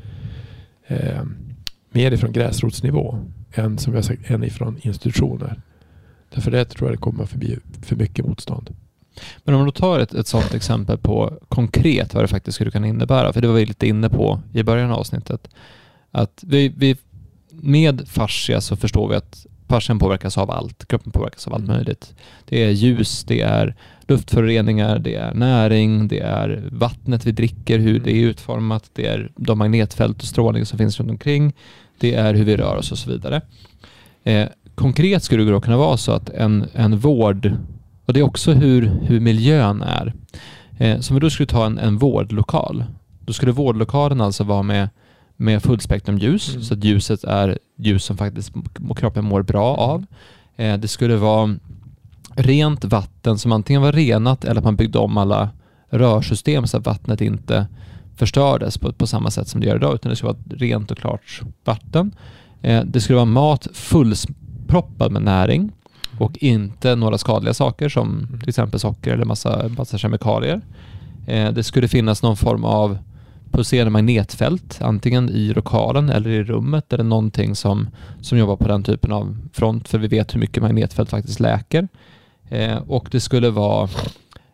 eh, 0.87 1.23
mer 1.91 2.13
ifrån 2.13 2.33
gräsrotsnivå 2.33 3.19
än, 3.53 3.79
som 3.79 3.95
jag 3.95 4.05
sagt, 4.05 4.31
än 4.31 4.45
ifrån 4.45 4.79
institutioner. 4.83 5.61
Därför 6.29 6.51
det 6.51 6.65
tror 6.65 6.89
jag 6.89 6.99
det 6.99 7.01
kommer 7.01 7.23
att 7.23 7.35
bli 7.35 7.59
för 7.83 7.97
mycket 7.97 8.27
motstånd. 8.27 8.77
Men 9.45 9.55
om 9.55 9.65
du 9.65 9.71
tar 9.71 9.99
ett, 9.99 10.15
ett 10.15 10.27
sådant 10.27 10.55
exempel 10.55 10.99
på 10.99 11.33
konkret 11.49 12.15
vad 12.15 12.25
det 12.25 12.29
faktiskt 12.29 12.55
skulle 12.55 12.71
kunna 12.71 12.87
innebära, 12.87 13.33
för 13.33 13.41
det 13.41 13.49
var 13.49 13.55
vi 13.55 13.67
lite 13.67 13.87
inne 13.87 14.09
på 14.09 14.41
i 14.53 14.63
början 14.63 14.91
av 14.91 14.99
avsnittet. 14.99 15.49
Att 16.11 16.45
vi, 16.47 16.69
vi 16.69 16.97
med 17.51 18.09
fascia 18.09 18.61
så 18.61 18.77
förstår 18.77 19.09
vi 19.09 19.17
att 19.17 19.47
fascian 19.69 19.99
påverkas 19.99 20.39
av 20.39 20.51
allt, 20.51 20.89
kroppen 20.89 21.13
påverkas 21.13 21.47
av 21.47 21.55
allt 21.55 21.65
mm. 21.65 21.77
möjligt. 21.77 22.15
Det 22.45 22.65
är 22.65 22.71
ljus, 22.71 23.25
det 23.25 23.41
är 23.41 23.75
luftföroreningar, 24.09 24.99
det 24.99 25.15
är 25.15 25.35
näring, 25.35 26.09
det 26.09 26.19
är 26.21 26.63
vattnet 26.73 27.27
vi 27.27 27.33
dricker, 27.33 27.79
hur 27.79 28.01
det 28.01 28.11
är 28.11 28.21
utformat, 28.21 28.91
det 28.93 29.07
är 29.07 29.31
de 29.37 29.59
magnetfält 29.59 30.23
och 30.23 30.29
strålning 30.29 30.67
som 30.67 30.79
finns 30.79 31.01
runt 31.01 31.11
omkring, 31.11 31.53
det 31.99 32.15
är 32.15 32.35
hur 32.35 32.45
vi 32.45 32.57
rör 32.57 32.77
oss 32.77 32.93
och 32.93 32.99
så 32.99 33.11
vidare. 33.11 33.41
Eh, 34.25 34.49
konkret 34.75 35.23
skulle 35.23 35.45
det 35.45 35.51
då 35.51 35.61
kunna 35.61 35.77
vara 35.77 35.97
så 35.97 36.13
att 36.13 36.31
en, 36.31 36.67
en 36.75 36.99
vård 36.99 37.53
och 38.11 38.15
det 38.15 38.21
är 38.21 38.25
också 38.25 38.53
hur, 38.53 38.87
hur 39.03 39.21
miljön 39.21 39.83
är. 39.83 40.15
Eh, 40.79 41.01
som 41.01 41.15
vi 41.15 41.21
då 41.21 41.31
skulle 41.31 41.47
ta 41.47 41.67
en, 41.67 41.79
en 41.79 41.99
vårdlokal. 41.99 42.85
Då 43.25 43.33
skulle 43.33 43.53
vårdlokalen 43.53 44.21
alltså 44.21 44.45
vara 44.45 44.63
med, 44.63 44.89
med 45.37 45.63
fullspektrumljus, 45.63 46.51
mm. 46.51 46.63
så 46.63 46.75
att 46.75 46.85
ljuset 46.85 47.25
är 47.25 47.59
ljus 47.77 48.05
som 48.05 48.17
faktiskt 48.17 48.53
kroppen 48.97 49.25
mår 49.25 49.43
bra 49.43 49.77
av. 49.77 50.07
Eh, 50.57 50.79
det 50.79 50.89
skulle 50.89 51.17
vara 51.17 51.57
rent 52.35 52.85
vatten 52.85 53.39
som 53.39 53.53
antingen 53.53 53.83
var 53.83 53.93
renat 53.93 54.45
eller 54.45 54.59
att 54.59 54.65
man 54.65 54.77
byggde 54.77 54.99
om 54.99 55.17
alla 55.17 55.51
rörsystem 55.91 56.67
så 56.67 56.77
att 56.77 56.87
vattnet 56.87 57.21
inte 57.21 57.67
förstördes 58.17 58.79
på, 58.79 58.93
på 58.93 59.07
samma 59.07 59.31
sätt 59.31 59.49
som 59.49 59.61
det 59.61 59.67
gör 59.67 59.77
idag, 59.77 59.95
utan 59.95 60.11
det 60.11 60.17
skulle 60.17 60.33
vara 60.33 60.57
rent 60.57 60.91
och 60.91 60.99
klart 60.99 61.41
vatten. 61.65 62.15
Eh, 62.63 62.85
det 62.85 63.01
skulle 63.01 63.17
vara 63.17 63.25
mat 63.25 63.69
fullproppad 63.73 65.13
med 65.13 65.23
näring 65.23 65.73
och 66.21 66.39
inte 66.39 66.97
några 66.97 67.19
skadliga 67.19 67.55
saker 67.55 67.89
som 67.89 68.09
mm. 68.09 68.41
till 68.41 68.49
exempel 68.49 68.81
socker 68.81 69.13
eller 69.13 69.25
massa, 69.25 69.69
massa 69.69 69.99
kemikalier. 69.99 70.61
Eh, 71.27 71.53
det 71.53 71.63
skulle 71.63 71.89
finnas 71.89 72.23
någon 72.23 72.37
form 72.37 72.65
av 72.65 72.99
pulserande 73.51 73.91
magnetfält, 73.91 74.79
antingen 74.83 75.31
i 75.31 75.53
lokalen 75.53 76.11
eller 76.11 76.31
i 76.31 76.43
rummet 76.43 76.93
eller 76.93 77.05
någonting 77.05 77.55
som, 77.55 77.89
som 78.21 78.39
jobbar 78.39 78.57
på 78.57 78.69
den 78.69 78.83
typen 78.83 79.13
av 79.13 79.37
front, 79.53 79.89
för 79.89 79.99
vi 79.99 80.09
vet 80.09 80.35
hur 80.35 80.41
mycket 80.41 80.63
magnetfält 80.63 81.11
faktiskt 81.11 81.41
läker. 81.41 81.89
Eh, 82.49 82.77
och 82.77 83.09
det 83.11 83.21
skulle 83.21 83.51
vara 83.51 83.89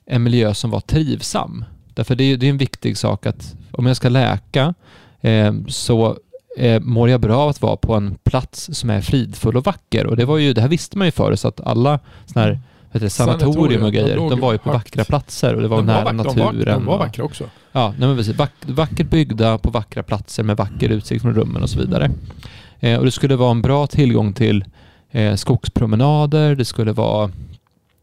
en 0.07 0.23
miljö 0.23 0.55
som 0.55 0.71
var 0.71 0.81
trivsam. 0.81 1.65
Därför 1.95 2.15
det 2.15 2.25
är, 2.25 2.37
det 2.37 2.47
är 2.47 2.51
en 2.51 2.59
viktig 2.59 2.99
sak 2.99 3.27
att 3.27 3.57
om 3.73 3.87
jag 3.87 3.97
ska 3.97 4.09
läka 4.09 4.75
eh, 5.21 5.55
så 5.69 6.17
eh, 6.57 6.81
mår 6.81 7.09
jag 7.09 7.21
bra 7.21 7.37
av 7.37 7.49
att 7.49 7.63
vara 7.63 7.77
på 7.77 7.95
en 7.95 8.15
plats 8.25 8.71
som 8.73 8.91
är 8.91 9.01
fridfull 9.01 9.57
och 9.57 9.65
vacker. 9.65 10.07
Och 10.07 10.17
det 10.17 10.25
var 10.25 10.39
ju, 10.39 10.53
det 10.53 10.61
här 10.61 10.69
visste 10.69 10.99
man 10.99 11.07
ju 11.07 11.11
förr, 11.11 11.35
så 11.35 11.49
att 11.49 11.61
alla 11.61 11.99
sådana 12.27 12.47
här 12.47 12.61
vet 12.93 13.03
du, 13.03 13.11
sanatorium 13.11 13.83
och 13.83 13.93
grejer, 13.93 14.17
de, 14.17 14.31
de 14.31 14.41
var 14.41 14.53
ju 14.53 14.59
på 14.59 14.73
vackra 14.73 15.05
platser 15.05 15.55
och 15.55 15.63
det 15.63 15.69
var 15.69 15.77
de 15.77 15.87
nära 15.87 16.05
var, 16.05 16.13
naturen. 16.13 16.55
De 16.55 16.65
var, 16.65 16.75
de 16.75 16.85
var 16.85 16.99
vackra 16.99 17.25
också. 17.25 17.45
Ja, 17.73 17.95
nej 17.99 18.09
men 18.09 18.17
precis. 18.17 18.37
Vack, 18.37 18.53
vackert 18.67 19.11
byggda 19.11 19.59
på 19.59 19.71
vackra 19.71 20.03
platser 20.03 20.43
med 20.43 20.57
vacker 20.57 20.89
utsikt 20.89 21.23
från 21.23 21.35
rummen 21.35 21.63
och 21.63 21.71
så 21.71 21.79
vidare. 21.79 22.11
Eh, 22.81 22.99
och 22.99 23.05
det 23.05 23.11
skulle 23.11 23.37
vara 23.37 23.51
en 23.51 23.63
bra 23.63 23.87
tillgång 23.87 24.33
till 24.33 24.65
eh, 25.11 25.35
skogspromenader, 25.35 26.55
det 26.55 26.65
skulle 26.65 26.93
vara 26.93 27.31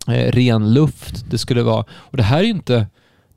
eh, 0.07 0.31
ren 0.31 0.73
luft, 0.73 1.25
det 1.29 1.37
skulle 1.37 1.63
vara... 1.63 1.85
Och 1.91 2.17
det 2.17 2.23
här 2.23 2.39
är 2.39 2.43
ju 2.43 2.49
inte, 2.49 2.87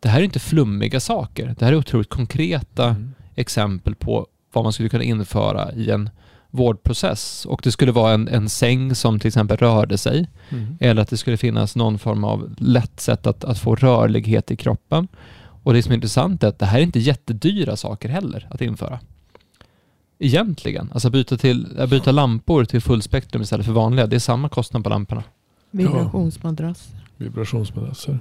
det 0.01 0.09
här 0.09 0.21
är 0.21 0.25
inte 0.25 0.39
flummiga 0.39 1.01
saker. 1.01 1.55
Det 1.59 1.65
här 1.65 1.73
är 1.73 1.77
otroligt 1.77 2.09
konkreta 2.09 2.85
mm. 2.85 3.15
exempel 3.35 3.95
på 3.95 4.27
vad 4.57 4.65
man 4.65 4.73
skulle 4.73 4.89
kunna 4.89 5.05
införa 5.05 5.73
i 5.73 5.91
en 5.91 6.11
vårdprocess. 6.51 7.47
Och 7.47 7.61
det 7.65 7.73
skulle 7.73 7.93
vara 7.93 8.15
en, 8.15 8.29
en 8.29 8.49
säng 8.49 8.95
som 8.95 9.19
till 9.19 9.29
exempel 9.29 9.57
rörde 9.57 9.99
sig. 9.99 10.29
Mm. 10.49 10.79
Eller 10.81 11.03
att 11.03 11.09
det 11.09 11.17
skulle 11.17 11.37
finnas 11.37 11.77
någon 11.77 11.99
form 11.99 12.25
av 12.25 12.55
lätt 12.59 13.01
sätt 13.01 13.27
att, 13.27 13.45
att 13.45 13.59
få 13.59 13.75
rörlighet 13.75 14.51
i 14.51 14.57
kroppen. 14.57 15.09
Och 15.63 15.75
det 15.75 15.83
som 15.83 15.93
är 15.93 15.95
intressant 15.95 16.43
är 16.43 16.49
att 16.49 16.59
det 16.59 16.67
här 16.67 16.79
är 16.79 16.83
inte 16.83 16.99
jättedyra 16.99 17.77
saker 17.77 18.09
heller 18.09 18.49
att 18.51 18.61
införa. 18.61 19.01
Egentligen. 20.19 20.91
Alltså 20.93 21.11
byta, 21.11 21.37
till, 21.37 21.87
byta 21.91 22.13
lampor 22.13 22.65
till 22.65 22.81
fullspektrum 22.81 23.43
istället 23.43 23.67
för 23.67 23.73
vanliga. 23.73 24.07
Det 24.07 24.17
är 24.17 24.21
samma 24.21 24.49
kostnad 24.49 24.85
på 24.85 24.91
lamporna. 24.91 25.23
Vibrationsmadrasser. 25.71 26.95
Ja. 26.95 27.03
Vibrationsmadrasser. 27.17 28.19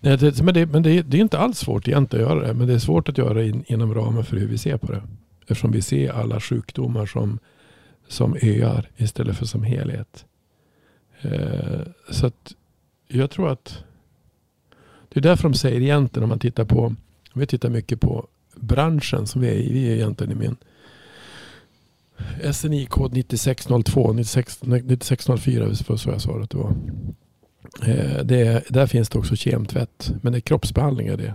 Nej, 0.00 0.18
det, 0.18 0.42
men 0.42 0.54
det, 0.54 0.66
men 0.66 0.82
det, 0.82 1.02
det, 1.02 1.16
är 1.16 1.20
inte 1.20 1.38
alls 1.38 1.58
svårt 1.58 1.88
egentligen 1.88 2.26
att 2.26 2.32
göra 2.32 2.46
det. 2.46 2.54
Men 2.54 2.66
det 2.66 2.74
är 2.74 2.78
svårt 2.78 3.08
att 3.08 3.18
göra 3.18 3.44
in, 3.44 3.64
inom 3.66 3.94
ramen 3.94 4.24
för 4.24 4.36
hur 4.36 4.46
vi 4.46 4.58
ser 4.58 4.76
på 4.76 4.92
det. 4.92 5.02
Eftersom 5.42 5.72
vi 5.72 5.82
ser 5.82 6.12
alla 6.12 6.40
sjukdomar 6.40 7.06
som, 7.06 7.38
som 8.08 8.36
öar 8.42 8.90
istället 8.96 9.36
för 9.36 9.46
som 9.46 9.62
helhet. 9.62 10.24
Eh, 11.20 11.80
så 12.10 12.26
att 12.26 12.54
jag 13.08 13.30
tror 13.30 13.50
att 13.50 13.84
det 15.08 15.20
är 15.20 15.22
därför 15.22 15.42
de 15.42 15.54
säger 15.54 15.80
egentligen 15.80 16.22
om 16.22 16.28
man 16.28 16.38
tittar 16.38 16.64
på, 16.64 16.94
vi 17.34 17.46
tittar 17.46 17.70
mycket 17.70 18.00
på 18.00 18.26
branschen 18.54 19.26
som 19.26 19.40
vi 19.40 19.48
är 19.48 19.54
i. 19.54 19.72
Vi 19.72 19.88
är 19.88 19.94
egentligen 19.94 20.32
i 20.32 20.34
min 20.34 20.56
SNI-kod 22.52 23.12
9602, 23.12 24.12
96, 24.12 24.62
9604 24.62 25.66
var 25.88 25.96
så 25.96 26.10
jag 26.10 26.20
sa 26.20 26.40
att 26.40 26.50
det 26.50 26.58
var. 26.58 26.74
Eh, 27.82 28.24
det 28.24 28.64
där 28.68 28.86
finns 28.86 29.08
det 29.08 29.18
också 29.18 29.36
kemtvätt. 29.36 30.12
Men 30.22 30.32
det 30.32 30.38
är 30.38 30.40
kroppsbehandling 30.40 31.06
är 31.06 31.16
det. 31.16 31.34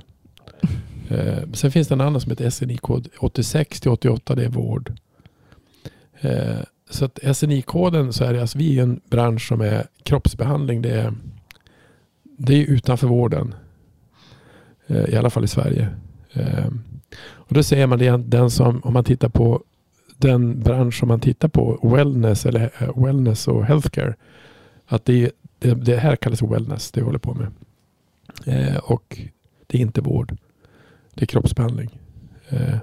Eh, 1.08 1.44
sen 1.54 1.72
finns 1.72 1.88
det 1.88 1.96
en 1.96 2.02
annan 2.02 2.22
som 2.22 2.32
heter 2.32 2.50
SNI-kod 2.50 3.08
86 3.20 3.82
till 3.82 3.92
88. 3.92 4.36
Det 4.36 4.46
är 4.46 4.50
vård. 4.50 4.94
Eh, 6.20 6.60
så 6.90 7.06
att 7.06 7.20
SNI-koden 7.36 8.14
så 8.14 8.24
är 8.24 8.34
det, 8.34 8.42
alltså 8.42 8.58
vi 8.58 8.80
är 8.80 8.84
en 8.84 9.02
bransch 9.10 9.48
som 9.48 9.62
är 9.62 9.88
kroppsbehandling. 10.04 10.82
Det 10.82 10.92
är, 10.92 11.14
det 12.24 12.54
är 12.54 12.66
utanför 12.66 13.08
vården. 13.08 13.56
Eh, 14.88 15.10
I 15.10 15.16
alla 15.16 15.30
fall 15.30 15.44
i 15.44 15.48
Sverige. 15.48 15.90
Eh, 16.34 16.68
och 17.20 17.54
då 17.54 17.64
ser 17.64 17.88
man 17.88 18.00
det, 18.00 18.18
den 18.18 18.50
som, 18.52 18.82
om 18.84 18.94
man 18.94 19.04
tittar 19.04 19.30
på 19.30 19.64
den 20.18 20.60
bransch 20.60 21.00
som 21.00 21.08
man 21.08 21.20
tittar 21.20 21.48
på, 21.48 21.90
wellness 21.96 22.46
eller 22.46 22.72
eh, 22.80 23.04
wellness 23.06 23.48
och 23.48 23.66
healthcare. 23.66 24.16
Att 24.86 25.06
det 25.06 25.32
det, 25.60 25.74
det 25.74 25.98
här 25.98 26.16
kallas 26.16 26.42
wellness, 26.42 26.92
det 26.92 27.00
vi 27.00 27.06
håller 27.06 27.20
på 27.20 27.34
med. 27.34 27.52
Eh, 28.46 28.78
och 28.78 29.22
det 29.68 29.78
är 29.78 29.82
inte 29.82 30.02
vård. 30.02 30.38
Det 31.18 31.24
är 31.24 31.28
kroppsbehandling. 31.28 32.00
Eh, 32.50 32.78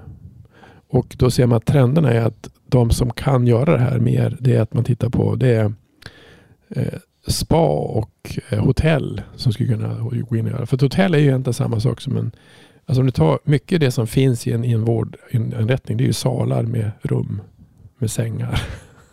och 0.87 1.15
då 1.17 1.31
ser 1.31 1.45
man 1.45 1.57
att 1.57 1.65
trenderna 1.65 2.11
är 2.11 2.21
att 2.21 2.49
de 2.67 2.91
som 2.91 3.11
kan 3.13 3.47
göra 3.47 3.71
det 3.71 3.83
här 3.83 3.99
mer, 3.99 4.37
det 4.39 4.55
är 4.55 4.61
att 4.61 4.73
man 4.73 4.83
tittar 4.83 5.09
på 5.09 5.35
det 5.35 5.55
är 5.55 5.73
eh, 6.69 6.99
spa 7.27 7.69
och 7.69 8.39
eh, 8.49 8.65
hotell 8.65 9.21
som 9.35 9.53
skulle 9.53 9.69
kunna 9.69 9.95
gå 9.99 10.35
in 10.35 10.45
och 10.45 10.51
göra. 10.51 10.65
För 10.65 10.75
ett 10.75 10.81
hotell 10.81 11.13
är 11.13 11.19
ju 11.19 11.25
egentligen 11.25 11.53
samma 11.53 11.79
sak 11.79 12.01
som 12.01 12.17
en 12.17 12.31
Alltså 12.85 12.99
om 12.99 13.05
du 13.05 13.11
tar 13.11 13.39
mycket 13.43 13.79
det 13.79 13.91
som 13.91 14.07
finns 14.07 14.47
i 14.47 14.51
en, 14.51 14.63
i 14.63 14.71
en 14.71 14.85
vårdinrättning, 14.85 15.97
det 15.97 16.03
är 16.03 16.05
ju 16.05 16.13
salar 16.13 16.63
med 16.63 16.91
rum 17.01 17.41
med 17.97 18.11
sängar. 18.11 18.61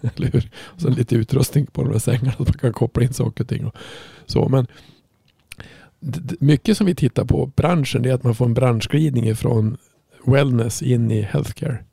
Eller 0.16 0.30
hur? 0.32 0.50
Och 0.56 0.80
sen 0.80 0.92
lite 0.92 1.14
utrustning 1.14 1.66
på 1.66 1.82
de 1.82 1.92
där 1.92 1.98
sängarna 1.98 2.32
så 2.32 2.42
man 2.42 2.52
kan 2.52 2.72
koppla 2.72 3.02
in 3.02 3.12
saker 3.12 3.44
och 3.44 3.48
ting. 3.48 3.66
Och 3.66 3.76
så. 4.26 4.48
Men 4.48 4.66
mycket 6.38 6.76
som 6.76 6.86
vi 6.86 6.94
tittar 6.94 7.24
på 7.24 7.46
branschen 7.46 8.04
är 8.04 8.12
att 8.12 8.24
man 8.24 8.34
får 8.34 8.44
en 8.44 8.54
branschglidning 8.54 9.36
från 9.36 9.76
wellness 10.26 10.82
in 10.82 11.10
i 11.10 11.20
healthcare. 11.20 11.84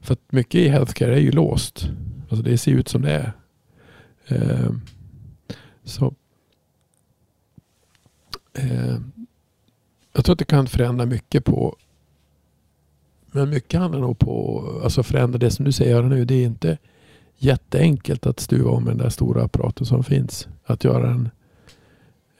För 0.00 0.12
att 0.12 0.32
mycket 0.32 0.54
i 0.54 0.68
healthcare 0.68 1.14
är 1.14 1.20
ju 1.20 1.30
låst. 1.30 1.90
Alltså 2.20 2.42
det 2.42 2.58
ser 2.58 2.72
ut 2.72 2.88
som 2.88 3.02
det 3.02 3.12
är. 3.12 3.32
Eh, 4.26 4.70
så 5.84 6.14
eh, 8.54 8.96
Jag 10.12 10.24
tror 10.24 10.32
att 10.32 10.38
det 10.38 10.44
kan 10.44 10.66
förändra 10.66 11.06
mycket 11.06 11.44
på 11.44 11.76
men 13.32 13.50
mycket 13.50 13.80
handlar 13.80 14.00
nog 14.00 14.18
på 14.18 14.64
alltså 14.84 15.02
förändra 15.02 15.38
det 15.38 15.50
som 15.50 15.64
du 15.64 15.72
säger 15.72 16.02
nu. 16.02 16.24
Det 16.24 16.34
är 16.34 16.46
inte 16.46 16.78
jätteenkelt 17.36 18.26
att 18.26 18.40
stuva 18.40 18.70
om 18.70 18.84
den 18.84 18.98
där 18.98 19.08
stora 19.08 19.42
apparaten 19.42 19.86
som 19.86 20.04
finns. 20.04 20.48
Att 20.64 20.84
göra 20.84 21.08
den 21.08 21.30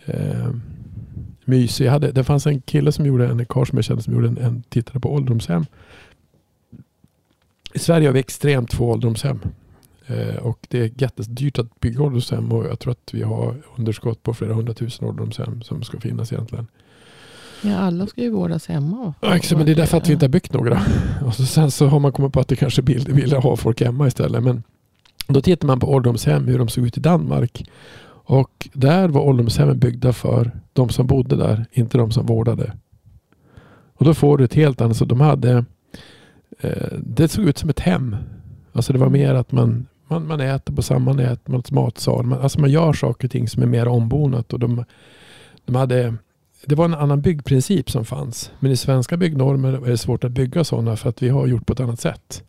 eh, 0.08 0.50
mysig. 1.44 1.86
Jag 1.86 1.92
hade, 1.92 2.12
det 2.12 2.24
fanns 2.24 2.46
en 2.46 2.60
kille 2.60 2.92
som 2.92 3.06
gjorde 3.06 3.28
en 3.28 3.46
karl 3.46 3.66
som 3.66 3.78
jag 3.78 3.84
kände 3.84 4.02
som 4.02 4.14
gjorde 4.14 4.28
en, 4.28 4.38
en 4.38 4.62
tittade 4.62 5.00
på 5.00 5.12
ålderdomshem. 5.14 5.66
I 7.74 7.78
Sverige 7.78 8.08
har 8.08 8.12
vi 8.12 8.20
extremt 8.20 8.72
få 8.72 8.92
ålderdomshem. 8.92 9.40
Eh, 10.06 10.36
och 10.36 10.66
det 10.68 10.78
är 10.80 10.90
jättedyrt 10.96 11.58
att 11.58 11.80
bygga 11.80 12.02
ålderdomshem 12.02 12.52
och 12.52 12.66
jag 12.66 12.78
tror 12.78 12.92
att 12.92 13.10
vi 13.14 13.22
har 13.22 13.54
underskott 13.76 14.22
på 14.22 14.34
flera 14.34 14.54
hundratusen 14.54 15.08
ålderdomshem 15.08 15.62
som 15.62 15.82
ska 15.82 16.00
finnas 16.00 16.32
egentligen. 16.32 16.66
Ja, 17.62 17.76
alla 17.76 18.06
ska 18.06 18.22
ju 18.22 18.30
vårdas 18.30 18.66
hemma. 18.66 19.14
Ja, 19.20 19.36
exakt, 19.36 19.56
men 19.56 19.66
det 19.66 19.72
är 19.72 19.76
därför 19.76 19.96
att 19.96 20.08
vi 20.08 20.12
inte 20.12 20.24
har 20.24 20.30
byggt 20.30 20.52
några. 20.52 20.82
Och 21.24 21.34
så, 21.34 21.46
sen 21.46 21.70
så 21.70 21.86
har 21.86 21.98
man 22.00 22.12
kommit 22.12 22.32
på 22.32 22.40
att 22.40 22.48
det 22.48 22.56
kanske 22.56 22.82
vill, 22.82 23.12
vill 23.12 23.32
ha 23.32 23.56
folk 23.56 23.80
hemma 23.80 24.06
istället. 24.06 24.42
Men 24.42 24.62
då 25.26 25.40
tittar 25.40 25.66
man 25.66 25.80
på 25.80 25.92
ålderdomshem, 25.92 26.46
hur 26.46 26.58
de 26.58 26.68
såg 26.68 26.86
ut 26.86 26.96
i 26.96 27.00
Danmark. 27.00 27.70
Och 28.28 28.68
där 28.72 29.08
var 29.08 29.20
ålderdomshemmen 29.20 29.78
byggda 29.78 30.12
för 30.12 30.50
de 30.72 30.88
som 30.88 31.06
bodde 31.06 31.36
där, 31.36 31.66
inte 31.72 31.98
de 31.98 32.10
som 32.10 32.26
vårdade. 32.26 32.72
Och 33.94 34.04
då 34.04 34.14
får 34.14 34.38
du 34.38 34.44
ett 34.44 34.54
helt 34.54 34.80
annat, 34.80 34.96
så 34.96 35.04
de 35.04 35.20
hade, 35.20 35.64
eh, 36.60 36.92
det 36.98 37.28
såg 37.28 37.44
ut 37.44 37.58
som 37.58 37.70
ett 37.70 37.80
hem. 37.80 38.16
Alltså 38.72 38.92
det 38.92 38.98
var 38.98 39.08
mer 39.08 39.34
att 39.34 39.52
man, 39.52 39.86
man, 40.08 40.26
man 40.26 40.40
äter 40.40 40.74
på 40.74 40.82
samma 40.82 41.12
nät, 41.12 41.48
man 41.48 41.62
har 41.68 41.84
matsal. 41.84 42.26
Man, 42.26 42.40
alltså 42.40 42.60
man 42.60 42.70
gör 42.70 42.92
saker 42.92 43.26
och 43.26 43.32
ting 43.32 43.48
som 43.48 43.62
är 43.62 43.66
mer 43.66 43.88
ombonat. 43.88 44.52
Och 44.52 44.58
de, 44.58 44.84
de 45.64 45.74
hade, 45.74 46.14
det 46.66 46.74
var 46.74 46.84
en 46.84 46.94
annan 46.94 47.20
byggprincip 47.20 47.90
som 47.90 48.04
fanns. 48.04 48.52
Men 48.60 48.70
i 48.70 48.76
svenska 48.76 49.16
byggnormer 49.16 49.72
är 49.72 49.90
det 49.90 49.98
svårt 49.98 50.24
att 50.24 50.32
bygga 50.32 50.64
sådana 50.64 50.96
för 50.96 51.08
att 51.08 51.22
vi 51.22 51.28
har 51.28 51.46
gjort 51.46 51.66
på 51.66 51.72
ett 51.72 51.80
annat 51.80 52.00
sätt. 52.00 52.42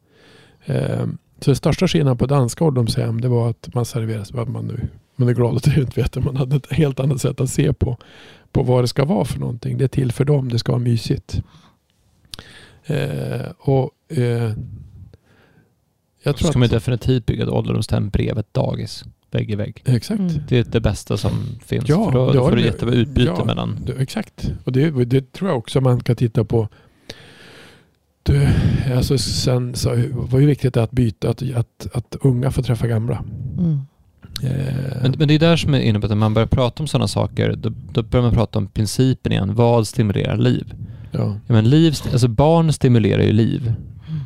Eh, 0.65 1.05
så 1.39 1.45
den 1.45 1.55
största 1.55 1.87
skillnaden 1.87 2.17
på 2.17 2.25
danska 2.25 2.65
ålderdomshem 2.65 3.21
det 3.21 3.27
var 3.27 3.49
att 3.49 3.73
man 3.73 3.85
serverades 3.85 4.31
vad 4.31 4.49
man 4.49 4.65
nu 4.65 4.87
man 5.19 5.29
är 5.29 5.33
glad 5.33 5.55
att 5.55 5.63
du 5.63 5.81
inte 5.81 6.01
vet 6.01 6.11
det. 6.11 6.21
Man 6.21 6.35
hade 6.35 6.55
ett 6.55 6.73
helt 6.73 6.99
annat 6.99 7.21
sätt 7.21 7.41
att 7.41 7.49
se 7.49 7.73
på, 7.73 7.97
på 8.51 8.63
vad 8.63 8.83
det 8.83 8.87
ska 8.87 9.05
vara 9.05 9.25
för 9.25 9.39
någonting. 9.39 9.77
Det 9.77 9.83
är 9.83 9.87
till 9.87 10.11
för 10.11 10.25
dem, 10.25 10.49
det 10.49 10.59
ska 10.59 10.71
vara 10.71 10.81
mysigt. 10.81 11.41
Eh, 12.85 13.51
och 13.57 13.91
eh, 14.07 14.53
jag 16.23 16.35
tror 16.35 16.49
ska 16.49 16.59
man 16.59 16.65
att, 16.65 16.71
definitivt 16.71 17.25
bygga 17.25 17.43
ett 17.43 17.49
ålderdomshem 17.49 18.09
bredvid 18.09 18.37
ett 18.37 18.53
dagis, 18.53 19.03
vägg 19.31 19.51
i 19.51 19.55
vägg. 19.55 19.83
Exakt. 19.85 20.19
Mm. 20.19 20.33
Det 20.47 20.57
är 20.57 20.63
det 20.63 20.79
bästa 20.79 21.17
som 21.17 21.31
finns. 21.65 21.89
Ja, 21.89 22.11
för 22.11 22.19
då, 22.19 22.31
det 22.31 22.39
får 22.39 22.51
du 22.51 22.57
det- 22.57 22.65
jättebra 22.67 22.95
utbyte 22.95 23.33
ja. 23.37 23.45
mellan... 23.45 23.79
Det, 23.85 23.93
exakt. 23.93 24.51
Och 24.63 24.71
det, 24.71 25.05
det 25.05 25.33
tror 25.33 25.49
jag 25.49 25.57
också 25.57 25.81
man 25.81 25.99
kan 25.99 26.15
titta 26.15 26.43
på. 26.43 26.67
Du, 28.23 28.49
alltså 28.95 29.17
sen 29.17 29.75
så 29.75 29.89
var 30.11 30.39
ju 30.39 30.45
viktigt 30.45 30.77
att 30.77 30.91
byta, 30.91 31.29
att, 31.29 31.43
att, 31.55 31.87
att 31.93 32.15
unga 32.21 32.51
får 32.51 32.63
träffa 32.63 32.87
gamla. 32.87 33.23
Mm. 33.57 33.79
Eh, 34.43 35.01
Men, 35.01 35.15
men 35.17 35.27
det 35.27 35.33
är 35.33 35.39
där 35.39 35.57
som 35.57 35.73
är 35.73 35.79
inne 35.79 35.99
på 35.99 36.05
att 36.05 36.09
när 36.09 36.15
man 36.15 36.33
börjar 36.33 36.47
prata 36.47 36.83
om 36.83 36.87
sådana 36.87 37.07
saker, 37.07 37.55
då, 37.57 37.71
då 37.93 38.03
börjar 38.03 38.23
man 38.23 38.33
prata 38.33 38.59
om 38.59 38.67
principen 38.67 39.31
igen. 39.31 39.55
Vad 39.55 39.87
stimulerar 39.87 40.37
liv? 40.37 40.73
ja. 41.11 41.19
Ja, 41.47 41.53
men 41.53 41.69
liv 41.69 41.95
alltså 42.11 42.27
barn 42.27 42.73
stimulerar 42.73 43.21
ju 43.23 43.31
liv. 43.31 43.73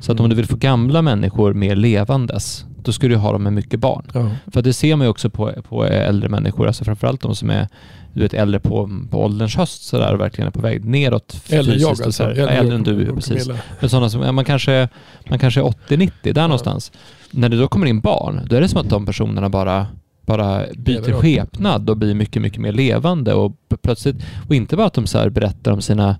Så 0.01 0.11
att 0.11 0.19
om 0.19 0.29
du 0.29 0.35
vill 0.35 0.47
få 0.47 0.55
gamla 0.55 1.01
människor 1.01 1.53
mer 1.53 1.75
levandes, 1.75 2.65
då 2.83 2.91
ska 2.91 3.07
du 3.07 3.15
ha 3.15 3.31
dem 3.31 3.43
med 3.43 3.53
mycket 3.53 3.79
barn. 3.79 4.05
Ja. 4.13 4.29
För 4.51 4.61
det 4.61 4.73
ser 4.73 4.95
man 4.95 5.05
ju 5.05 5.11
också 5.11 5.29
på, 5.29 5.51
på 5.69 5.85
äldre 5.85 6.29
människor, 6.29 6.67
alltså 6.67 6.83
framförallt 6.83 7.21
de 7.21 7.35
som 7.35 7.49
är 7.49 7.67
du 8.13 8.21
vet, 8.21 8.33
äldre 8.33 8.59
på, 8.59 8.89
på 9.11 9.23
ålderns 9.23 9.55
höst 9.55 9.83
sådär 9.83 10.13
och 10.13 10.19
verkligen 10.19 10.47
är 10.47 10.51
på 10.51 10.61
väg 10.61 10.85
neråt 10.85 11.35
Eller 11.49 11.77
jag 11.79 11.89
alltså. 11.89 12.11
så. 12.11 12.23
Ja, 12.23 12.47
äldre 12.47 12.75
än 12.75 12.83
du, 12.83 13.15
precis. 13.15 13.49
Men 13.79 13.89
sådana 13.89 14.09
som, 14.09 14.21
ja, 14.21 14.31
man 14.31 14.45
kanske, 14.45 14.89
man 15.29 15.39
kanske 15.39 15.59
är 15.59 15.63
80-90, 15.63 16.33
där 16.33 16.41
någonstans. 16.41 16.91
När 17.35 17.49
det 17.49 17.57
då 17.57 17.67
kommer 17.67 17.87
in 17.87 17.99
barn, 17.99 18.41
då 18.49 18.55
är 18.55 18.61
det 18.61 18.67
som 18.67 18.81
att 18.81 18.89
de 18.89 19.05
personerna 19.05 19.49
bara, 19.49 19.87
bara 20.25 20.65
byter 20.77 21.13
skepnad 21.21 21.89
och 21.89 21.97
blir 21.97 22.13
mycket, 22.13 22.41
mycket 22.41 22.61
mer 22.61 22.71
levande 22.71 23.33
och 23.33 23.55
plötsligt, 23.81 24.15
och 24.47 24.55
inte 24.55 24.75
bara 24.75 24.87
att 24.87 24.93
de 24.93 25.07
så 25.07 25.29
berättar 25.29 25.71
om 25.71 25.81
sina, 25.81 26.17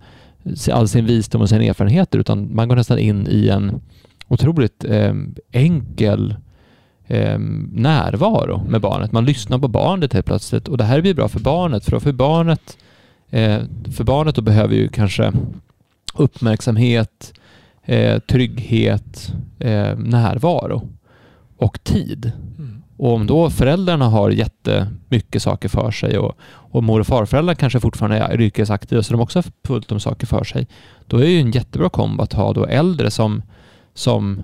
all 0.71 0.87
sin 0.87 1.05
visdom 1.05 1.41
och 1.41 1.49
sina 1.49 1.63
erfarenheter, 1.63 2.19
utan 2.19 2.55
man 2.55 2.67
går 2.67 2.75
nästan 2.75 2.99
in 2.99 3.27
i 3.29 3.49
en 3.49 3.81
otroligt 4.27 4.85
eh, 4.85 5.13
enkel 5.51 6.35
eh, 7.07 7.39
närvaro 7.71 8.63
med 8.69 8.81
barnet. 8.81 9.11
Man 9.11 9.25
lyssnar 9.25 9.59
på 9.59 9.67
barnet 9.67 10.13
helt 10.13 10.25
plötsligt 10.25 10.67
och 10.67 10.77
det 10.77 10.83
här 10.83 11.01
blir 11.01 11.13
bra 11.13 11.27
för 11.27 11.39
barnet, 11.39 11.85
för, 11.85 11.99
för 11.99 12.11
barnet 12.11 12.77
eh, 13.29 13.61
för 13.91 14.03
barnet 14.03 14.35
då 14.35 14.41
behöver 14.41 14.75
ju 14.75 14.87
kanske 14.87 15.31
uppmärksamhet, 16.13 17.33
eh, 17.85 18.19
trygghet, 18.19 19.33
eh, 19.59 19.97
närvaro 19.97 20.89
och 21.63 21.83
tid. 21.83 22.31
Mm. 22.57 22.83
Och 22.97 23.13
om 23.13 23.27
då 23.27 23.49
föräldrarna 23.49 24.05
har 24.05 24.29
jättemycket 24.29 25.41
saker 25.41 25.69
för 25.69 25.91
sig 25.91 26.17
och, 26.17 26.37
och 26.45 26.83
mor 26.83 26.99
och 26.99 27.07
farföräldrar 27.07 27.55
kanske 27.55 27.79
fortfarande 27.79 28.17
är 28.17 28.41
yrkesaktiva 28.41 29.03
så 29.03 29.13
de 29.13 29.21
också 29.21 29.39
har 29.39 29.45
fullt 29.67 29.91
om 29.91 29.99
saker 29.99 30.27
för 30.27 30.43
sig, 30.43 30.67
då 31.07 31.17
är 31.17 31.21
det 31.21 31.31
ju 31.31 31.39
en 31.39 31.51
jättebra 31.51 31.89
kombo 31.89 32.23
att 32.23 32.33
ha 32.33 32.53
då 32.53 32.65
äldre 32.65 33.11
som, 33.11 33.41
som 33.93 34.43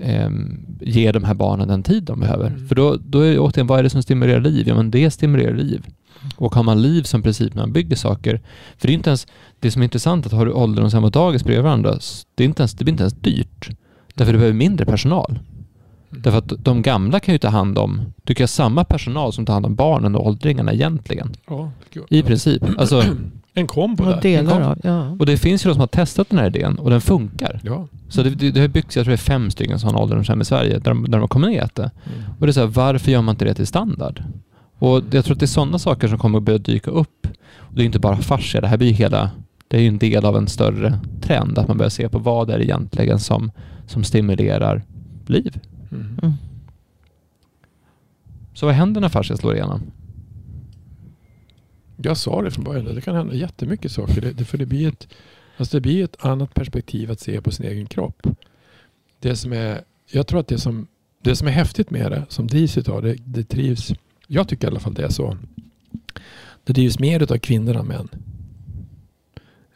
ehm, 0.00 0.66
ger 0.80 1.12
de 1.12 1.24
här 1.24 1.34
barnen 1.34 1.68
den 1.68 1.82
tid 1.82 2.02
de 2.02 2.20
behöver. 2.20 2.46
Mm. 2.46 2.68
För 2.68 2.74
då, 2.74 2.96
då 2.96 3.20
är 3.20 3.32
det 3.32 3.38
återigen, 3.38 3.66
vad 3.66 3.78
är 3.78 3.82
det 3.82 3.90
som 3.90 4.02
stimulerar 4.02 4.40
liv? 4.40 4.68
Ja, 4.68 4.74
men 4.74 4.90
det 4.90 5.10
stimulerar 5.10 5.54
liv. 5.54 5.86
Och 6.36 6.54
har 6.54 6.62
man 6.62 6.82
liv 6.82 7.02
som 7.02 7.22
princip 7.22 7.54
när 7.54 7.62
man 7.62 7.72
bygger 7.72 7.96
saker, 7.96 8.40
för 8.78 8.86
det 8.86 8.92
är 8.92 8.94
inte 8.94 9.10
ens, 9.10 9.26
det 9.60 9.70
som 9.70 9.82
är 9.82 9.84
intressant 9.84 10.26
att 10.26 10.32
har 10.32 10.46
du 10.46 10.52
ålderdomshem 10.52 11.04
och 11.04 11.10
dagis 11.10 11.44
bredvid 11.44 11.64
varandra, 11.64 11.98
det, 12.34 12.44
är 12.44 12.48
inte 12.48 12.62
ens, 12.62 12.74
det 12.74 12.84
blir 12.84 12.92
inte 12.92 13.02
ens 13.02 13.14
dyrt. 13.14 13.70
Därför 14.14 14.32
du 14.32 14.38
behöver 14.38 14.56
mindre 14.56 14.86
personal. 14.86 15.38
Därför 16.22 16.38
att 16.38 16.52
de 16.58 16.82
gamla 16.82 17.20
kan 17.20 17.34
ju 17.34 17.38
ta 17.38 17.48
hand 17.48 17.78
om, 17.78 18.00
du 18.24 18.34
kan 18.34 18.42
ha 18.42 18.48
samma 18.48 18.84
personal 18.84 19.32
som 19.32 19.46
tar 19.46 19.52
hand 19.54 19.66
om 19.66 19.74
barnen 19.74 20.14
och 20.14 20.26
åldringarna 20.26 20.72
egentligen. 20.72 21.32
Ja. 21.48 21.70
I 22.08 22.22
princip. 22.22 22.62
Alltså, 22.78 23.04
En 23.56 23.66
kombo 23.66 24.04
Och 24.04 24.10
där. 24.10 24.20
delar 24.20 24.60
av, 24.60 24.78
ja. 24.82 25.16
och 25.18 25.26
det 25.26 25.36
finns 25.36 25.64
ju 25.64 25.68
de 25.68 25.74
som 25.74 25.80
har 25.80 25.86
testat 25.86 26.30
den 26.30 26.38
här 26.38 26.46
idén 26.46 26.78
och 26.78 26.90
den 26.90 27.00
funkar. 27.00 27.60
Ja. 27.64 27.88
Så 28.08 28.22
det, 28.22 28.30
det, 28.30 28.50
det 28.50 28.60
har 28.60 28.68
byggts, 28.68 28.96
jag 28.96 29.04
tror 29.04 29.10
det 29.10 29.14
är 29.14 29.16
fem 29.16 29.50
stycken 29.50 29.78
sådana 29.78 29.98
ålderdomshem 29.98 30.40
i 30.40 30.44
Sverige 30.44 30.78
där 30.78 30.90
de, 30.90 31.02
där 31.02 31.10
de 31.10 31.20
har 31.20 31.28
kombinerat 31.28 31.74
det. 31.74 31.90
Mm. 32.04 32.22
Och 32.38 32.46
det 32.46 32.50
är 32.50 32.52
så 32.52 32.60
här, 32.60 32.66
varför 32.66 33.10
gör 33.10 33.22
man 33.22 33.32
inte 33.32 33.44
det 33.44 33.54
till 33.54 33.66
standard? 33.66 34.24
Och 34.78 35.02
jag 35.10 35.24
tror 35.24 35.34
att 35.34 35.40
det 35.40 35.44
är 35.44 35.46
sådana 35.46 35.78
saker 35.78 36.08
som 36.08 36.18
kommer 36.18 36.38
att 36.38 36.44
börja 36.44 36.58
dyka 36.58 36.90
upp. 36.90 37.26
Och 37.56 37.74
det 37.74 37.82
är 37.82 37.86
inte 37.86 37.98
bara 37.98 38.16
fascia, 38.16 38.60
det 38.60 38.66
här 38.66 38.76
blir 38.76 38.88
ju 38.88 38.94
hela, 38.94 39.30
det 39.68 39.76
är 39.76 39.80
ju 39.80 39.88
en 39.88 39.98
del 39.98 40.24
av 40.24 40.36
en 40.36 40.48
större 40.48 40.98
trend, 41.20 41.58
att 41.58 41.68
man 41.68 41.76
börjar 41.78 41.90
se 41.90 42.08
på 42.08 42.18
vad 42.18 42.50
är 42.50 42.58
det 42.58 42.64
egentligen 42.64 43.18
som, 43.18 43.50
som 43.86 44.04
stimulerar 44.04 44.82
liv. 45.26 45.58
Mm. 45.94 46.18
Mm. 46.22 46.32
Så 48.54 48.66
vad 48.66 48.74
händer 48.74 49.00
när 49.00 49.08
fascia 49.08 49.36
slår 49.36 49.54
igenom? 49.54 49.82
Jag 51.96 52.16
sa 52.16 52.42
det 52.42 52.50
från 52.50 52.64
början, 52.64 52.94
det 52.94 53.00
kan 53.00 53.16
hända 53.16 53.34
jättemycket 53.34 53.92
saker. 53.92 54.20
Det, 54.20 54.32
det, 54.32 54.44
för 54.44 54.58
det 54.58 54.66
blir, 54.66 54.88
ett, 54.88 55.08
alltså 55.56 55.76
det 55.76 55.80
blir 55.80 56.04
ett 56.04 56.24
annat 56.24 56.54
perspektiv 56.54 57.10
att 57.10 57.20
se 57.20 57.40
på 57.40 57.50
sin 57.50 57.66
egen 57.66 57.86
kropp. 57.86 58.26
Det 59.18 59.36
som 59.36 59.52
är, 59.52 59.80
jag 60.10 60.26
tror 60.26 60.40
att 60.40 60.48
det 60.48 60.58
som, 60.58 60.86
det 61.22 61.36
som 61.36 61.48
är 61.48 61.52
häftigt 61.52 61.90
med 61.90 62.10
det, 62.12 62.24
som 62.28 62.46
drivs 62.46 62.78
utav 62.78 63.02
det, 63.02 63.16
det 63.24 63.44
trivs, 63.44 63.92
jag 64.26 64.48
tycker 64.48 64.66
i 64.66 64.70
alla 64.70 64.80
fall 64.80 64.94
det 64.94 65.04
är 65.04 65.08
så. 65.08 65.38
Det 66.64 66.72
drivs 66.72 66.98
mer 66.98 67.22
utav 67.22 67.38
kvinnor 67.38 67.76
än 67.76 67.86
män. 67.86 68.08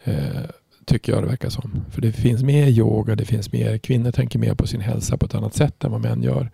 Eh, 0.04 0.44
tycker 0.88 1.12
jag 1.12 1.22
det 1.22 1.26
verkar 1.28 1.48
som. 1.48 1.70
För 1.90 2.00
det 2.02 2.12
finns 2.12 2.42
mer 2.42 2.66
yoga, 2.66 3.16
det 3.16 3.24
finns 3.24 3.52
mer, 3.52 3.78
kvinnor 3.78 4.10
tänker 4.10 4.38
mer 4.38 4.54
på 4.54 4.66
sin 4.66 4.80
hälsa 4.80 5.16
på 5.16 5.26
ett 5.26 5.34
annat 5.34 5.54
sätt 5.54 5.84
än 5.84 5.90
vad 5.92 6.00
män 6.00 6.22
gör. 6.22 6.50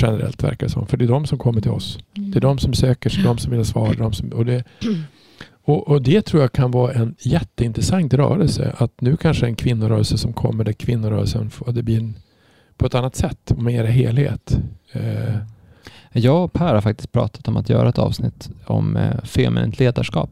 Generellt 0.00 0.42
verkar 0.42 0.66
det 0.66 0.72
som. 0.72 0.86
För 0.86 0.96
det 0.96 1.04
är 1.04 1.08
de 1.08 1.26
som 1.26 1.38
kommer 1.38 1.60
till 1.60 1.70
oss. 1.70 1.98
Det 2.14 2.38
är 2.38 2.40
de 2.40 2.58
som 2.58 2.72
söker 2.74 3.10
sig, 3.10 3.22
de 3.22 3.38
som 3.38 3.50
vill 3.50 3.60
ha 3.60 3.64
svar. 3.64 3.94
De 3.98 4.12
som, 4.12 4.28
och, 4.28 4.46
det, 4.46 4.64
och, 5.64 5.88
och 5.88 6.02
det 6.02 6.22
tror 6.22 6.42
jag 6.42 6.52
kan 6.52 6.70
vara 6.70 6.92
en 6.92 7.14
jätteintressant 7.18 8.14
rörelse. 8.14 8.74
Att 8.78 9.00
nu 9.00 9.16
kanske 9.16 9.46
en 9.46 9.56
kvinnorörelse 9.56 10.18
som 10.18 10.32
kommer 10.32 10.64
där 10.64 10.72
kvinnorörelsen 10.72 11.50
får, 11.50 11.72
det 11.72 11.82
blir 11.82 11.98
en, 11.98 12.14
på 12.76 12.86
ett 12.86 12.94
annat 12.94 13.16
sätt, 13.16 13.52
mer 13.58 13.84
helhet. 13.84 14.58
Eh, 14.92 15.34
Jag 16.12 16.44
och 16.44 16.52
Per 16.52 16.74
har 16.74 16.80
faktiskt 16.80 17.12
pratat 17.12 17.48
om 17.48 17.56
att 17.56 17.68
göra 17.68 17.88
ett 17.88 17.98
avsnitt 17.98 18.50
om 18.66 18.96
eh, 18.96 19.24
feminint 19.24 19.78
ledarskap. 19.78 20.30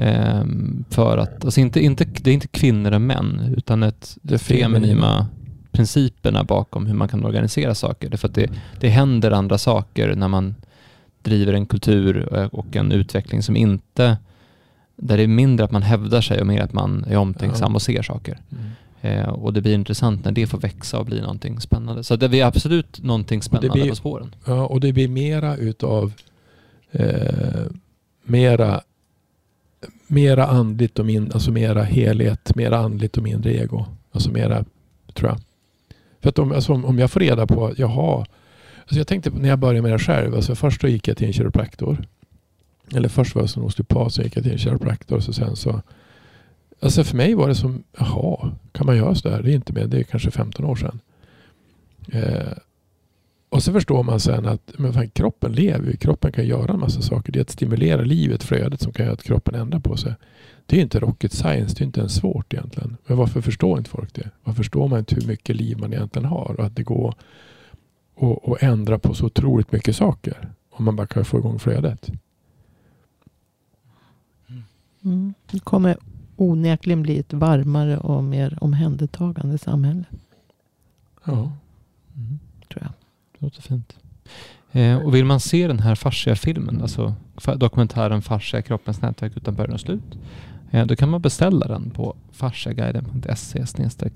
Ehm, 0.00 0.84
för 0.90 1.18
att, 1.18 1.44
alltså 1.44 1.60
inte, 1.60 1.80
inte, 1.80 2.04
det 2.04 2.30
är 2.30 2.34
inte 2.34 2.48
kvinnor 2.48 2.92
och 2.92 3.00
män, 3.00 3.54
utan 3.56 3.82
ett, 3.82 4.18
det 4.22 4.38
feminina 4.38 5.26
principerna 5.72 6.44
bakom 6.44 6.86
hur 6.86 6.94
man 6.94 7.08
kan 7.08 7.24
organisera 7.24 7.74
saker. 7.74 8.08
Det 8.08 8.14
är 8.14 8.18
för 8.18 8.28
att 8.28 8.34
det, 8.34 8.50
det 8.80 8.88
händer 8.88 9.30
andra 9.30 9.58
saker 9.58 10.14
när 10.14 10.28
man 10.28 10.54
driver 11.22 11.52
en 11.52 11.66
kultur 11.66 12.28
eh, 12.38 12.46
och 12.46 12.76
en 12.76 12.92
utveckling 12.92 13.42
som 13.42 13.56
inte, 13.56 14.16
där 14.96 15.16
det 15.16 15.22
är 15.22 15.26
mindre 15.28 15.64
att 15.64 15.72
man 15.72 15.82
hävdar 15.82 16.20
sig 16.20 16.40
och 16.40 16.46
mer 16.46 16.60
att 16.60 16.72
man 16.72 17.04
är 17.08 17.16
omtänksam 17.16 17.74
och 17.74 17.82
ser 17.82 18.02
saker. 18.02 18.38
Mm. 18.50 18.64
Eh, 19.00 19.28
och 19.28 19.52
det 19.52 19.60
blir 19.60 19.74
intressant 19.74 20.24
när 20.24 20.32
det 20.32 20.46
får 20.46 20.58
växa 20.58 20.98
och 20.98 21.06
bli 21.06 21.20
någonting 21.20 21.60
spännande. 21.60 22.04
Så 22.04 22.16
det 22.16 22.28
blir 22.28 22.44
absolut 22.44 23.02
någonting 23.02 23.42
spännande 23.42 23.70
blir- 23.70 23.88
på 23.88 23.96
spåren. 23.96 24.34
Ja, 24.44 24.66
och 24.66 24.80
det 24.80 24.92
blir 24.92 25.08
mera 25.08 25.56
utav 25.56 26.12
eh, 26.92 27.64
mera, 28.24 28.80
mera 30.06 30.46
andligt 30.46 30.98
och 30.98 31.06
min, 31.06 31.32
alltså 31.32 31.50
mera 31.50 31.82
helhet, 31.82 32.54
mera 32.54 32.78
andligt 32.78 33.16
och 33.16 33.22
mindre 33.22 33.54
ego. 33.54 33.86
Alltså 34.12 34.30
mera, 34.30 34.64
tror 35.14 35.30
jag. 35.30 35.40
För 36.20 36.28
att 36.28 36.38
om, 36.38 36.52
alltså 36.52 36.72
om, 36.72 36.98
jag 36.98 37.10
får 37.10 37.20
reda 37.20 37.46
på, 37.46 37.72
jaha, 37.76 38.26
alltså 38.80 38.96
jag 38.96 39.06
tänkte 39.06 39.30
när 39.30 39.48
jag 39.48 39.58
började 39.58 39.82
med 39.82 39.92
det 39.92 39.98
själv, 39.98 40.34
alltså 40.34 40.54
först 40.54 40.80
då 40.80 40.88
gick 40.88 41.08
jag 41.08 41.16
till 41.16 41.26
en 41.26 41.32
kiropraktor. 41.32 42.04
Eller 42.94 43.08
först 43.08 43.34
var 43.34 43.42
jag 43.42 43.50
som 43.50 43.64
osteopat, 43.64 44.12
så 44.12 44.22
gick 44.22 44.36
jag 44.36 44.44
till 44.44 44.52
en 44.52 44.58
kiropraktor, 44.58 45.20
så 45.20 45.32
sen 45.32 45.56
så 45.56 45.82
Alltså 46.80 47.04
för 47.04 47.16
mig 47.16 47.34
var 47.34 47.48
det 47.48 47.54
som, 47.54 47.84
jaha, 47.98 48.52
kan 48.72 48.86
man 48.86 48.96
göra 48.96 49.14
sådär? 49.14 49.42
Det 49.42 49.50
är 49.50 49.54
inte 49.54 49.72
med, 49.72 49.88
det 49.88 49.98
är 49.98 50.02
kanske 50.02 50.30
15 50.30 50.64
år 50.64 50.76
sedan. 50.76 51.00
Eh, 52.12 52.52
och 53.48 53.62
så 53.62 53.72
förstår 53.72 54.02
man 54.02 54.20
sen 54.20 54.46
att 54.46 54.72
men 54.78 54.92
fan, 54.92 55.10
kroppen 55.10 55.52
lever. 55.52 55.92
Kroppen 55.92 56.32
kan 56.32 56.46
göra 56.46 56.72
en 56.72 56.80
massa 56.80 57.02
saker. 57.02 57.32
Det 57.32 57.38
är 57.38 57.40
att 57.40 57.50
stimulera 57.50 58.02
livet, 58.02 58.42
flödet 58.42 58.80
som 58.80 58.92
kan 58.92 59.04
göra 59.04 59.14
att 59.14 59.22
kroppen 59.22 59.54
ändrar 59.54 59.80
på 59.80 59.96
sig. 59.96 60.14
Det 60.66 60.76
är 60.76 60.80
inte 60.80 61.00
rocket 61.00 61.32
science. 61.32 61.74
Det 61.78 61.82
är 61.82 61.86
inte 61.86 62.00
ens 62.00 62.14
svårt 62.14 62.54
egentligen. 62.54 62.96
Men 63.06 63.16
varför 63.16 63.40
förstår 63.40 63.78
inte 63.78 63.90
folk 63.90 64.14
det? 64.14 64.30
Varför 64.44 64.56
förstår 64.56 64.88
man 64.88 64.98
inte 64.98 65.14
hur 65.14 65.26
mycket 65.26 65.56
liv 65.56 65.78
man 65.78 65.92
egentligen 65.92 66.28
har? 66.28 66.54
Och 66.58 66.64
att 66.66 66.76
det 66.76 66.82
går 66.82 67.14
att 68.16 68.48
att 68.48 68.62
ändra 68.62 68.98
på 68.98 69.14
så 69.14 69.26
otroligt 69.26 69.72
mycket 69.72 69.96
saker. 69.96 70.52
Om 70.70 70.84
man 70.84 70.96
bara 70.96 71.06
kan 71.06 71.24
få 71.24 71.38
igång 71.38 71.58
flödet. 71.58 72.10
Mm. 75.04 75.34
Det 75.50 75.60
kommer 75.60 75.96
onekligen 76.36 77.02
bli 77.02 77.18
ett 77.18 77.32
varmare 77.32 77.98
och 77.98 78.24
mer 78.24 78.58
omhändertagande 78.60 79.58
samhälle. 79.58 80.04
Ja. 81.24 81.52
Mm. 82.16 82.38
Det 83.38 83.46
låter 83.46 83.62
fint. 83.62 83.96
Eh, 84.72 84.96
och 84.96 85.14
vill 85.14 85.24
man 85.24 85.40
se 85.40 85.66
den 85.68 85.78
här 85.78 85.94
fascia-filmen, 85.94 86.82
alltså 86.82 87.14
fa- 87.36 87.56
dokumentären 87.56 88.22
Fascia, 88.22 88.62
kroppens 88.62 89.02
nätverk 89.02 89.32
utan 89.36 89.54
början 89.54 89.74
och 89.74 89.80
slut, 89.80 90.18
eh, 90.70 90.86
då 90.86 90.96
kan 90.96 91.08
man 91.08 91.22
beställa 91.22 91.66
den 91.68 91.90
på 91.90 92.16
fasciaguiden.se 92.32 93.66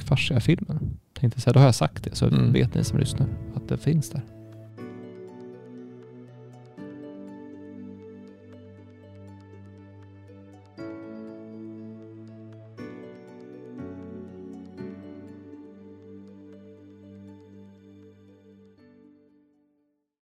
fasciafilmen. 0.05 0.99
Tänkte 1.21 1.41
säga, 1.41 1.53
då 1.53 1.61
har 1.61 1.67
jag 1.67 1.75
sagt 1.75 2.05
det 2.05 2.15
så 2.17 2.27
Mm. 2.27 2.53
vet 2.53 2.75
ni 2.75 2.85
som 2.85 2.99
lyssnar 2.99 3.27
att 3.55 3.69
det 3.69 3.79
finns 3.79 4.11
där. 4.11 4.23